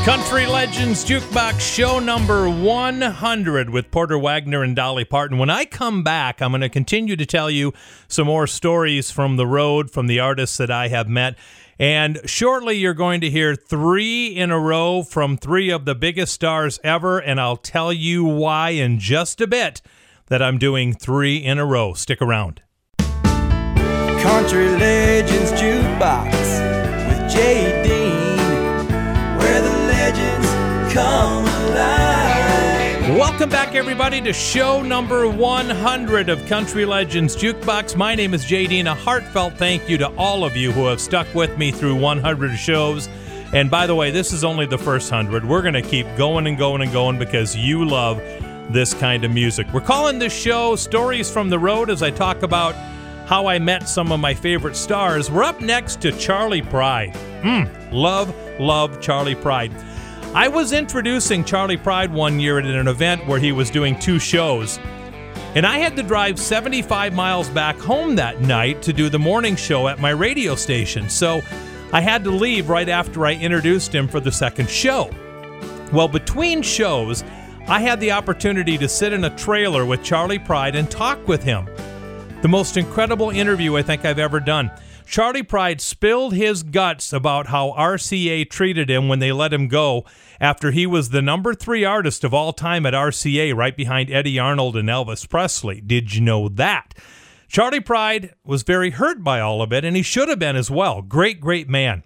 Country 0.05 0.45
Legends 0.45 1.03
Jukebox 1.03 1.61
show 1.61 1.99
number 1.99 2.47
100 2.47 3.71
with 3.71 3.91
Porter 3.91 4.19
Wagoner 4.19 4.63
and 4.63 4.77
Dolly 4.77 5.07
Parton. 5.07 5.39
When 5.39 5.49
I 5.49 5.65
come 5.65 6.03
back, 6.03 6.43
I'm 6.43 6.53
going 6.53 6.61
to 6.61 6.69
continue 6.69 7.17
to 7.17 7.25
tell 7.25 7.51
you 7.51 7.73
some 8.07 8.27
more 8.27 8.47
stories 8.47 9.11
from 9.11 9.37
the 9.37 9.47
road, 9.47 9.91
from 9.91 10.07
the 10.07 10.21
artists 10.21 10.59
that 10.59 10.71
I 10.71 10.89
have 10.89 11.09
met. 11.09 11.39
And 11.79 12.21
shortly, 12.27 12.77
you're 12.77 12.93
going 12.93 13.23
to 13.23 13.31
hear 13.31 13.55
three 13.55 14.27
in 14.27 14.51
a 14.51 14.59
row 14.59 15.05
from 15.05 15.39
three 15.39 15.71
of 15.71 15.87
the 15.87 15.95
biggest 15.95 16.35
stars 16.35 16.79
ever. 16.85 17.19
And 17.19 17.41
I'll 17.41 17.57
tell 17.57 17.91
you 17.91 18.25
why 18.25 18.71
in 18.71 18.99
just 18.99 19.41
a 19.41 19.47
bit 19.47 19.81
that 20.27 20.43
I'm 20.43 20.59
doing 20.59 20.93
three 20.93 21.39
in 21.39 21.59
a 21.59 21.65
row. 21.65 21.95
Stick 21.95 22.21
around. 22.21 22.61
Country 22.99 24.69
Legends 24.69 25.53
Jukebox 25.53 26.31
with 27.09 27.33
Jay 27.33 27.74
Welcome 33.19 33.51
back, 33.51 33.75
everybody, 33.75 34.21
to 34.21 34.33
show 34.33 34.81
number 34.81 35.29
100 35.29 36.29
of 36.29 36.47
Country 36.47 36.85
Legends 36.85 37.35
Jukebox. 37.35 37.97
My 37.97 38.15
name 38.15 38.33
is 38.33 38.45
JD, 38.45 38.79
and 38.79 38.87
a 38.87 38.95
heartfelt 38.95 39.55
thank 39.55 39.89
you 39.89 39.99
to 39.99 40.07
all 40.17 40.45
of 40.45 40.57
you 40.57 40.71
who 40.71 40.87
have 40.87 41.01
stuck 41.01 41.35
with 41.35 41.59
me 41.59 41.73
through 41.73 41.97
100 41.97 42.57
shows. 42.57 43.09
And 43.53 43.69
by 43.69 43.89
the 43.89 43.95
way, 43.97 44.13
this 44.13 44.33
is 44.33 44.45
only 44.45 44.67
the 44.67 44.79
first 44.79 45.11
100. 45.11 45.45
We're 45.45 45.63
going 45.63 45.75
to 45.75 45.83
keep 45.83 46.07
going 46.17 46.47
and 46.47 46.57
going 46.57 46.81
and 46.81 46.93
going 46.93 47.19
because 47.19 47.57
you 47.57 47.85
love 47.85 48.19
this 48.71 48.95
kind 48.95 49.25
of 49.25 49.33
music. 49.33 49.67
We're 49.73 49.81
calling 49.81 50.21
this 50.21 50.33
show 50.33 50.77
Stories 50.77 51.29
from 51.29 51.51
the 51.51 51.59
Road 51.59 51.91
as 51.91 52.05
I 52.05 52.11
talk 52.11 52.45
about 52.45 52.77
how 53.27 53.49
I 53.49 53.59
met 53.59 53.89
some 53.89 54.13
of 54.13 54.21
my 54.21 54.33
favorite 54.33 54.77
stars. 54.77 55.29
We're 55.29 55.43
up 55.43 55.61
next 55.61 56.01
to 56.03 56.13
Charley 56.13 56.63
Pride. 56.63 57.15
Mm, 57.43 57.91
love, 57.91 58.33
love 58.61 59.01
Charley 59.01 59.35
Pride. 59.35 59.73
I 60.35 60.49
was 60.49 60.73
introducing 60.73 61.45
Charley 61.45 61.77
Pride 61.77 62.13
one 62.13 62.41
year 62.41 62.59
at 62.59 62.67
an 62.67 62.89
event 62.89 63.25
where 63.29 63.39
he 63.39 63.53
was 63.53 63.71
doing 63.71 63.97
two 64.01 64.19
shows. 64.19 64.81
And 65.55 65.65
I 65.65 65.79
had 65.79 65.95
to 65.95 66.03
drive 66.03 66.41
75 66.41 67.15
miles 67.15 67.49
back 67.51 67.79
home 67.79 68.17
that 68.17 68.41
night 68.41 68.83
to 68.83 68.93
do 68.93 69.09
the 69.09 69.19
morning 69.19 69.55
show 69.55 69.87
at 69.87 70.01
my 70.01 70.11
radio 70.11 70.57
station. 70.57 71.09
So 71.09 71.41
I 71.93 72.01
had 72.01 72.25
to 72.25 72.33
leave 72.33 72.69
right 72.69 72.89
after 72.89 73.25
I 73.25 73.35
introduced 73.35 73.95
him 73.95 74.09
for 74.09 74.19
the 74.19 74.33
second 74.33 74.69
show. 74.69 75.09
Well, 75.93 76.09
between 76.09 76.63
shows, 76.63 77.23
I 77.69 77.79
had 77.79 78.01
the 78.01 78.11
opportunity 78.11 78.77
to 78.79 78.89
sit 78.89 79.13
in 79.13 79.23
a 79.23 79.37
trailer 79.37 79.87
with 79.87 80.03
Charley 80.03 80.41
Pride 80.41 80.75
and 80.75 80.91
talk 80.91 81.29
with 81.29 81.45
him. 81.45 81.69
The 82.43 82.49
most 82.49 82.77
incredible 82.77 83.31
interview 83.31 83.77
I 83.77 83.83
think 83.83 84.05
I've 84.05 84.19
ever 84.19 84.41
done. 84.41 84.73
Charley 85.07 85.43
Pride 85.43 85.81
spilled 85.81 86.35
his 86.35 86.63
guts 86.63 87.13
about 87.13 87.47
how 87.49 87.73
RCA 87.77 88.49
treated 88.49 88.91
him 88.91 89.09
when 89.09 89.19
they 89.19 89.33
let 89.33 89.53
him 89.53 89.69
go 89.69 90.05
after 90.41 90.71
he 90.71 90.87
was 90.87 91.11
the 91.11 91.23
number 91.23 91.55
three 91.55 91.85
artist 91.85 92.25
of 92.25 92.35
all 92.35 92.53
time 92.53 92.85
at 92.87 92.95
RCA, 92.95 93.55
right 93.55 93.77
behind 93.77 94.11
Eddy 94.11 94.39
Arnold 94.39 94.77
and 94.77 94.89
Elvis 94.89 95.29
Presley. 95.29 95.81
Did 95.81 96.15
you 96.15 96.21
know 96.21 96.49
that? 96.49 96.95
Charlie 97.49 97.81
Pride 97.81 98.35
was 98.45 98.63
very 98.65 98.91
hurt 98.91 99.23
by 99.23 99.41
all 99.41 99.63
of 99.63 99.73
it, 99.73 99.85
and 99.85 99.95
he 99.95 100.03
should 100.03 100.29
have 100.29 100.41
been 100.41 100.57
as 100.57 100.71
well. 100.71 101.03
Great, 101.03 101.41
great 101.41 101.69
man. 101.69 102.03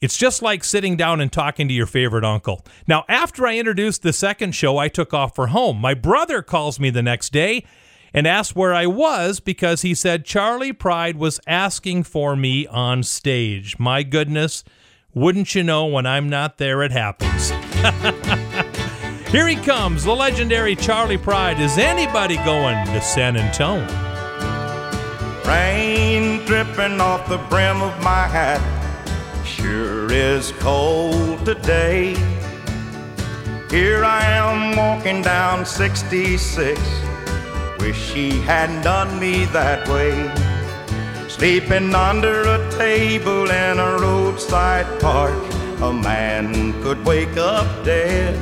It's 0.00 0.18
just 0.18 0.42
like 0.42 0.62
sitting 0.62 0.96
down 0.96 1.20
and 1.20 1.32
talking 1.32 1.68
to 1.68 1.74
your 1.74 1.86
favorite 1.86 2.24
uncle. 2.24 2.64
Now, 2.86 3.04
after 3.08 3.46
I 3.46 3.56
introduced 3.56 4.02
the 4.02 4.12
second 4.12 4.54
show, 4.54 4.78
I 4.78 4.88
took 4.88 5.14
off 5.14 5.34
for 5.34 5.48
home. 5.48 5.78
My 5.78 5.94
brother 5.94 6.42
calls 6.42 6.78
me 6.78 6.90
the 6.90 7.02
next 7.02 7.32
day 7.32 7.64
and 8.16 8.26
asked 8.26 8.56
where 8.56 8.72
I 8.72 8.86
was 8.86 9.40
because 9.40 9.82
he 9.82 9.94
said 9.94 10.24
Charley 10.24 10.72
Pride 10.72 11.18
was 11.18 11.38
asking 11.46 12.04
for 12.04 12.34
me 12.34 12.66
on 12.66 13.02
stage. 13.02 13.78
My 13.78 14.02
goodness, 14.02 14.64
wouldn't 15.12 15.54
you 15.54 15.62
know 15.62 15.84
when 15.84 16.06
I'm 16.06 16.30
not 16.30 16.56
there, 16.56 16.82
it 16.82 16.92
happens. 16.92 17.50
Here 19.30 19.46
he 19.46 19.56
comes, 19.56 20.04
the 20.04 20.16
legendary 20.16 20.74
Charley 20.74 21.18
Pride. 21.18 21.60
Is 21.60 21.76
anybody 21.76 22.36
going 22.36 22.86
to 22.86 23.02
San 23.02 23.36
Antonio? 23.36 23.86
Rain 25.44 26.42
dripping 26.46 27.02
off 27.02 27.28
the 27.28 27.36
brim 27.50 27.82
of 27.82 28.02
my 28.02 28.26
hat. 28.26 28.62
Sure 29.44 30.10
is 30.10 30.52
cold 30.52 31.44
today. 31.44 32.14
Here 33.70 34.04
I 34.06 34.24
am 34.24 34.74
walking 34.74 35.20
down 35.20 35.66
66. 35.66 36.80
Wish 37.78 38.12
she 38.12 38.30
hadn't 38.40 38.82
done 38.82 39.18
me 39.18 39.44
that 39.46 39.86
way. 39.88 40.14
Sleeping 41.28 41.94
under 41.94 42.42
a 42.42 42.70
table 42.72 43.50
in 43.50 43.78
a 43.78 43.98
roadside 43.98 45.00
park, 45.00 45.34
a 45.82 45.92
man 45.92 46.72
could 46.82 47.04
wake 47.04 47.36
up 47.36 47.68
dead. 47.84 48.34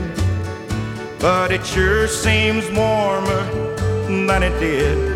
But 1.18 1.52
it 1.52 1.64
sure 1.66 2.06
seems 2.06 2.70
warmer 2.70 3.44
than 4.06 4.42
it 4.42 4.58
did 4.60 5.14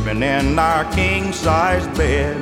sleeping 0.00 0.22
in 0.22 0.58
our 0.58 0.84
king 0.92 1.32
size 1.32 1.86
bed. 1.96 2.36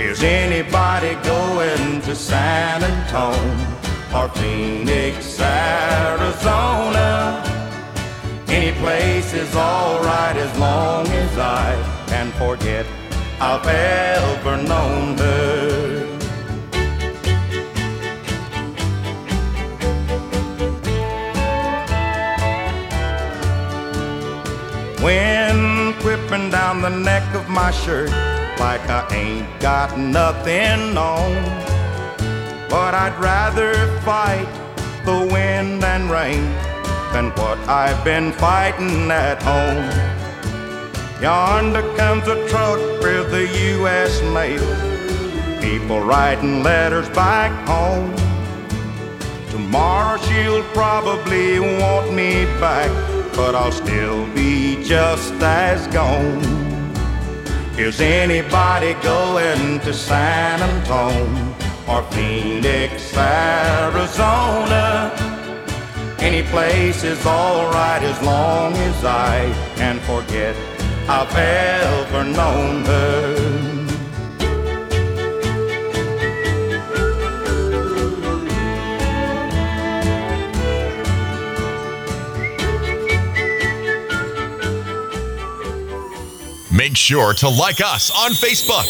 Is 0.00 0.22
anybody 0.22 1.14
going 1.26 2.00
to 2.02 2.14
San 2.14 2.82
Antone 2.82 3.56
or 4.14 4.28
Phoenix, 4.30 5.38
Arizona? 5.40 6.16
Any 8.48 8.72
place 8.78 9.34
is 9.34 9.54
alright 9.56 10.36
as 10.36 10.58
long 10.58 11.06
as 11.08 11.36
I 11.36 12.04
can 12.06 12.30
forget 12.32 12.86
I've 13.40 13.66
ever 13.66 14.56
known 14.62 15.18
her. 15.18 16.06
Wind 25.02 25.94
whipping 26.04 26.50
down 26.50 26.82
the 26.82 26.90
neck 26.90 27.34
of 27.34 27.48
my 27.48 27.70
shirt 27.72 28.10
like 28.58 28.88
I 28.88 29.06
ain't 29.12 29.60
got 29.60 29.98
nothing 29.98 30.96
on. 30.96 31.32
But 32.70 32.94
I'd 32.94 33.16
rather 33.18 33.74
fight 34.02 34.48
the 35.04 35.28
wind 35.32 35.84
and 35.84 36.10
rain 36.10 36.65
than 37.12 37.30
what 37.30 37.58
I've 37.68 38.02
been 38.04 38.32
fighting 38.32 39.10
at 39.10 39.42
home. 39.42 40.16
Yonder 41.20 41.82
comes 41.96 42.26
a 42.28 42.48
truck 42.48 42.78
with 43.00 43.30
the 43.30 43.46
U.S. 43.78 44.22
mail. 44.22 44.64
People 45.60 46.00
writing 46.00 46.62
letters 46.62 47.08
back 47.10 47.50
home. 47.66 48.14
Tomorrow 49.50 50.20
she'll 50.22 50.62
probably 50.74 51.58
want 51.58 52.12
me 52.12 52.44
back, 52.60 52.90
but 53.34 53.54
I'll 53.54 53.72
still 53.72 54.26
be 54.34 54.82
just 54.84 55.32
as 55.40 55.86
gone. 55.88 56.42
Is 57.78 58.00
anybody 58.00 58.94
going 59.02 59.80
to 59.80 59.92
San 59.92 60.62
Antone 60.62 61.54
or 61.88 62.02
Phoenix, 62.12 63.14
Arizona? 63.16 65.25
Any 66.26 66.42
place 66.42 67.04
is 67.04 67.24
alright 67.24 68.02
as 68.02 68.20
long 68.20 68.74
as 68.74 69.04
I 69.04 69.48
can 69.76 70.00
forget 70.00 70.56
I've 71.08 71.32
ever 71.36 72.24
known 72.24 72.84
her. 72.84 73.55
Make 86.76 86.94
sure 86.94 87.32
to 87.32 87.48
like 87.48 87.80
us 87.80 88.10
on 88.10 88.32
Facebook. 88.32 88.84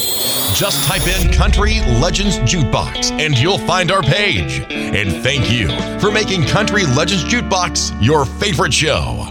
Just 0.56 0.82
type 0.82 1.06
in 1.06 1.32
Country 1.32 1.78
Legends 2.00 2.38
Jukebox 2.38 3.12
and 3.12 3.38
you'll 3.38 3.58
find 3.58 3.92
our 3.92 4.02
page. 4.02 4.60
And 4.70 5.22
thank 5.22 5.52
you 5.52 5.68
for 6.00 6.10
making 6.10 6.46
Country 6.46 6.84
Legends 6.84 7.22
Jukebox 7.22 7.96
your 8.04 8.24
favorite 8.24 8.74
show. 8.74 9.28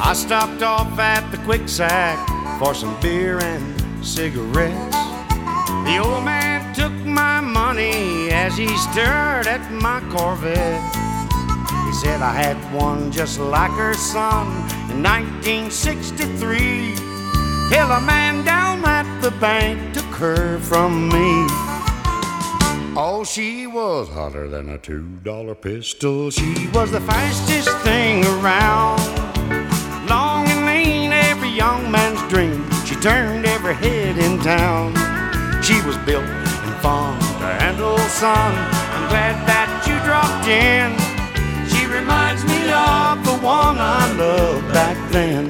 I 0.00 0.12
stopped 0.14 0.62
off 0.62 0.96
at 1.00 1.28
the 1.32 1.38
Quick 1.38 1.68
Sack 1.68 2.60
for 2.60 2.72
some 2.72 3.00
beer 3.00 3.40
and 3.42 4.06
cigarettes. 4.06 4.96
The 5.86 5.98
old 6.00 6.24
man 6.24 6.72
took 6.72 6.92
my 7.04 7.40
money 7.40 8.30
as 8.30 8.56
he 8.56 8.68
stared 8.76 9.48
at 9.48 9.72
my 9.72 10.00
Corvette. 10.12 11.05
Said 12.02 12.20
I 12.20 12.32
had 12.32 12.58
one 12.74 13.10
just 13.10 13.40
like 13.40 13.70
her 13.70 13.94
son 13.94 14.46
in 14.90 15.02
1963. 15.02 16.94
Till 17.70 17.90
a 17.90 18.00
man 18.02 18.44
down 18.44 18.84
at 18.84 19.20
the 19.22 19.30
bank 19.30 19.94
took 19.94 20.04
her 20.16 20.58
from 20.58 21.08
me. 21.08 21.46
Oh, 22.98 23.24
she 23.24 23.66
was 23.66 24.10
hotter 24.10 24.46
than 24.46 24.68
a 24.68 24.76
two 24.76 25.06
dollar 25.24 25.54
pistol. 25.54 26.30
She 26.30 26.68
was 26.74 26.90
the 26.90 27.00
fastest 27.00 27.70
thing 27.78 28.26
around. 28.26 29.00
Long 30.06 30.46
and 30.48 30.66
lean, 30.66 31.12
every 31.12 31.48
young 31.48 31.90
man's 31.90 32.20
dream. 32.30 32.62
She 32.84 32.94
turned 32.96 33.46
every 33.46 33.74
head 33.74 34.18
in 34.18 34.38
town. 34.40 34.92
She 35.62 35.80
was 35.80 35.96
built 36.04 36.24
and 36.24 36.76
fun 36.82 37.18
to 37.40 37.46
handle, 37.64 37.96
son. 37.98 38.52
I'm 38.92 39.08
glad 39.08 39.46
that 39.48 39.68
you 39.88 39.96
dropped 40.04 40.46
in. 40.46 41.05
Reminds 41.88 42.44
me 42.44 42.70
of 42.70 43.24
the 43.24 43.38
one 43.42 43.78
I 43.78 44.12
loved 44.12 44.72
back 44.72 44.96
then. 45.10 45.48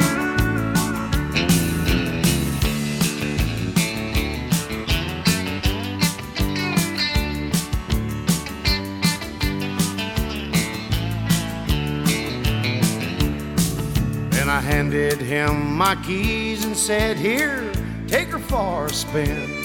Then 14.31 14.49
I 14.49 14.61
handed 14.61 15.21
him 15.21 15.75
my 15.75 15.97
keys 16.05 16.65
and 16.65 16.77
said, 16.77 17.17
Here, 17.17 17.73
take 18.07 18.29
her 18.29 18.39
for 18.39 18.87
a 18.87 18.91
spin. 18.91 19.63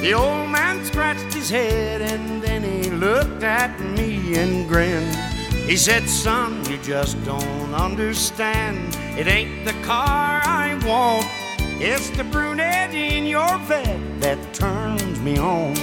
The 0.00 0.12
old 0.14 0.50
man 0.50 0.84
scratched 0.84 1.34
his 1.34 1.50
head 1.50 2.00
and 2.00 2.42
then 2.42 2.62
he 2.62 2.90
looked 2.90 3.42
at 3.42 3.78
me 3.80 4.36
and 4.36 4.68
grinned. 4.68 5.25
He 5.66 5.76
said, 5.76 6.08
Son, 6.08 6.64
you 6.70 6.78
just 6.78 7.22
don't 7.24 7.74
understand. 7.74 8.96
It 9.18 9.26
ain't 9.26 9.64
the 9.64 9.72
car 9.82 10.40
I 10.44 10.74
want, 10.86 11.26
it's 11.82 12.08
the 12.10 12.22
brunette 12.22 12.94
in 12.94 13.26
your 13.26 13.58
bed 13.66 14.00
that 14.20 14.54
turns 14.54 15.18
me 15.20 15.36
on. 15.38 15.76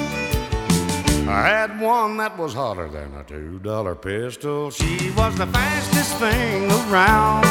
I 1.28 1.48
had 1.48 1.82
one 1.82 2.16
that 2.18 2.38
was 2.38 2.54
hotter 2.54 2.88
than 2.88 3.14
a 3.16 3.26
two 3.26 3.60
dollar 3.60 3.94
pistol. 3.94 4.72
She 4.72 5.12
was 5.18 5.38
the 5.38 5.48
fastest 5.48 6.16
thing 6.16 6.72
around. 6.90 7.44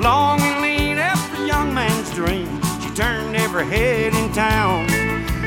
Long 0.00 0.40
and 0.40 0.62
lean, 0.62 0.98
every 0.98 1.46
young 1.46 1.72
man's 1.72 2.12
dream. 2.12 2.60
She 2.82 2.90
turned 2.96 3.36
every 3.36 3.66
head 3.66 4.14
in 4.14 4.32
town. 4.32 4.88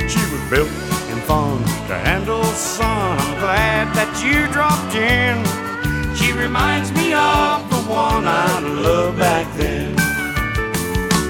She 0.08 0.24
was 0.32 0.50
built 0.50 0.70
and 1.12 1.22
fun 1.24 1.62
to 1.88 1.98
handle, 1.98 2.44
son. 2.46 3.18
I'm 3.20 3.40
glad 3.40 3.94
that 3.96 4.24
you 4.24 4.48
dropped 4.54 4.96
in. 4.96 5.62
She 6.24 6.32
reminds 6.32 6.90
me 6.94 7.14
of 7.14 7.70
the 7.70 7.84
one 7.91 8.26
I 8.26 8.60
loved 8.60 9.20
back 9.20 9.45
then. 9.58 9.94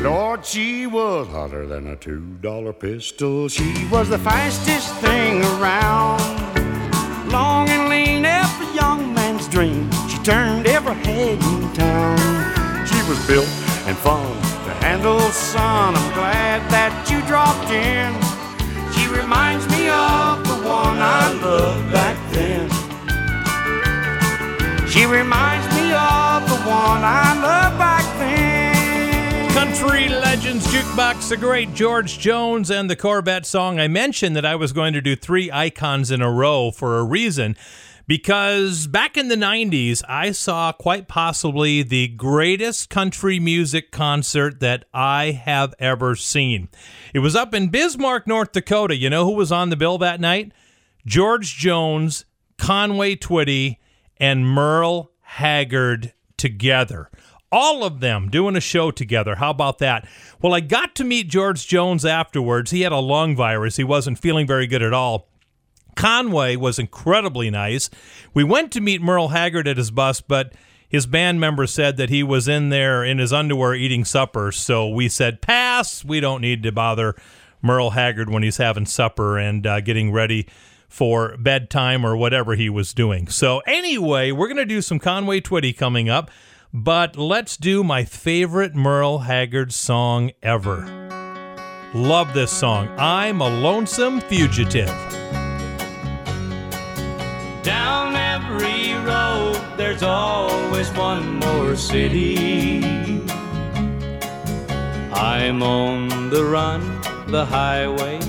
Lord, 0.03 0.45
she 0.45 0.85
was 0.85 1.27
hotter 1.29 1.65
than 1.65 1.87
a 1.87 1.95
two 1.95 2.21
dollar 2.41 2.73
pistol. 2.73 3.49
She 3.49 3.87
was 3.91 4.09
the 4.09 4.19
fastest 4.19 4.93
thing 4.97 5.41
around. 5.55 6.21
Long 7.31 7.67
and 7.69 7.89
lean, 7.89 8.23
every 8.23 8.67
young 8.75 9.15
man's 9.15 9.47
dream. 9.47 9.89
She 10.09 10.19
turned 10.19 10.67
every 10.67 10.93
head 10.93 11.41
in 11.41 11.73
town. 11.73 12.85
She 12.85 13.01
was 13.09 13.17
built 13.25 13.49
and 13.87 13.97
fun 13.97 14.31
to 14.65 14.73
handle, 14.85 15.19
son. 15.31 15.95
I'm 15.95 16.13
glad 16.13 16.61
that 16.69 16.93
you 17.09 17.19
dropped 17.25 17.71
in. 17.71 18.13
She 18.93 19.07
reminds 19.09 19.67
me 19.69 19.89
of 19.89 20.45
the 20.47 20.59
one 20.69 20.99
I 21.01 21.33
loved 21.41 21.91
back 21.91 22.15
then. 22.31 22.72
Reminds 25.05 25.67
me 25.75 25.91
of 25.93 26.49
the 26.49 26.55
one 26.65 27.03
I 27.03 27.39
loved 27.39 27.77
back 27.77 28.17
then. 28.17 29.51
Country 29.51 30.09
Legends 30.09 30.65
Jukebox, 30.67 31.29
the 31.29 31.37
great 31.37 31.73
George 31.73 32.17
Jones 32.17 32.71
and 32.71 32.89
the 32.89 32.95
Corvette 32.95 33.45
song. 33.45 33.79
I 33.79 33.87
mentioned 33.87 34.35
that 34.35 34.45
I 34.45 34.55
was 34.55 34.73
going 34.73 34.93
to 34.93 35.01
do 35.01 35.15
three 35.15 35.51
icons 35.51 36.09
in 36.09 36.21
a 36.21 36.31
row 36.31 36.71
for 36.71 36.97
a 36.97 37.03
reason 37.03 37.55
because 38.07 38.87
back 38.87 39.17
in 39.17 39.27
the 39.27 39.35
90s, 39.35 40.01
I 40.09 40.31
saw 40.31 40.71
quite 40.71 41.07
possibly 41.07 41.83
the 41.83 42.07
greatest 42.07 42.89
country 42.89 43.39
music 43.39 43.91
concert 43.91 44.59
that 44.61 44.85
I 44.93 45.31
have 45.31 45.73
ever 45.79 46.15
seen. 46.15 46.69
It 47.13 47.19
was 47.19 47.35
up 47.35 47.53
in 47.53 47.69
Bismarck, 47.69 48.25
North 48.25 48.51
Dakota. 48.51 48.95
You 48.95 49.09
know 49.09 49.25
who 49.25 49.35
was 49.35 49.51
on 49.51 49.69
the 49.69 49.77
bill 49.77 49.97
that 49.99 50.19
night? 50.19 50.53
George 51.05 51.55
Jones, 51.55 52.25
Conway 52.57 53.15
Twitty, 53.15 53.77
and 54.23 54.47
Merle 54.47 55.11
Haggard 55.19 56.13
together. 56.37 57.09
All 57.51 57.83
of 57.83 57.99
them 57.99 58.29
doing 58.29 58.55
a 58.55 58.61
show 58.61 58.89
together. 58.89 59.35
How 59.35 59.49
about 59.49 59.79
that? 59.79 60.07
Well, 60.41 60.53
I 60.53 60.61
got 60.61 60.95
to 60.95 61.03
meet 61.03 61.27
George 61.27 61.67
Jones 61.67 62.05
afterwards. 62.05 62.71
He 62.71 62.83
had 62.83 62.93
a 62.93 62.99
lung 62.99 63.35
virus. 63.35 63.75
He 63.75 63.83
wasn't 63.83 64.17
feeling 64.17 64.47
very 64.47 64.65
good 64.65 64.81
at 64.81 64.93
all. 64.93 65.27
Conway 65.97 66.55
was 66.55 66.79
incredibly 66.79 67.49
nice. 67.49 67.89
We 68.33 68.45
went 68.45 68.71
to 68.71 68.81
meet 68.81 69.01
Merle 69.01 69.27
Haggard 69.27 69.67
at 69.67 69.75
his 69.75 69.91
bus, 69.91 70.21
but 70.21 70.53
his 70.87 71.05
band 71.05 71.41
member 71.41 71.67
said 71.67 71.97
that 71.97 72.09
he 72.09 72.23
was 72.23 72.47
in 72.47 72.69
there 72.69 73.03
in 73.03 73.17
his 73.17 73.33
underwear 73.33 73.75
eating 73.75 74.05
supper. 74.05 74.53
So 74.53 74.87
we 74.87 75.09
said, 75.09 75.41
pass. 75.41 76.05
We 76.05 76.21
don't 76.21 76.39
need 76.39 76.63
to 76.63 76.71
bother 76.71 77.17
Merle 77.61 77.89
Haggard 77.89 78.29
when 78.29 78.41
he's 78.41 78.55
having 78.55 78.85
supper 78.85 79.37
and 79.37 79.67
uh, 79.67 79.81
getting 79.81 80.13
ready 80.13 80.47
for 80.93 81.35
bedtime 81.39 82.05
or 82.05 82.15
whatever 82.15 82.53
he 82.53 82.69
was 82.69 82.93
doing. 82.93 83.27
So, 83.27 83.63
anyway, 83.65 84.31
we're 84.31 84.45
going 84.45 84.57
to 84.57 84.65
do 84.65 84.79
some 84.79 84.99
Conway 84.99 85.41
Twitty 85.41 85.75
coming 85.75 86.07
up, 86.07 86.29
but 86.71 87.17
let's 87.17 87.57
do 87.57 87.83
my 87.83 88.05
favorite 88.05 88.75
Merle 88.75 89.19
Haggard 89.19 89.73
song 89.73 90.29
ever. 90.43 90.85
Love 91.95 92.35
this 92.35 92.51
song. 92.51 92.89
I'm 92.99 93.41
a 93.41 93.49
Lonesome 93.49 94.21
Fugitive. 94.21 94.85
Down 97.63 98.15
every 98.15 98.93
road, 99.03 99.59
there's 99.75 100.03
always 100.03 100.91
one 100.91 101.39
more 101.39 101.75
city. 101.75 102.83
I'm 105.11 105.63
on 105.63 106.29
the 106.29 106.45
run, 106.45 107.01
the 107.31 107.45
highway 107.45 108.19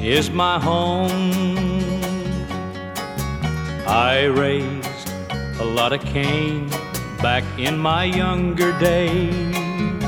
is 0.00 0.30
my 0.30 0.58
home. 0.58 1.75
I 3.86 4.24
raised 4.24 5.10
a 5.60 5.64
lot 5.64 5.92
of 5.92 6.00
cane 6.02 6.68
back 7.22 7.44
in 7.58 7.78
my 7.78 8.04
younger 8.04 8.76
days. 8.78 10.04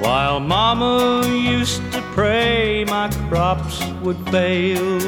While 0.00 0.40
Mama 0.40 1.26
used 1.26 1.82
to 1.92 2.00
pray 2.14 2.84
my 2.84 3.10
crops 3.28 3.84
would 4.02 4.18
fail. 4.30 4.98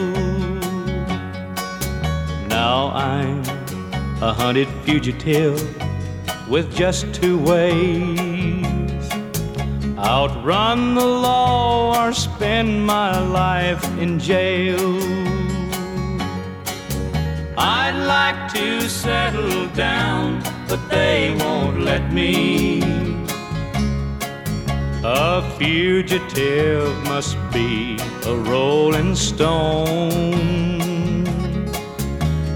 Now 2.49 2.91
I'm 2.95 3.41
a 4.23 4.33
hunted 4.33 4.69
fugitive 4.85 5.57
with 6.49 6.75
just 6.75 7.13
two 7.15 7.39
ways 7.39 8.61
outrun 9.99 10.95
the 10.95 11.05
law 11.05 12.07
or 12.07 12.13
spend 12.13 12.85
my 12.87 13.19
life 13.19 13.85
in 13.99 14.19
jail. 14.19 15.50
I'd 17.63 18.07
like 18.07 18.51
to 18.55 18.89
settle 18.89 19.67
down, 19.75 20.43
but 20.67 20.81
they 20.89 21.37
won't 21.39 21.81
let 21.83 22.11
me. 22.11 22.81
A 25.05 25.43
fugitive 25.59 26.97
must 27.05 27.37
be 27.53 27.99
a 28.25 28.35
rolling 28.35 29.15
stone. 29.15 30.09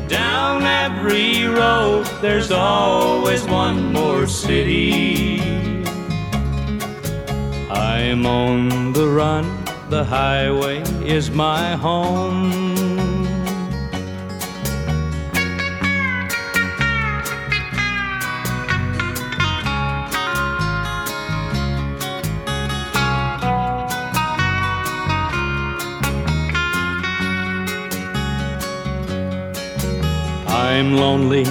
Down 0.08 0.62
every 0.62 1.44
road, 1.44 2.06
there's 2.22 2.50
always 2.50 3.44
one 3.44 3.92
more 3.92 4.26
city. 4.26 5.38
I'm 7.70 8.24
on 8.24 8.94
the 8.94 9.06
run, 9.06 9.44
the 9.90 10.02
highway 10.02 10.80
is 11.04 11.30
my 11.30 11.76
home. 11.76 12.63
I'm 30.64 30.96
lonely, 30.96 31.44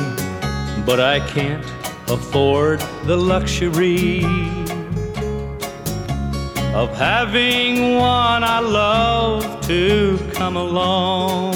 but 0.87 0.99
I 0.99 1.19
can't 1.35 1.63
afford 2.09 2.79
the 3.05 3.15
luxury 3.15 4.25
of 6.73 6.89
having 6.97 7.95
one 7.95 8.43
I 8.43 8.59
love 8.59 9.61
to 9.67 10.17
come 10.33 10.57
along. 10.57 11.53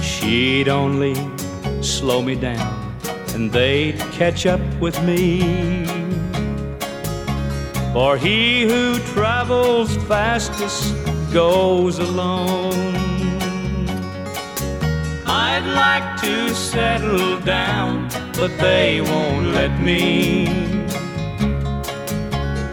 She'd 0.00 0.68
only 0.68 1.14
slow 1.82 2.20
me 2.20 2.34
down 2.34 2.92
and 3.32 3.50
they'd 3.52 4.00
catch 4.18 4.44
up 4.44 4.60
with 4.80 5.00
me. 5.04 5.86
For 7.92 8.16
he 8.16 8.62
who 8.64 8.98
travels 9.14 9.96
fastest 10.08 10.96
goes 11.32 12.00
alone. 12.00 12.91
I'd 15.64 15.74
like 15.74 16.20
to 16.22 16.52
settle 16.54 17.38
down, 17.40 18.08
but 18.34 18.50
they 18.58 19.00
won't 19.00 19.46
let 19.54 19.80
me. 19.80 20.48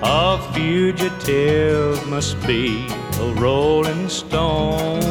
A 0.02 0.40
fugitive 0.54 2.08
must 2.08 2.36
be 2.48 2.88
a 3.22 3.34
rolling 3.36 4.10
stone. 4.10 5.02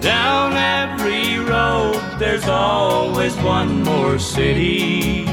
Down 0.00 0.52
every 0.52 1.38
road, 1.40 2.00
there's 2.20 2.46
always 2.46 3.34
one 3.38 3.82
more 3.82 4.20
city. 4.20 5.26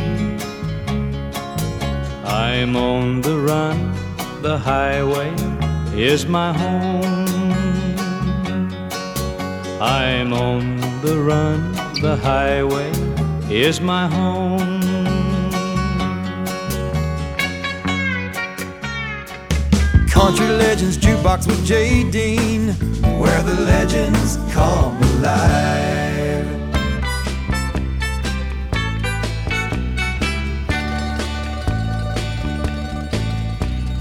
I'm 2.26 2.76
on 2.76 3.22
the 3.22 3.38
run, 3.38 3.78
the 4.42 4.58
highway 4.58 5.32
is 5.94 6.26
my 6.26 6.54
home. 6.54 7.31
I'm 9.84 10.32
on 10.32 10.80
the 11.02 11.18
run, 11.18 11.72
the 12.04 12.16
highway 12.16 12.92
is 13.50 13.82
my 13.82 14.06
home. 14.06 14.80
Country 20.08 20.46
Legends 20.50 21.00
Jukebox 21.00 21.48
with 21.48 21.66
Jay 21.66 22.08
Dean, 22.12 22.74
where 23.20 23.42
the 23.42 23.56
legends 23.56 24.38
come 24.54 25.02
alive. 25.02 26.46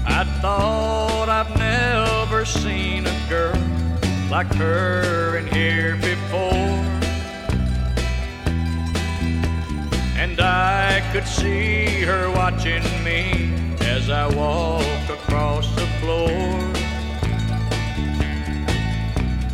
I 0.05 0.25
thought 0.41 1.27
I've 1.27 1.57
never 1.57 2.45
seen 2.45 3.07
a 3.07 3.25
girl 3.27 3.70
like 4.31 4.53
her 4.53 5.35
in 5.35 5.45
here 5.47 5.97
before. 5.97 6.79
And 10.15 10.39
I 10.39 11.03
could 11.11 11.27
see 11.27 12.01
her 12.03 12.31
watching 12.31 12.81
me 13.03 13.53
as 13.81 14.09
I 14.09 14.33
walked 14.33 15.09
across 15.09 15.67
the 15.75 15.85
floor. 15.99 16.29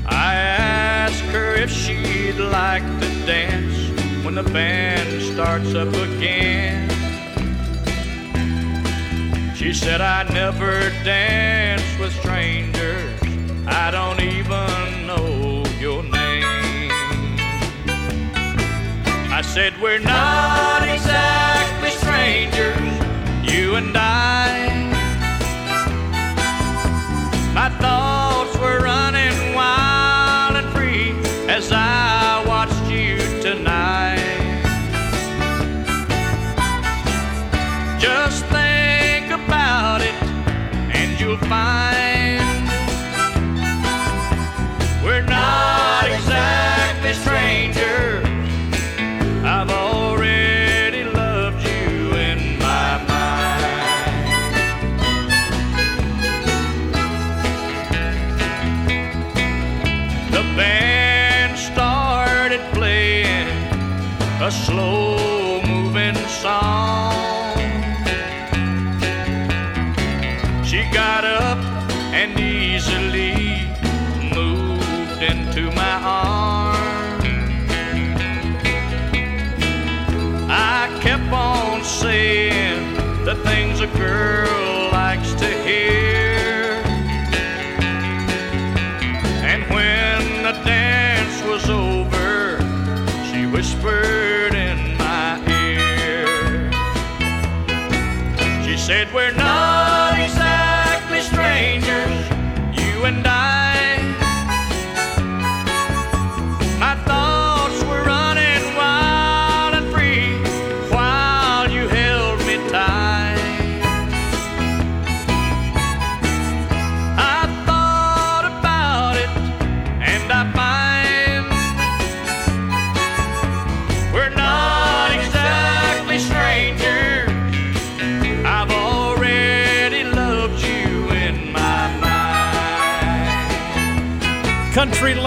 I 0.05 0.35
asked 0.35 1.25
her 1.33 1.55
if 1.55 1.71
she'd 1.71 2.37
like 2.37 2.83
to 2.83 3.25
dance 3.25 4.23
when 4.23 4.35
the 4.35 4.43
band 4.43 5.23
starts 5.33 5.73
up 5.73 5.91
again. 5.91 6.87
She 9.55 9.73
said, 9.73 10.01
I 10.01 10.21
never 10.31 10.91
dance 11.03 11.81
with 11.99 12.13
strangers. 12.19 13.16
I 13.67 13.91
don't 13.91 14.19
even 14.21 15.05
know 15.05 15.63
your 15.79 16.03
name. 16.03 16.91
I 19.31 19.41
said, 19.43 19.73
We're 19.81 19.99
not 19.99 20.83
exactly 20.83 21.91
strangers, 21.91 23.51
you 23.51 23.75
and 23.75 23.95
I. 23.95 24.67
My 27.53 27.69
thoughts 27.79 28.06
slow 64.67 65.61
moving 65.61 66.15
song. 66.27 67.55
She 70.65 70.79
got 70.91 71.23
up 71.23 71.57
and 72.19 72.37
easily 72.37 73.35
moved 74.35 75.21
into 75.31 75.71
my 75.71 75.95
arms. 76.03 77.23
I 80.49 80.99
kept 81.01 81.31
on 81.31 81.81
saying 81.85 83.23
the 83.23 83.35
things 83.47 83.79
a 83.79 83.87
girl 83.97 84.56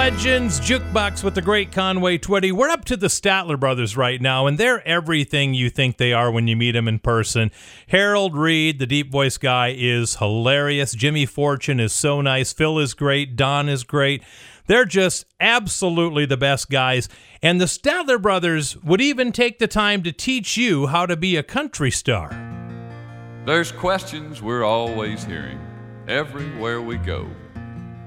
Legends 0.00 0.58
Jukebox 0.60 1.22
with 1.22 1.34
the 1.34 1.42
great 1.42 1.72
Conway 1.72 2.16
Twitty. 2.16 2.52
We're 2.52 2.70
up 2.70 2.86
to 2.86 2.96
the 2.96 3.08
Statler 3.08 3.60
brothers 3.60 3.98
right 3.98 4.18
now, 4.18 4.46
and 4.46 4.56
they're 4.56 4.82
everything 4.88 5.52
you 5.52 5.68
think 5.68 5.98
they 5.98 6.14
are 6.14 6.30
when 6.30 6.48
you 6.48 6.56
meet 6.56 6.72
them 6.72 6.88
in 6.88 7.00
person. 7.00 7.50
Harold 7.88 8.34
Reid, 8.34 8.78
the 8.78 8.86
deep 8.86 9.12
voice 9.12 9.36
guy, 9.36 9.74
is 9.76 10.16
hilarious. 10.16 10.92
Jimmy 10.92 11.26
Fortune 11.26 11.78
is 11.78 11.92
so 11.92 12.22
nice. 12.22 12.50
Phil 12.50 12.78
is 12.78 12.94
great. 12.94 13.36
Don 13.36 13.68
is 13.68 13.84
great. 13.84 14.22
They're 14.68 14.86
just 14.86 15.26
absolutely 15.38 16.24
the 16.24 16.38
best 16.38 16.70
guys. 16.70 17.06
And 17.42 17.60
the 17.60 17.66
Statler 17.66 18.20
brothers 18.20 18.78
would 18.78 19.02
even 19.02 19.32
take 19.32 19.58
the 19.58 19.68
time 19.68 20.02
to 20.04 20.12
teach 20.12 20.56
you 20.56 20.86
how 20.86 21.04
to 21.04 21.16
be 21.16 21.36
a 21.36 21.42
country 21.42 21.90
star. 21.90 22.30
There's 23.44 23.70
questions 23.70 24.40
we're 24.40 24.64
always 24.64 25.24
hearing 25.24 25.60
everywhere 26.08 26.80
we 26.80 26.96
go. 26.96 27.28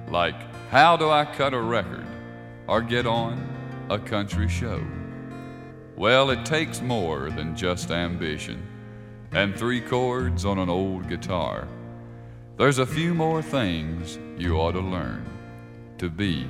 Like, 0.10 0.53
how 0.74 0.98
do 0.98 1.08
I 1.08 1.24
cut 1.24 1.54
a 1.54 1.62
record 1.62 2.08
or 2.68 2.82
get 2.82 3.06
on 3.06 3.86
a 3.91 4.00
country 4.00 4.50
show? 4.50 4.84
Well, 5.95 6.32
it 6.32 6.48
takes 6.48 6.82
more 6.82 7.30
than 7.30 7.56
just 7.56 7.91
ambition 7.91 8.60
and 9.34 9.56
three 9.56 9.82
chords 9.82 10.45
on 10.45 10.58
an 10.58 10.70
old 10.70 11.08
guitar. 11.08 11.68
There's 12.58 12.80
a 12.80 12.88
few 12.88 13.14
more 13.14 13.44
things 13.44 14.18
you 14.36 14.56
ought 14.56 14.72
to 14.72 14.80
learn 14.80 15.24
to 16.00 16.10
be 16.10 16.48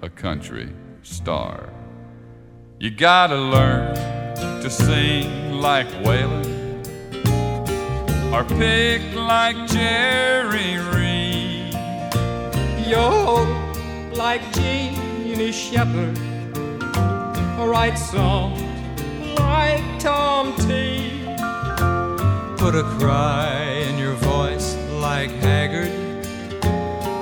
a 0.00 0.08
country 0.08 0.72
star. 1.02 1.70
You 2.78 2.90
gotta 2.90 3.36
learn 3.36 3.94
to 4.62 4.70
sing 4.70 5.60
like 5.60 5.88
Waylon 6.06 6.48
or 8.32 8.44
pick 8.44 9.14
like 9.14 9.66
Jerry 9.66 10.78
Reed. 10.78 11.07
Yo, 12.88 13.44
like 14.14 14.40
Jeannie 14.54 15.52
Shepard, 15.52 16.18
write 17.58 17.98
songs 17.98 18.62
like 19.38 19.84
Tom 20.00 20.54
T. 20.56 21.10
Put 22.56 22.74
a 22.74 22.84
cry 22.98 23.60
in 23.86 23.98
your 23.98 24.14
voice 24.14 24.74
like 25.02 25.28
Haggard. 25.42 25.92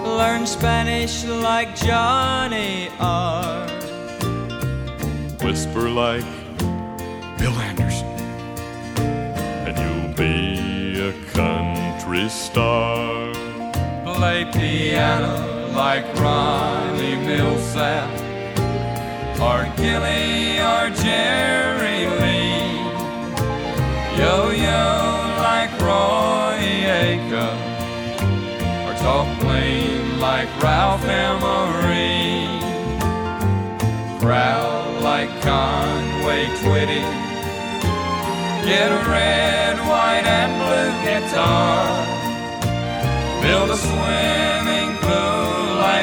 Learn 0.06 0.46
Spanish 0.46 1.24
like 1.24 1.74
Johnny 1.74 2.88
R. 3.00 3.66
Whisper 5.42 5.90
like 5.90 6.24
Bill 7.38 7.58
Anderson, 7.70 8.06
and 9.66 9.76
you'll 9.76 10.14
be 10.14 11.00
a 11.00 11.12
country 11.32 12.28
star. 12.28 13.32
Play 14.14 14.44
piano 14.52 15.55
like 15.76 16.06
Ronnie 16.14 17.16
Milsap, 17.26 18.08
or 19.38 19.68
Gilley 19.76 20.58
or 20.72 20.88
Jerry 21.02 22.08
Lee. 22.20 22.80
Yo 24.18 24.50
yo 24.64 24.84
like 25.36 25.70
Roy 25.78 26.64
Acuff, 27.04 27.60
or 28.86 28.94
talk 29.04 29.28
plain 29.40 30.18
like 30.18 30.48
Ralph 30.62 31.04
Emery. 31.04 32.48
Growl 34.18 35.02
like 35.02 35.30
Conway 35.42 36.46
Twitty. 36.62 37.04
Get 38.64 38.90
a 38.90 39.10
red, 39.10 39.76
white, 39.86 40.26
and 40.40 40.52
blue 40.58 40.92
guitar. 41.04 41.84
Build 43.42 43.70
a 43.70 43.76
pool 43.76 44.45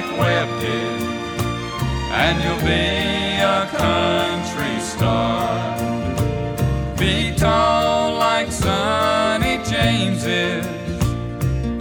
like 0.04 0.20
Webb 0.20 0.50
did, 0.60 1.02
and 2.12 2.44
you'll 2.44 2.58
be 2.60 3.40
a 3.42 3.68
country 3.78 4.80
star. 4.80 5.78
Be 6.98 7.34
tall 7.36 8.18
like 8.18 8.52
Sonny 8.52 9.60
James 9.66 10.26
is. 10.26 10.66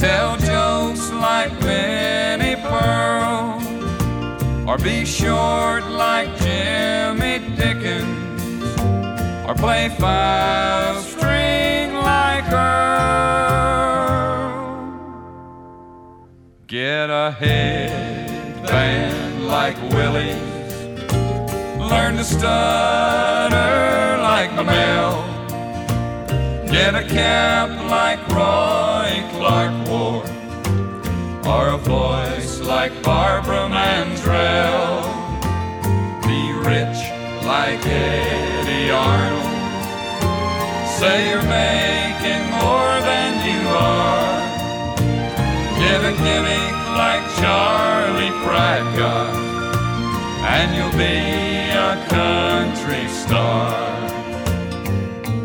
Tell 0.00 0.36
jokes 0.36 1.10
like 1.12 1.52
Minnie 1.60 2.56
Pearl. 2.56 3.60
Or 4.68 4.78
be 4.78 5.04
short 5.04 5.84
like 5.86 6.28
Jimmy 6.38 7.38
Dickens. 7.56 8.80
Or 9.46 9.54
play 9.54 9.88
five 9.98 10.96
string 11.02 11.94
like 11.94 12.50
Earl. 12.50 12.82
Get 16.66 17.10
a 17.10 17.32
headband 18.72 19.46
like 19.46 19.76
Willie's. 19.92 20.40
Learn 21.78 22.16
to 22.16 22.24
stutter 22.24 24.22
like 24.22 24.50
Mel. 24.64 25.28
Get 26.66 26.94
a 26.94 27.04
cap 27.06 27.68
like 27.90 28.20
Roy 28.28 29.22
Clark 29.36 29.88
wore. 29.88 30.24
Or 31.44 31.68
a 31.74 31.78
voice 31.78 32.60
like 32.60 32.92
Barbara 33.02 33.68
Mandrell. 33.68 35.02
Be 36.26 36.40
rich 36.70 37.00
like 37.44 37.84
Eddy 37.84 38.90
Arnold. 38.90 39.52
Say 40.98 41.28
you're 41.28 41.42
making 41.42 42.44
more 42.62 42.94
than 43.10 43.30
you 43.48 43.62
are. 43.68 44.32
Give 45.78 46.04
a 46.04 46.12
like 46.22 46.61
Charlie 48.42 48.82
Pratcott, 48.94 49.34
and 50.44 50.74
you'll 50.74 50.90
be 50.92 51.70
a 51.70 52.06
country 52.08 53.08
star. 53.08 53.70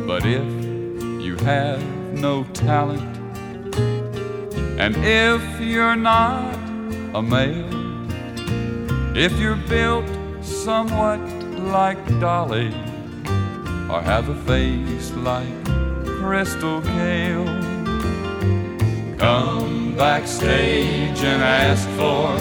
But 0.05 0.25
if 0.25 0.43
you 1.21 1.35
have 1.37 1.81
no 2.13 2.43
talent, 2.53 3.01
and 4.79 4.95
if 4.97 5.59
you're 5.59 5.95
not 5.95 6.53
a 7.13 7.21
male, 7.21 7.67
if 9.15 9.31
you're 9.39 9.55
built 9.55 10.05
somewhat 10.41 11.19
like 11.59 11.97
Dolly, 12.19 12.67
or 13.89 14.01
have 14.01 14.29
a 14.29 14.35
face 14.45 15.11
like 15.11 15.65
Crystal 16.19 16.81
Gayle, 16.81 17.76
come 19.17 19.95
backstage 19.95 21.23
and 21.23 21.41
ask 21.41 21.87
for 21.97 22.37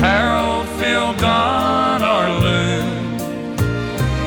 Harold, 0.00 0.68
Phil, 0.78 1.12
Don, 1.14 2.02
or 2.02 2.40
Lou, 2.40 2.82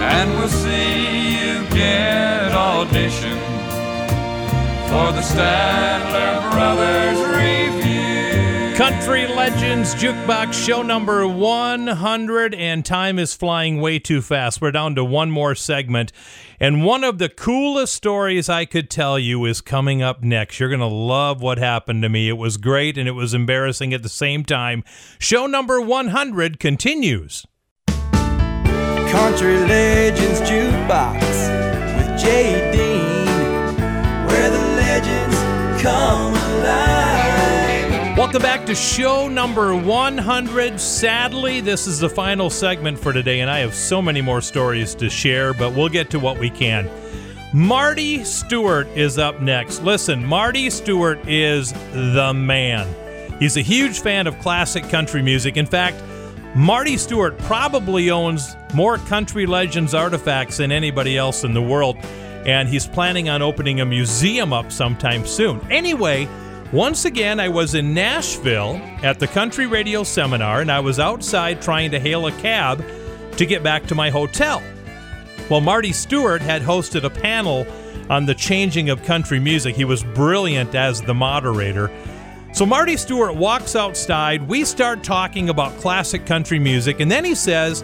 and 0.01 0.29
we'll 0.31 0.49
see 0.49 1.37
you 1.37 1.65
get 1.69 2.51
audition 2.51 3.37
for 4.89 5.11
the 5.13 5.21
Statler 5.21 6.51
Brothers 6.51 7.19
Review. 7.37 7.80
Country 8.81 9.27
Legends 9.27 9.93
Jukebox 9.93 10.53
show 10.53 10.81
number 10.81 11.27
100, 11.27 12.55
and 12.55 12.83
time 12.83 13.19
is 13.19 13.35
flying 13.35 13.79
way 13.79 13.99
too 13.99 14.23
fast. 14.23 14.59
We're 14.59 14.71
down 14.71 14.95
to 14.95 15.05
one 15.05 15.29
more 15.29 15.53
segment. 15.53 16.11
And 16.59 16.83
one 16.83 17.03
of 17.03 17.19
the 17.19 17.29
coolest 17.29 17.93
stories 17.93 18.49
I 18.49 18.65
could 18.65 18.89
tell 18.89 19.19
you 19.19 19.45
is 19.45 19.61
coming 19.61 20.01
up 20.01 20.23
next. 20.23 20.59
You're 20.59 20.69
going 20.69 20.79
to 20.79 20.87
love 20.87 21.43
what 21.43 21.59
happened 21.59 22.01
to 22.01 22.09
me. 22.09 22.27
It 22.27 22.39
was 22.39 22.57
great 22.57 22.97
and 22.97 23.07
it 23.07 23.11
was 23.11 23.35
embarrassing 23.35 23.93
at 23.93 24.01
the 24.01 24.09
same 24.09 24.43
time. 24.43 24.83
Show 25.19 25.45
number 25.45 25.79
100 25.79 26.59
continues. 26.59 27.45
Country 27.85 29.59
Legends 29.59 30.41
Jukebox 30.41 31.21
with 31.97 32.19
Jay 32.19 32.71
Dean, 32.71 33.27
where 34.25 34.49
the 34.49 34.57
legends 34.57 35.83
come. 35.83 36.40
Welcome 38.31 38.47
back 38.47 38.65
to 38.67 38.75
show 38.75 39.27
number 39.27 39.75
100. 39.75 40.79
Sadly, 40.79 41.59
this 41.59 41.85
is 41.85 41.99
the 41.99 42.07
final 42.07 42.49
segment 42.49 42.97
for 42.97 43.11
today, 43.11 43.41
and 43.41 43.51
I 43.51 43.59
have 43.59 43.73
so 43.73 44.01
many 44.01 44.21
more 44.21 44.39
stories 44.39 44.95
to 44.95 45.09
share, 45.09 45.53
but 45.53 45.75
we'll 45.75 45.89
get 45.89 46.09
to 46.11 46.19
what 46.19 46.39
we 46.39 46.49
can. 46.49 46.89
Marty 47.53 48.23
Stuart 48.23 48.87
is 48.95 49.17
up 49.17 49.41
next. 49.41 49.83
Listen, 49.83 50.25
Marty 50.25 50.69
Stuart 50.69 51.19
is 51.27 51.73
the 51.91 52.31
man. 52.33 52.87
He's 53.37 53.57
a 53.57 53.61
huge 53.61 53.99
fan 53.99 54.27
of 54.27 54.39
classic 54.39 54.87
country 54.87 55.21
music. 55.21 55.57
In 55.57 55.65
fact, 55.65 56.01
Marty 56.55 56.95
Stuart 56.95 57.37
probably 57.39 58.11
owns 58.11 58.55
more 58.73 58.97
country 58.97 59.45
legends 59.45 59.93
artifacts 59.93 60.55
than 60.55 60.71
anybody 60.71 61.17
else 61.17 61.43
in 61.43 61.53
the 61.53 61.61
world, 61.61 61.97
and 62.45 62.69
he's 62.69 62.87
planning 62.87 63.27
on 63.27 63.41
opening 63.41 63.81
a 63.81 63.85
museum 63.85 64.53
up 64.53 64.71
sometime 64.71 65.27
soon. 65.27 65.59
Anyway, 65.69 66.29
once 66.71 67.05
again, 67.05 67.39
I 67.39 67.49
was 67.49 67.75
in 67.75 67.93
Nashville 67.93 68.77
at 69.03 69.19
the 69.19 69.27
Country 69.27 69.67
Radio 69.67 70.03
Seminar, 70.03 70.61
and 70.61 70.71
I 70.71 70.79
was 70.79 70.99
outside 70.99 71.61
trying 71.61 71.91
to 71.91 71.99
hail 71.99 72.27
a 72.27 72.31
cab 72.33 72.83
to 73.35 73.45
get 73.45 73.61
back 73.61 73.87
to 73.87 73.95
my 73.95 74.09
hotel. 74.09 74.63
Well, 75.49 75.59
Marty 75.59 75.91
Stuart 75.91 76.41
had 76.41 76.61
hosted 76.61 77.03
a 77.03 77.09
panel 77.09 77.67
on 78.09 78.25
the 78.25 78.33
changing 78.33 78.89
of 78.89 79.03
country 79.03 79.39
music. 79.39 79.75
He 79.75 79.83
was 79.83 80.03
brilliant 80.03 80.73
as 80.73 81.01
the 81.01 81.13
moderator. 81.13 81.91
So 82.53 82.65
Marty 82.65 82.95
Stuart 82.95 83.35
walks 83.35 83.75
outside. 83.75 84.47
We 84.47 84.63
start 84.63 85.03
talking 85.03 85.49
about 85.49 85.77
classic 85.79 86.25
country 86.25 86.59
music, 86.59 87.01
and 87.01 87.11
then 87.11 87.25
he 87.25 87.35
says, 87.35 87.83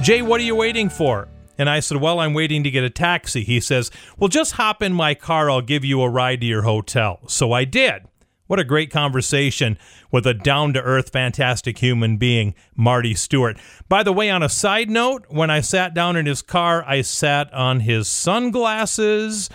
Jay, 0.00 0.22
what 0.22 0.40
are 0.40 0.44
you 0.44 0.56
waiting 0.56 0.88
for? 0.88 1.28
And 1.58 1.70
I 1.70 1.80
said, 1.80 1.98
Well, 1.98 2.20
I'm 2.20 2.34
waiting 2.34 2.64
to 2.64 2.70
get 2.70 2.84
a 2.84 2.90
taxi. 2.90 3.42
He 3.44 3.60
says, 3.60 3.90
Well, 4.18 4.28
just 4.28 4.52
hop 4.52 4.82
in 4.82 4.92
my 4.92 5.14
car. 5.14 5.50
I'll 5.50 5.62
give 5.62 5.84
you 5.84 6.02
a 6.02 6.08
ride 6.08 6.40
to 6.42 6.46
your 6.46 6.62
hotel. 6.62 7.20
So 7.28 7.52
I 7.52 7.64
did. 7.64 8.02
What 8.46 8.60
a 8.60 8.64
great 8.64 8.90
conversation 8.90 9.76
with 10.12 10.26
a 10.26 10.34
down 10.34 10.72
to 10.74 10.82
earth, 10.82 11.10
fantastic 11.10 11.78
human 11.78 12.16
being, 12.16 12.54
Marty 12.76 13.14
Stuart. 13.14 13.58
By 13.88 14.02
the 14.02 14.12
way, 14.12 14.30
on 14.30 14.42
a 14.42 14.48
side 14.48 14.88
note, 14.88 15.26
when 15.28 15.50
I 15.50 15.60
sat 15.60 15.94
down 15.94 16.16
in 16.16 16.26
his 16.26 16.42
car, 16.42 16.84
I 16.86 17.02
sat 17.02 17.52
on 17.52 17.80
his 17.80 18.06
sunglasses 18.08 19.50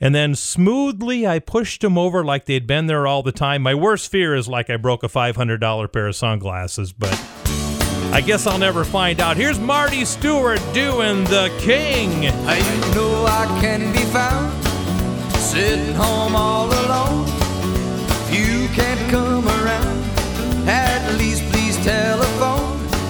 and 0.00 0.14
then 0.14 0.34
smoothly 0.34 1.26
I 1.26 1.38
pushed 1.38 1.84
him 1.84 1.98
over 1.98 2.24
like 2.24 2.46
they'd 2.46 2.66
been 2.66 2.86
there 2.86 3.06
all 3.06 3.22
the 3.22 3.32
time. 3.32 3.62
My 3.62 3.74
worst 3.74 4.10
fear 4.10 4.34
is 4.34 4.48
like 4.48 4.70
I 4.70 4.76
broke 4.78 5.02
a 5.02 5.08
$500 5.08 5.92
pair 5.92 6.06
of 6.06 6.16
sunglasses, 6.16 6.92
but 6.92 7.12
I 8.12 8.22
guess 8.24 8.46
I'll 8.46 8.58
never 8.58 8.84
find 8.84 9.20
out. 9.20 9.36
Here's 9.36 9.60
Marty 9.60 10.06
Stuart 10.06 10.62
doing 10.72 11.24
the 11.24 11.54
king. 11.60 12.26
I 12.46 12.58
know 12.94 13.26
I 13.26 13.46
can 13.60 13.92
be 13.92 14.04
found 14.04 14.64
sitting 15.36 15.94
home 15.94 16.34
all 16.34 16.66
alone. 16.66 17.39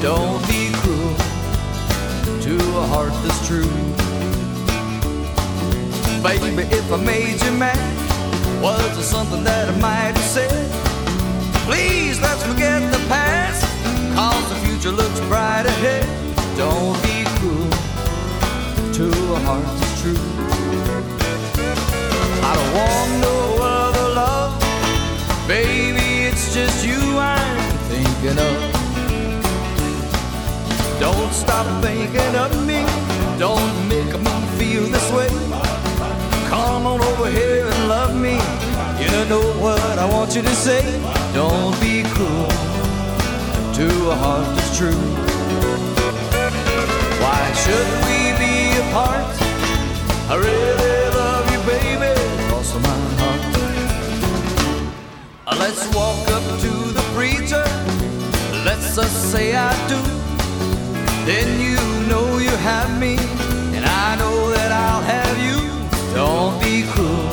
Don't 0.02 0.40
be 0.48 0.72
cruel 0.76 1.14
to 2.40 2.56
a 2.78 2.86
heart 2.86 3.12
that's 3.22 3.46
true. 3.46 3.68
Baby, 6.22 6.62
if 6.72 6.90
I 6.90 6.96
made 6.96 7.38
you 7.42 7.52
mad, 7.52 7.76
was 8.62 8.80
there 8.94 9.04
something 9.04 9.44
that 9.44 9.68
I 9.68 9.76
might 9.76 10.16
have 10.16 10.24
said? 10.24 10.70
Please 11.68 12.18
let's 12.22 12.42
forget 12.42 12.80
the 12.90 12.98
past, 13.08 13.62
cause 14.14 14.48
the 14.48 14.56
future 14.66 14.90
looks 14.90 15.20
bright 15.28 15.66
ahead. 15.66 16.06
Don't 16.56 16.96
be 17.02 17.24
cruel 17.36 17.70
to 18.96 19.06
a 19.34 19.38
heart 19.40 19.64
that's 19.64 20.00
true. 20.00 20.16
I 22.42 22.52
don't 22.56 22.72
want 22.80 23.10
no 23.20 23.36
other 23.62 24.14
love, 24.14 24.52
baby, 25.46 26.24
it's 26.24 26.54
just 26.54 26.86
you 26.86 27.18
I'm 27.18 27.78
thinking 27.90 28.38
of. 28.38 28.59
Don't 31.00 31.32
stop 31.32 31.66
thinking 31.82 32.36
of 32.36 32.52
me, 32.66 32.84
don't 33.38 33.88
make 33.88 34.12
me 34.20 34.34
feel 34.58 34.84
this 34.84 35.10
way. 35.10 35.28
Come 36.50 36.86
on 36.86 37.00
over 37.00 37.30
here 37.30 37.66
and 37.66 37.88
love 37.88 38.14
me. 38.14 38.34
You 39.00 39.24
know 39.30 39.40
what 39.64 39.98
I 39.98 40.04
want 40.04 40.36
you 40.36 40.42
to 40.42 40.54
say. 40.54 40.82
Don't 41.32 41.74
be 41.80 42.02
cruel 42.02 42.46
to 43.78 44.10
a 44.10 44.14
heart 44.14 44.46
that's 44.54 44.76
true. 44.76 45.00
Why 47.22 47.40
should 47.62 47.90
we 48.06 48.18
be 48.36 48.76
apart? 48.84 49.24
I 50.28 50.34
really 50.36 50.96
love 51.16 51.46
you, 51.50 51.60
baby, 51.72 52.12
cross 52.48 52.74
my 52.74 52.98
heart. 53.20 53.42
Let's 55.58 55.82
walk 55.94 56.28
up 56.28 56.44
to 56.60 56.72
the 56.92 57.04
preacher. 57.16 57.64
Let's 58.66 58.96
just 58.96 59.32
say 59.32 59.56
I 59.56 59.72
do. 59.88 60.19
Then 61.30 61.60
you 61.60 61.78
know 62.08 62.38
you 62.38 62.50
have 62.50 62.98
me, 62.98 63.14
and 63.76 63.84
I 63.84 64.16
know 64.16 64.50
that 64.50 64.72
I'll 64.72 65.04
have 65.14 65.36
you. 65.46 65.58
Don't 66.12 66.58
be 66.60 66.82
cruel 66.90 67.30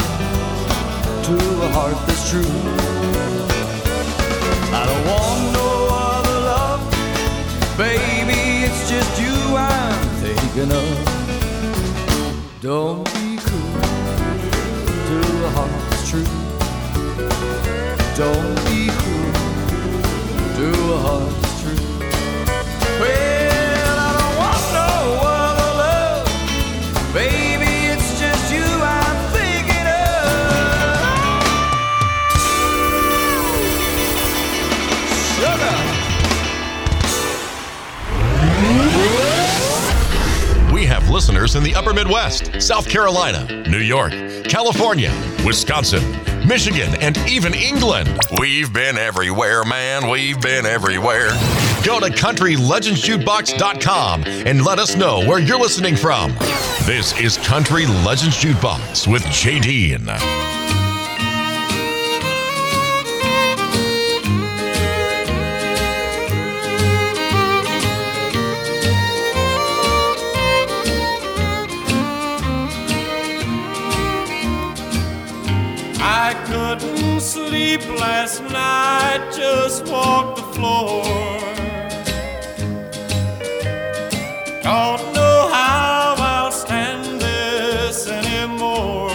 to 1.27 1.35
a 1.65 1.69
heart 1.75 1.97
that's 2.05 2.29
true. 2.29 2.53
I 4.79 4.81
don't 4.89 5.03
want 5.09 5.41
no 5.59 5.69
other 6.05 6.39
love, 6.51 6.81
baby. 7.75 8.39
It's 8.67 8.87
just 8.87 9.19
you 9.19 9.33
I'm 9.57 9.97
thinking 10.21 10.71
of. 10.81 10.95
Don't 12.61 13.03
be 13.15 13.37
cruel 13.47 13.81
to 15.09 15.17
a 15.47 15.49
heart 15.57 15.73
that's 15.89 16.07
true. 16.07 16.29
Don't 18.15 18.55
be 18.69 18.79
cruel 19.01 19.33
to 20.57 20.67
a 20.93 20.99
heart 20.99 21.46
listeners 41.27 41.55
in 41.55 41.63
the 41.63 41.75
upper 41.75 41.93
Midwest, 41.93 42.61
South 42.61 42.87
Carolina, 42.87 43.45
New 43.67 43.79
York, 43.79 44.13
California, 44.45 45.11
Wisconsin, 45.45 46.01
Michigan, 46.47 46.95
and 47.01 47.17
even 47.27 47.53
England. 47.53 48.17
We've 48.39 48.71
been 48.71 48.97
everywhere, 48.97 49.65
man. 49.65 50.09
We've 50.09 50.39
been 50.39 50.65
everywhere. 50.65 51.31
Go 51.83 51.99
to 51.99 52.07
CountryLegendsJukebox.com 52.07 54.23
and 54.23 54.63
let 54.63 54.79
us 54.79 54.95
know 54.95 55.19
where 55.27 55.39
you're 55.39 55.59
listening 55.59 55.97
from. 55.97 56.31
This 56.85 57.19
is 57.19 57.35
Country 57.39 57.85
Legends 57.87 58.41
Jukebox 58.41 59.11
with 59.11 59.25
Jay. 59.25 59.97
I 76.09 76.33
couldn't 76.45 77.19
sleep 77.19 77.81
last 77.99 78.41
night, 78.41 79.29
just 79.35 79.85
walked 79.87 80.37
the 80.37 80.43
floor. 80.53 81.03
Don't 84.63 85.03
know 85.13 85.49
how 85.51 86.15
I'll 86.17 86.51
stand 86.51 87.19
this 87.19 88.07
anymore. 88.07 89.09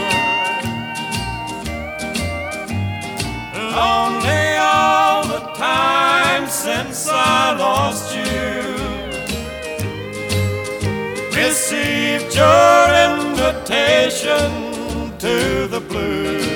Lonely 3.56 4.56
all 4.58 5.24
the 5.34 5.44
time 5.56 6.46
since 6.46 7.08
I 7.08 7.56
lost 7.56 8.14
you. 8.14 8.52
Received 11.40 12.34
your 12.34 12.80
invitation 13.08 14.48
to 15.18 15.66
the 15.68 15.80
blues. 15.88 16.51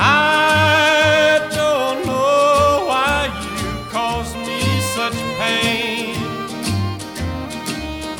I 0.00 1.40
don't 1.50 2.06
know 2.06 2.84
why 2.86 3.26
you 3.42 4.36
me 4.46 4.60
such 4.94 5.18
pain. 5.38 6.14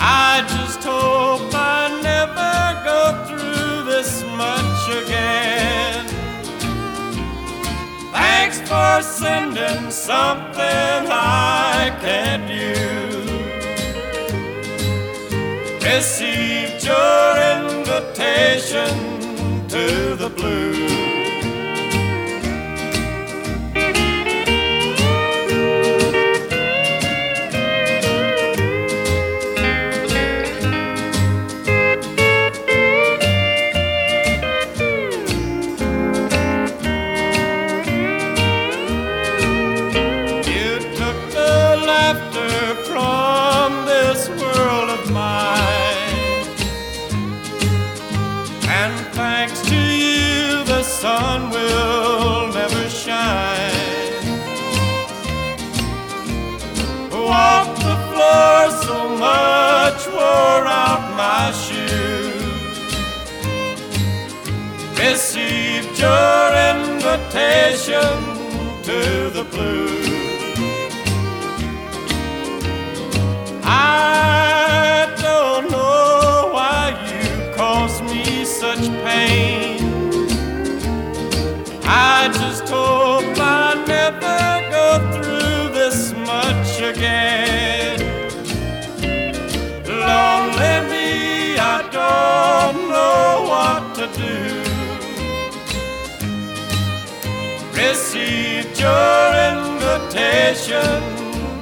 I 0.00 0.44
just 0.48 0.82
hope 0.82 1.54
I 1.54 2.00
never 2.02 2.82
go 2.84 3.02
through 3.28 3.84
this 3.84 4.24
much 4.36 5.04
again. 5.04 6.06
Thanks 8.12 8.58
for 8.68 9.02
sending 9.02 9.90
something 9.90 11.06
I 11.10 11.96
can't 12.00 12.50
use. 12.50 12.88
Received 15.84 16.84
your 16.84 17.36
invitation 17.60 18.94
to 19.68 20.16
the 20.16 20.30
blues. 20.36 20.97
Invitation 67.68 68.82
to 68.82 69.30
the 69.30 69.44
blues. 69.50 70.08
I 73.62 75.14
don't 75.20 75.70
know 75.70 76.50
why 76.52 76.96
you 77.10 77.54
caused 77.54 78.04
me 78.04 78.44
such 78.44 78.88
pain. 79.04 79.80
I 81.84 82.30
just 82.32 82.68
hope 82.68 83.36
I 83.38 83.84
never 83.86 84.70
go 84.70 85.12
through 85.12 85.74
this 85.74 86.12
much 86.26 86.80
again. 86.80 87.77
Received 97.88 98.78
your 98.78 99.32
invitation 99.48 100.82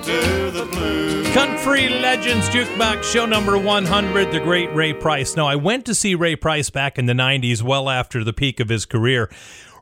to 0.03 0.51
the 0.51 0.69
blues. 0.73 1.33
Country 1.33 1.89
Legends 1.89 2.49
Jukebox 2.49 3.05
Show 3.05 3.27
number 3.27 3.57
100, 3.57 4.33
The 4.33 4.41
Great 4.41 4.75
Ray 4.75 4.93
Price. 4.93 5.37
Now, 5.37 5.47
I 5.47 5.55
went 5.55 5.87
to 5.87 5.95
see 5.95 6.17
Ray 6.17 6.35
Price 6.35 6.69
back 6.69 6.99
in 6.99 7.07
the 7.07 7.13
90s, 7.13 7.63
well 7.63 7.89
after 7.89 8.25
the 8.25 8.33
peak 8.33 8.59
of 8.59 8.69
his 8.69 8.87
career. 8.87 9.31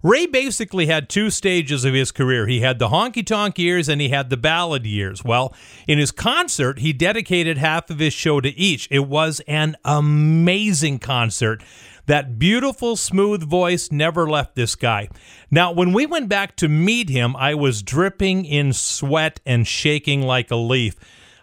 Ray 0.03 0.27
basically 0.27 0.85
had 0.85 1.09
two 1.09 1.31
stages 1.31 1.87
of 1.87 1.95
his 1.95 2.13
career. 2.13 2.47
He 2.47 2.61
had 2.61 2.79
the 2.79 2.89
honky 2.89 3.25
tonk 3.25 3.59
years 3.59 3.89
and 3.89 4.03
he 4.03 4.11
had 4.11 4.29
the 4.29 4.37
ballad 4.37 4.85
years. 4.85 5.25
Well, 5.25 5.55
in 5.89 5.99
his 5.99 6.13
concert, 6.13 6.81
he 6.81 6.93
dedicated 6.93 7.57
half 7.57 7.89
of 7.89 8.01
his 8.01 8.13
show 8.13 8.43
to 8.43 8.51
each. 8.51 8.87
It 8.91 9.09
was 9.09 9.41
an 9.49 9.79
amazing 9.83 10.99
concert. 10.99 11.63
That 12.07 12.39
beautiful, 12.39 12.97
smooth 12.97 13.43
voice 13.43 13.91
never 13.91 14.29
left 14.29 14.55
this 14.55 14.75
guy. 14.75 15.09
Now, 15.51 15.73
when 15.73 15.93
we 15.93 16.05
went 16.05 16.29
back 16.29 16.55
to 16.57 16.69
meet 16.69 17.09
him, 17.09 17.35
I 17.37 17.55
was 17.55 17.83
dripping 17.83 18.45
in 18.45 18.73
sweat 18.73 19.41
and 19.47 19.67
shaking 19.67 20.23
like 20.23 20.51
a 20.51 20.57
leaf. 20.57 20.97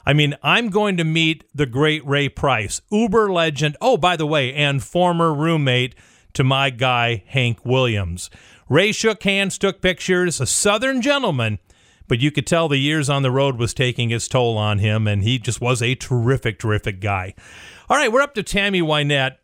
I 0.06 0.14
mean, 0.14 0.36
I'm 0.44 0.70
going 0.70 0.98
to 0.98 1.04
meet 1.04 1.44
the 1.54 1.66
great 1.66 2.06
Ray 2.06 2.30
Price, 2.30 2.82
Uber 2.92 3.32
legend. 3.32 3.78
Oh, 3.82 3.98
by 3.98 4.16
the 4.16 4.28
way, 4.28 4.54
and 4.54 4.84
former 4.84 5.34
roommate 5.34 5.96
to 6.34 6.44
my 6.44 6.70
guy, 6.70 7.24
Hank 7.28 7.66
Williams. 7.66 8.30
Ray 8.70 8.92
shook 8.92 9.24
hands, 9.24 9.58
took 9.58 9.82
pictures, 9.82 10.40
a 10.40 10.46
southern 10.46 11.02
gentleman, 11.02 11.60
but 12.08 12.20
you 12.20 12.32
could 12.32 12.48
tell 12.48 12.68
the 12.68 12.78
years 12.78 13.10
on 13.10 13.22
the 13.22 13.32
road 13.32 13.58
was 13.58 13.74
taking 13.74 14.12
its 14.12 14.28
toll 14.28 14.58
on 14.58 14.80
him, 14.80 15.08
and 15.08 15.24
he 15.24 15.38
just 15.38 15.62
was 15.62 15.82
a 15.82 15.96
terrific, 15.96 16.60
terrific 16.60 17.00
guy. 17.00 17.34
All 17.90 17.98
right, 17.98 18.12
we're 18.12 18.22
up 18.22 18.34
to 18.36 18.44
Tammy 18.44 18.82
Wynette. 18.82 19.38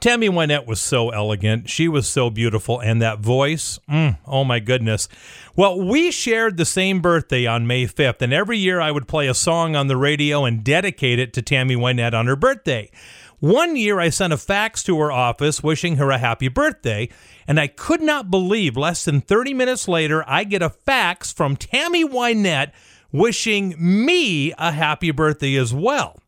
Tammy 0.00 0.28
Wynette 0.28 0.66
was 0.66 0.80
so 0.80 1.10
elegant. 1.10 1.68
She 1.68 1.88
was 1.88 2.06
so 2.06 2.30
beautiful. 2.30 2.80
And 2.80 3.00
that 3.02 3.20
voice, 3.20 3.78
mm, 3.88 4.18
oh 4.26 4.44
my 4.44 4.60
goodness. 4.60 5.08
Well, 5.54 5.80
we 5.80 6.10
shared 6.10 6.56
the 6.56 6.64
same 6.64 7.00
birthday 7.00 7.46
on 7.46 7.66
May 7.66 7.86
5th, 7.86 8.20
and 8.22 8.32
every 8.32 8.58
year 8.58 8.80
I 8.80 8.90
would 8.90 9.08
play 9.08 9.26
a 9.26 9.34
song 9.34 9.74
on 9.74 9.86
the 9.86 9.96
radio 9.96 10.44
and 10.44 10.62
dedicate 10.62 11.18
it 11.18 11.32
to 11.34 11.42
Tammy 11.42 11.76
Wynette 11.76 12.14
on 12.14 12.26
her 12.26 12.36
birthday. 12.36 12.90
One 13.38 13.76
year 13.76 14.00
I 14.00 14.08
sent 14.08 14.32
a 14.32 14.38
fax 14.38 14.82
to 14.84 14.98
her 14.98 15.12
office 15.12 15.62
wishing 15.62 15.96
her 15.96 16.10
a 16.10 16.18
happy 16.18 16.48
birthday, 16.48 17.08
and 17.46 17.60
I 17.60 17.66
could 17.66 18.00
not 18.00 18.30
believe 18.30 18.76
less 18.76 19.04
than 19.04 19.20
30 19.20 19.52
minutes 19.54 19.88
later 19.88 20.24
I 20.26 20.44
get 20.44 20.62
a 20.62 20.70
fax 20.70 21.32
from 21.32 21.56
Tammy 21.56 22.04
Wynette 22.04 22.72
wishing 23.12 23.74
me 23.78 24.52
a 24.58 24.72
happy 24.72 25.10
birthday 25.10 25.56
as 25.56 25.72
well. 25.74 26.18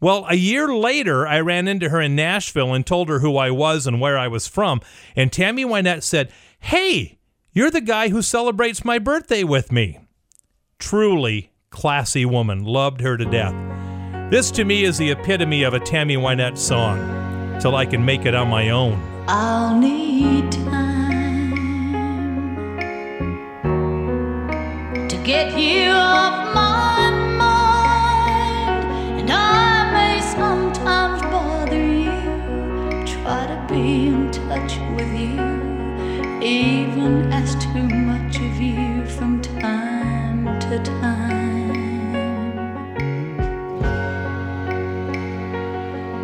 Well, 0.00 0.26
a 0.28 0.36
year 0.36 0.68
later, 0.68 1.26
I 1.26 1.40
ran 1.40 1.68
into 1.68 1.88
her 1.88 2.00
in 2.00 2.14
Nashville 2.14 2.72
and 2.72 2.86
told 2.86 3.08
her 3.08 3.18
who 3.18 3.36
I 3.36 3.50
was 3.50 3.86
and 3.86 4.00
where 4.00 4.18
I 4.18 4.28
was 4.28 4.46
from. 4.46 4.80
And 5.16 5.32
Tammy 5.32 5.64
Wynette 5.64 6.02
said, 6.02 6.32
Hey, 6.60 7.18
you're 7.52 7.70
the 7.70 7.80
guy 7.80 8.08
who 8.08 8.22
celebrates 8.22 8.84
my 8.84 8.98
birthday 8.98 9.42
with 9.42 9.72
me. 9.72 9.98
Truly 10.78 11.50
classy 11.70 12.24
woman. 12.24 12.64
Loved 12.64 13.00
her 13.00 13.16
to 13.16 13.24
death. 13.24 13.54
This 14.30 14.50
to 14.52 14.64
me 14.64 14.84
is 14.84 14.98
the 14.98 15.10
epitome 15.10 15.62
of 15.62 15.74
a 15.74 15.80
Tammy 15.80 16.16
Wynette 16.16 16.58
song, 16.58 16.98
till 17.60 17.76
I 17.76 17.86
can 17.86 18.04
make 18.04 18.26
it 18.26 18.34
on 18.34 18.48
my 18.48 18.70
own. 18.70 19.00
I'll 19.26 19.78
need 19.78 20.50
time 20.52 21.08
to 25.08 25.16
get 25.24 25.58
you 25.58 25.90
off 25.90 26.54
my 26.54 26.97
even 36.48 37.30
ask 37.32 37.60
too 37.60 37.82
much 37.82 38.36
of 38.36 38.60
you 38.60 39.04
from 39.06 39.40
time 39.42 40.58
to 40.60 40.78
time. 40.82 42.54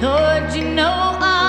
Lord, 0.00 0.54
you 0.54 0.64
know 0.74 1.16
I'll 1.20 1.39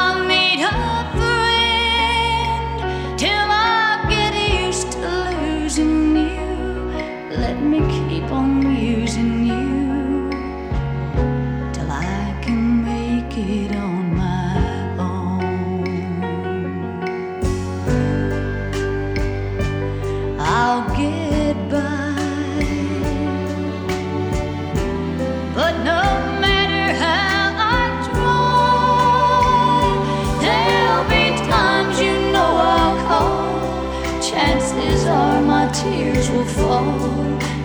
tears 36.21 36.31
will 36.31 36.45
fall, 36.45 36.99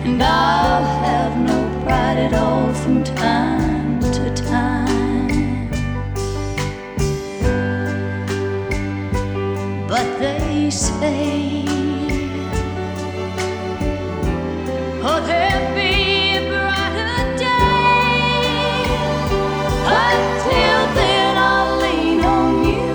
and 0.05 0.21
I'll 0.21 0.83
have 0.83 1.37
no 1.37 1.83
pride 1.83 2.17
at 2.17 2.33
all 2.33 2.73
from 2.73 3.03
time 3.03 3.99
to 3.99 4.33
time. 4.33 5.69
But 9.87 10.19
they 10.19 10.69
say, 10.69 11.65
Oh, 15.09 15.21
there'll 15.25 15.75
be 15.75 16.37
a 16.37 16.49
brighter 16.49 17.37
day. 17.37 18.83
Until 20.05 20.79
then, 20.95 21.37
I'll 21.37 21.77
lean 21.83 22.21
on 22.23 22.65
you. 22.65 22.87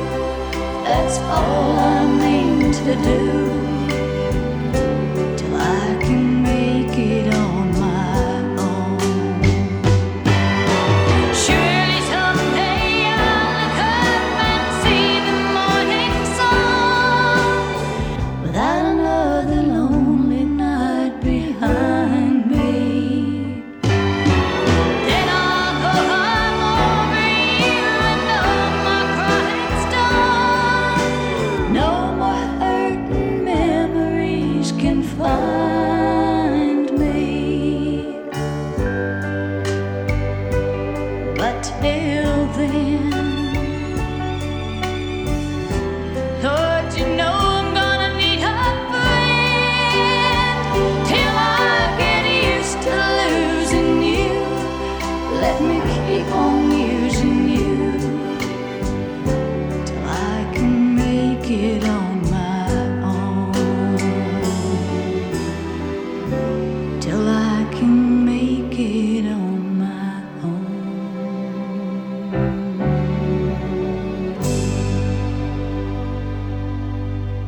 That's 0.85 1.19
all 1.19 1.79
I 1.79 2.07
mean 2.07 2.73
to 2.73 2.95
do. 3.03 3.42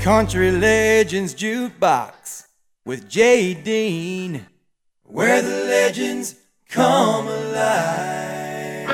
Country 0.04 0.50
Legends 0.50 1.34
Jukebox 1.34 2.44
with 2.84 3.08
Jay 3.08 3.54
Dean, 3.54 4.46
where 5.04 5.40
the 5.40 5.48
legends 5.48 6.34
come 6.68 7.26
alive. 7.26 8.90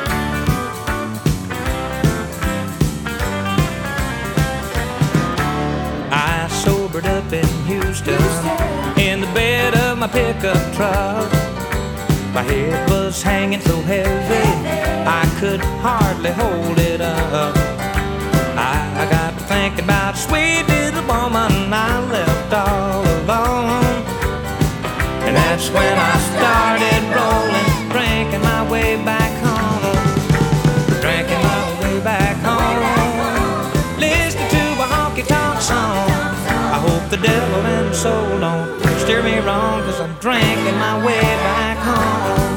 I 6.12 6.48
sobered 6.62 7.06
up 7.06 7.32
in 7.32 7.44
Houston, 7.66 8.22
in 8.96 9.20
the 9.20 9.30
bed 9.34 9.74
of 9.74 9.98
my 9.98 10.06
pickup 10.06 10.62
truck. 10.76 11.28
My 12.32 12.44
head 12.44 12.88
was 12.88 13.20
hanging 13.20 13.60
so 13.62 13.80
heavy, 13.80 14.48
I 15.08 15.28
could 15.40 15.60
hardly 15.82 16.30
hold 16.30 16.78
it 16.78 17.00
up. 17.00 17.56
I, 18.56 19.04
I 19.04 19.10
got 19.10 19.36
to 19.36 19.44
thinking 19.46 19.82
about 19.82 20.16
sweet 20.16 20.79
woman 21.70 21.78
I 21.78 22.10
left 22.10 22.52
all 22.52 23.02
alone. 23.02 24.04
And 25.26 25.36
that's 25.36 25.68
when 25.70 25.98
I 25.98 26.14
started 26.30 27.02
rolling, 27.14 27.90
drinking 27.90 28.42
my 28.42 28.68
way 28.70 28.96
back 29.04 29.32
home. 29.44 29.96
Drinking 31.00 31.42
my 31.42 31.62
way 31.80 32.00
back 32.02 32.36
home. 32.42 34.00
Listening 34.00 34.48
to 34.48 34.64
a 34.82 34.86
honky 34.86 35.26
tonk 35.26 35.60
song. 35.60 36.10
I 36.74 36.78
hope 36.78 37.08
the 37.10 37.16
devil 37.16 37.60
and 37.60 37.94
soul 37.94 38.40
don't 38.40 38.80
steer 39.00 39.22
me 39.22 39.38
wrong, 39.38 39.82
cause 39.82 40.00
I'm 40.00 40.14
drinking 40.14 40.78
my 40.78 41.04
way 41.04 41.20
back 41.20 41.78
home. 41.78 42.49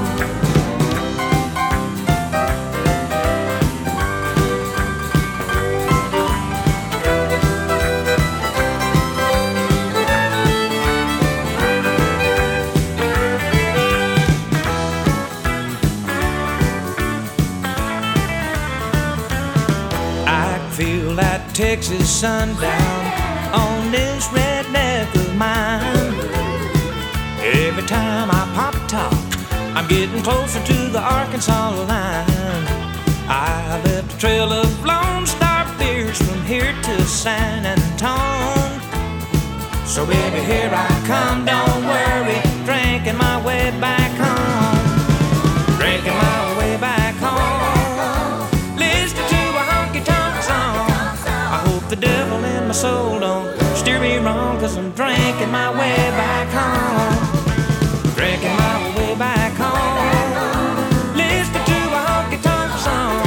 Texas 21.84 22.10
sundown 22.10 23.54
on 23.54 23.92
this 23.92 24.28
redneck 24.30 25.14
of 25.16 25.36
mine. 25.36 26.16
Every 27.42 27.84
time 27.84 28.32
I 28.32 28.50
pop 28.56 28.74
top, 28.88 29.14
I'm 29.76 29.86
getting 29.90 30.24
closer 30.24 30.64
to 30.64 30.74
the 30.94 31.02
Arkansas 31.02 31.72
line. 31.72 32.66
I 33.28 33.82
left 33.84 34.14
a 34.14 34.18
trail 34.18 34.54
of 34.54 34.86
Lone 34.86 35.26
Star 35.26 35.68
beers 35.78 36.22
from 36.22 36.42
here 36.46 36.72
to 36.72 37.02
San 37.04 37.66
Antone. 37.66 38.80
So 39.86 40.06
baby, 40.06 40.40
here 40.40 40.72
I 40.72 40.88
come, 41.06 41.44
don't 41.44 41.84
worry, 41.84 42.40
drinking 42.64 43.18
my 43.18 43.46
way 43.46 43.72
back 43.82 44.13
my 52.74 52.80
soul 52.80 53.20
don't 53.20 53.56
steer 53.78 54.00
me 54.00 54.18
wrong, 54.18 54.60
cause 54.60 54.76
I'm 54.78 54.90
drinking 54.94 55.52
my 55.52 55.70
way 55.80 55.96
back 56.18 56.48
home. 56.58 58.16
Drinking 58.16 58.56
my 58.58 58.98
way 58.98 59.14
back 59.16 59.54
home. 59.54 61.16
Listening 61.16 61.66
to 61.70 61.80
a 62.02 62.40
tonk 62.42 62.72
song. 62.80 63.22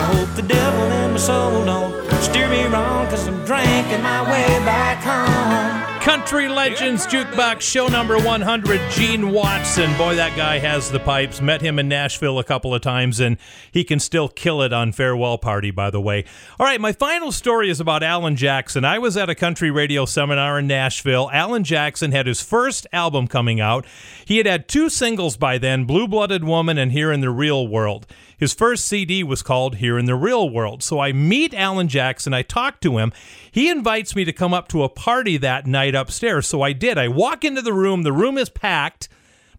I 0.00 0.04
hope 0.12 0.28
the 0.36 0.42
devil 0.42 0.84
in 1.00 1.12
my 1.12 1.16
soul 1.16 1.64
don't 1.64 1.94
steer 2.20 2.46
me 2.50 2.66
wrong, 2.66 3.06
cause 3.08 3.26
I'm 3.26 3.42
drinking 3.46 4.02
my 4.02 4.20
way 4.30 4.62
back 4.66 4.98
home. 5.02 5.83
Country 6.04 6.48
Legends 6.48 7.06
Jukebox 7.06 7.62
Show 7.62 7.88
number 7.88 8.18
100, 8.18 8.90
Gene 8.90 9.30
Watson. 9.30 9.90
Boy, 9.96 10.16
that 10.16 10.36
guy 10.36 10.58
has 10.58 10.90
the 10.90 11.00
pipes. 11.00 11.40
Met 11.40 11.62
him 11.62 11.78
in 11.78 11.88
Nashville 11.88 12.38
a 12.38 12.44
couple 12.44 12.74
of 12.74 12.82
times, 12.82 13.20
and 13.20 13.38
he 13.72 13.84
can 13.84 13.98
still 13.98 14.28
kill 14.28 14.60
it 14.60 14.70
on 14.70 14.92
Farewell 14.92 15.38
Party, 15.38 15.70
by 15.70 15.88
the 15.88 16.02
way. 16.02 16.26
All 16.60 16.66
right, 16.66 16.78
my 16.78 16.92
final 16.92 17.32
story 17.32 17.70
is 17.70 17.80
about 17.80 18.02
Alan 18.02 18.36
Jackson. 18.36 18.84
I 18.84 18.98
was 18.98 19.16
at 19.16 19.30
a 19.30 19.34
country 19.34 19.70
radio 19.70 20.04
seminar 20.04 20.58
in 20.58 20.66
Nashville. 20.66 21.30
Alan 21.32 21.64
Jackson 21.64 22.12
had 22.12 22.26
his 22.26 22.42
first 22.42 22.86
album 22.92 23.26
coming 23.26 23.58
out. 23.58 23.86
He 24.26 24.36
had 24.36 24.46
had 24.46 24.68
two 24.68 24.90
singles 24.90 25.38
by 25.38 25.56
then 25.56 25.86
Blue 25.86 26.06
Blooded 26.06 26.44
Woman 26.44 26.76
and 26.76 26.92
Here 26.92 27.12
in 27.12 27.22
the 27.22 27.30
Real 27.30 27.66
World. 27.66 28.06
His 28.36 28.54
first 28.54 28.84
CD 28.84 29.22
was 29.22 29.42
called 29.42 29.76
Here 29.76 29.98
in 29.98 30.06
the 30.06 30.14
Real 30.14 30.48
World. 30.48 30.82
So 30.82 31.00
I 31.00 31.12
meet 31.12 31.54
Alan 31.54 31.88
Jackson, 31.88 32.34
I 32.34 32.42
talk 32.42 32.80
to 32.80 32.98
him. 32.98 33.12
He 33.50 33.70
invites 33.70 34.16
me 34.16 34.24
to 34.24 34.32
come 34.32 34.54
up 34.54 34.68
to 34.68 34.82
a 34.82 34.88
party 34.88 35.36
that 35.38 35.66
night 35.66 35.94
upstairs. 35.94 36.46
So 36.46 36.62
I 36.62 36.72
did. 36.72 36.98
I 36.98 37.08
walk 37.08 37.44
into 37.44 37.62
the 37.62 37.72
room, 37.72 38.02
the 38.02 38.12
room 38.12 38.38
is 38.38 38.48
packed, 38.48 39.08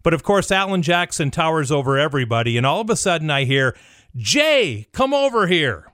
but 0.02 0.14
of 0.14 0.22
course, 0.22 0.50
Alan 0.50 0.82
Jackson 0.82 1.30
towers 1.30 1.72
over 1.72 1.98
everybody. 1.98 2.56
And 2.56 2.66
all 2.66 2.80
of 2.80 2.90
a 2.90 2.96
sudden, 2.96 3.30
I 3.30 3.44
hear, 3.44 3.76
Jay, 4.14 4.86
come 4.92 5.12
over 5.12 5.46
here. 5.46 5.92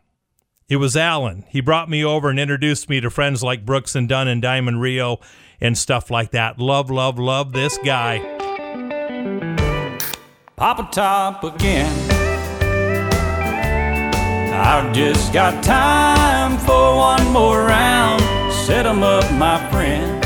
It 0.68 0.76
was 0.76 0.96
Alan. 0.96 1.44
He 1.48 1.60
brought 1.60 1.90
me 1.90 2.04
over 2.04 2.30
and 2.30 2.40
introduced 2.40 2.88
me 2.88 3.00
to 3.00 3.10
friends 3.10 3.42
like 3.42 3.66
Brooks 3.66 3.94
and 3.94 4.09
Dunn 4.09 4.28
and 4.28 4.40
Diamond 4.40 4.80
Rio 4.80 5.18
and 5.60 5.76
stuff 5.76 6.10
like 6.10 6.30
that. 6.30 6.59
Love, 6.59 6.90
love, 6.90 7.18
love 7.18 7.52
this 7.52 7.78
guy. 7.84 8.18
Pop 10.56 10.78
a 10.78 10.92
Top 10.92 11.44
again. 11.44 12.02
I've 14.64 14.93
just 14.93 15.32
got 15.32 15.60
time 15.64 16.56
for 16.56 16.97
one 16.97 17.26
more 17.32 17.64
round. 17.64 18.22
Set 18.64 18.86
'em 18.86 19.02
up, 19.02 19.28
my 19.32 19.59
friend. 19.70 20.22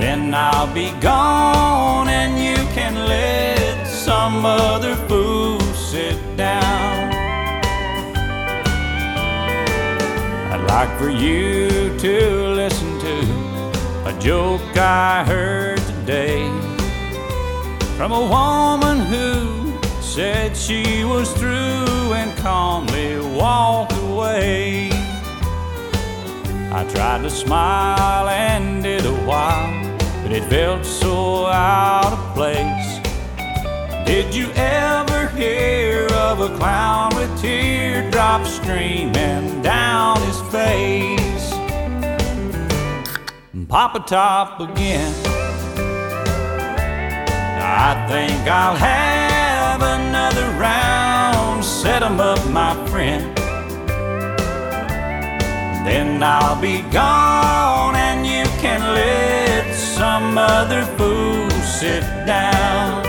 Then 0.00 0.34
I'll 0.34 0.66
be 0.66 0.90
gone 1.00 2.08
and 2.08 2.32
you 2.46 2.56
can 2.74 2.94
let 3.06 3.86
some 3.86 4.44
other 4.44 4.96
fool 5.06 5.60
sit 5.92 6.18
down. 6.36 7.14
I'd 10.52 10.64
like 10.66 10.92
for 10.98 11.08
you 11.08 11.96
to 11.98 12.14
listen 12.62 12.98
to 13.06 13.16
a 14.10 14.12
joke 14.18 14.76
I 14.76 15.22
heard 15.24 15.78
today 15.86 16.50
from 17.96 18.10
a 18.10 18.24
woman 18.36 18.98
who 19.06 19.55
said 20.16 20.56
she 20.56 21.04
was 21.04 21.30
through 21.34 22.14
and 22.14 22.34
calmly 22.38 23.20
walked 23.36 23.92
away. 23.98 24.88
I 26.72 26.86
tried 26.88 27.22
to 27.24 27.28
smile 27.28 28.26
and 28.26 28.82
did 28.82 29.04
a 29.04 29.12
while, 29.26 29.98
but 30.22 30.32
it 30.32 30.42
felt 30.44 30.86
so 30.86 31.44
out 31.44 32.14
of 32.14 32.34
place. 32.34 32.90
Did 34.06 34.34
you 34.34 34.50
ever 34.56 35.28
hear 35.36 36.06
of 36.14 36.40
a 36.40 36.48
clown 36.56 37.14
with 37.14 37.38
teardrops 37.38 38.54
streaming 38.54 39.60
down 39.60 40.18
his 40.22 40.40
face? 40.50 41.50
Pop 43.68 43.94
a 43.94 44.00
Top 44.00 44.60
again. 44.60 45.12
I 47.60 48.06
think 48.08 48.48
I'll 48.48 48.76
have. 48.76 49.25
'Em 52.16 52.20
up, 52.20 52.50
my 52.50 52.74
friend. 52.88 53.36
Then 55.86 56.22
I'll 56.22 56.60
be 56.60 56.82
gone 56.90 57.94
and 57.94 58.26
you 58.26 58.44
can 58.62 58.80
let 58.94 59.74
some 59.74 60.38
other 60.38 60.82
fool 60.96 61.50
sit 61.78 62.02
down. 62.26 63.05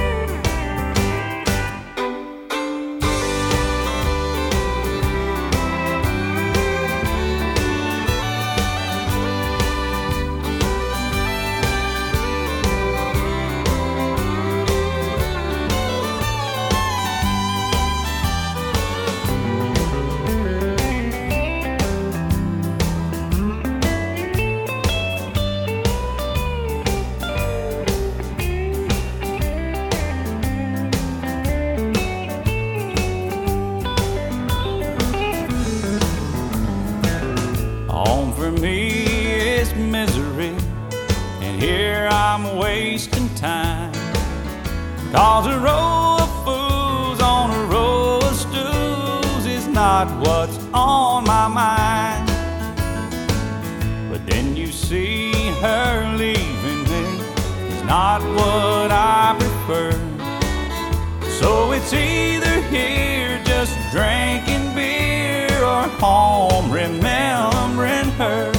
So 61.48 61.72
it's 61.72 61.94
either 61.94 62.60
here 62.64 63.42
just 63.46 63.74
drinking 63.90 64.76
beer 64.76 65.48
or 65.64 65.84
home 66.04 66.70
remembering 66.70 68.10
her. 68.22 68.52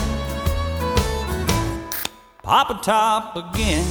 Pop 2.43 2.71
a 2.71 2.83
Top 2.83 3.37
again. 3.37 3.85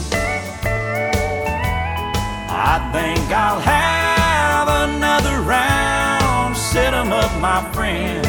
I 2.50 2.90
think 2.92 3.32
I'll 3.32 3.60
have 3.60 4.68
another 4.90 5.42
round. 5.42 6.58
Set 6.58 6.96
'em 6.96 7.14
up, 7.14 7.32
my 7.40 7.62
friend. 7.76 8.26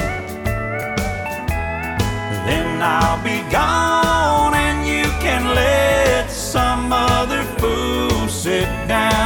Then 2.47 2.83
I'll 2.83 3.23
be 3.25 3.39
gone 3.51 4.53
and 4.67 4.87
you 4.87 5.07
can 5.25 5.43
let 5.63 6.31
some 6.31 6.93
other 6.93 7.43
fool 7.59 8.29
sit 8.29 8.69
down. 8.87 9.18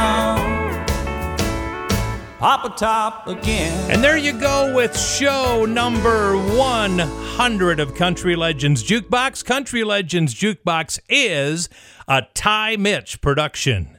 Top 2.43 3.25
again. 3.27 3.89
And 3.89 4.03
there 4.03 4.17
you 4.17 4.37
go 4.37 4.75
with 4.75 4.99
show 4.99 5.65
number 5.65 6.35
100 6.35 7.79
of 7.79 7.95
Country 7.95 8.35
Legends 8.35 8.83
Jukebox. 8.83 9.45
Country 9.45 9.85
Legends 9.85 10.35
Jukebox 10.35 10.99
is 11.07 11.69
a 12.05 12.23
Ty 12.33 12.75
Mitch 12.75 13.21
production. 13.21 13.92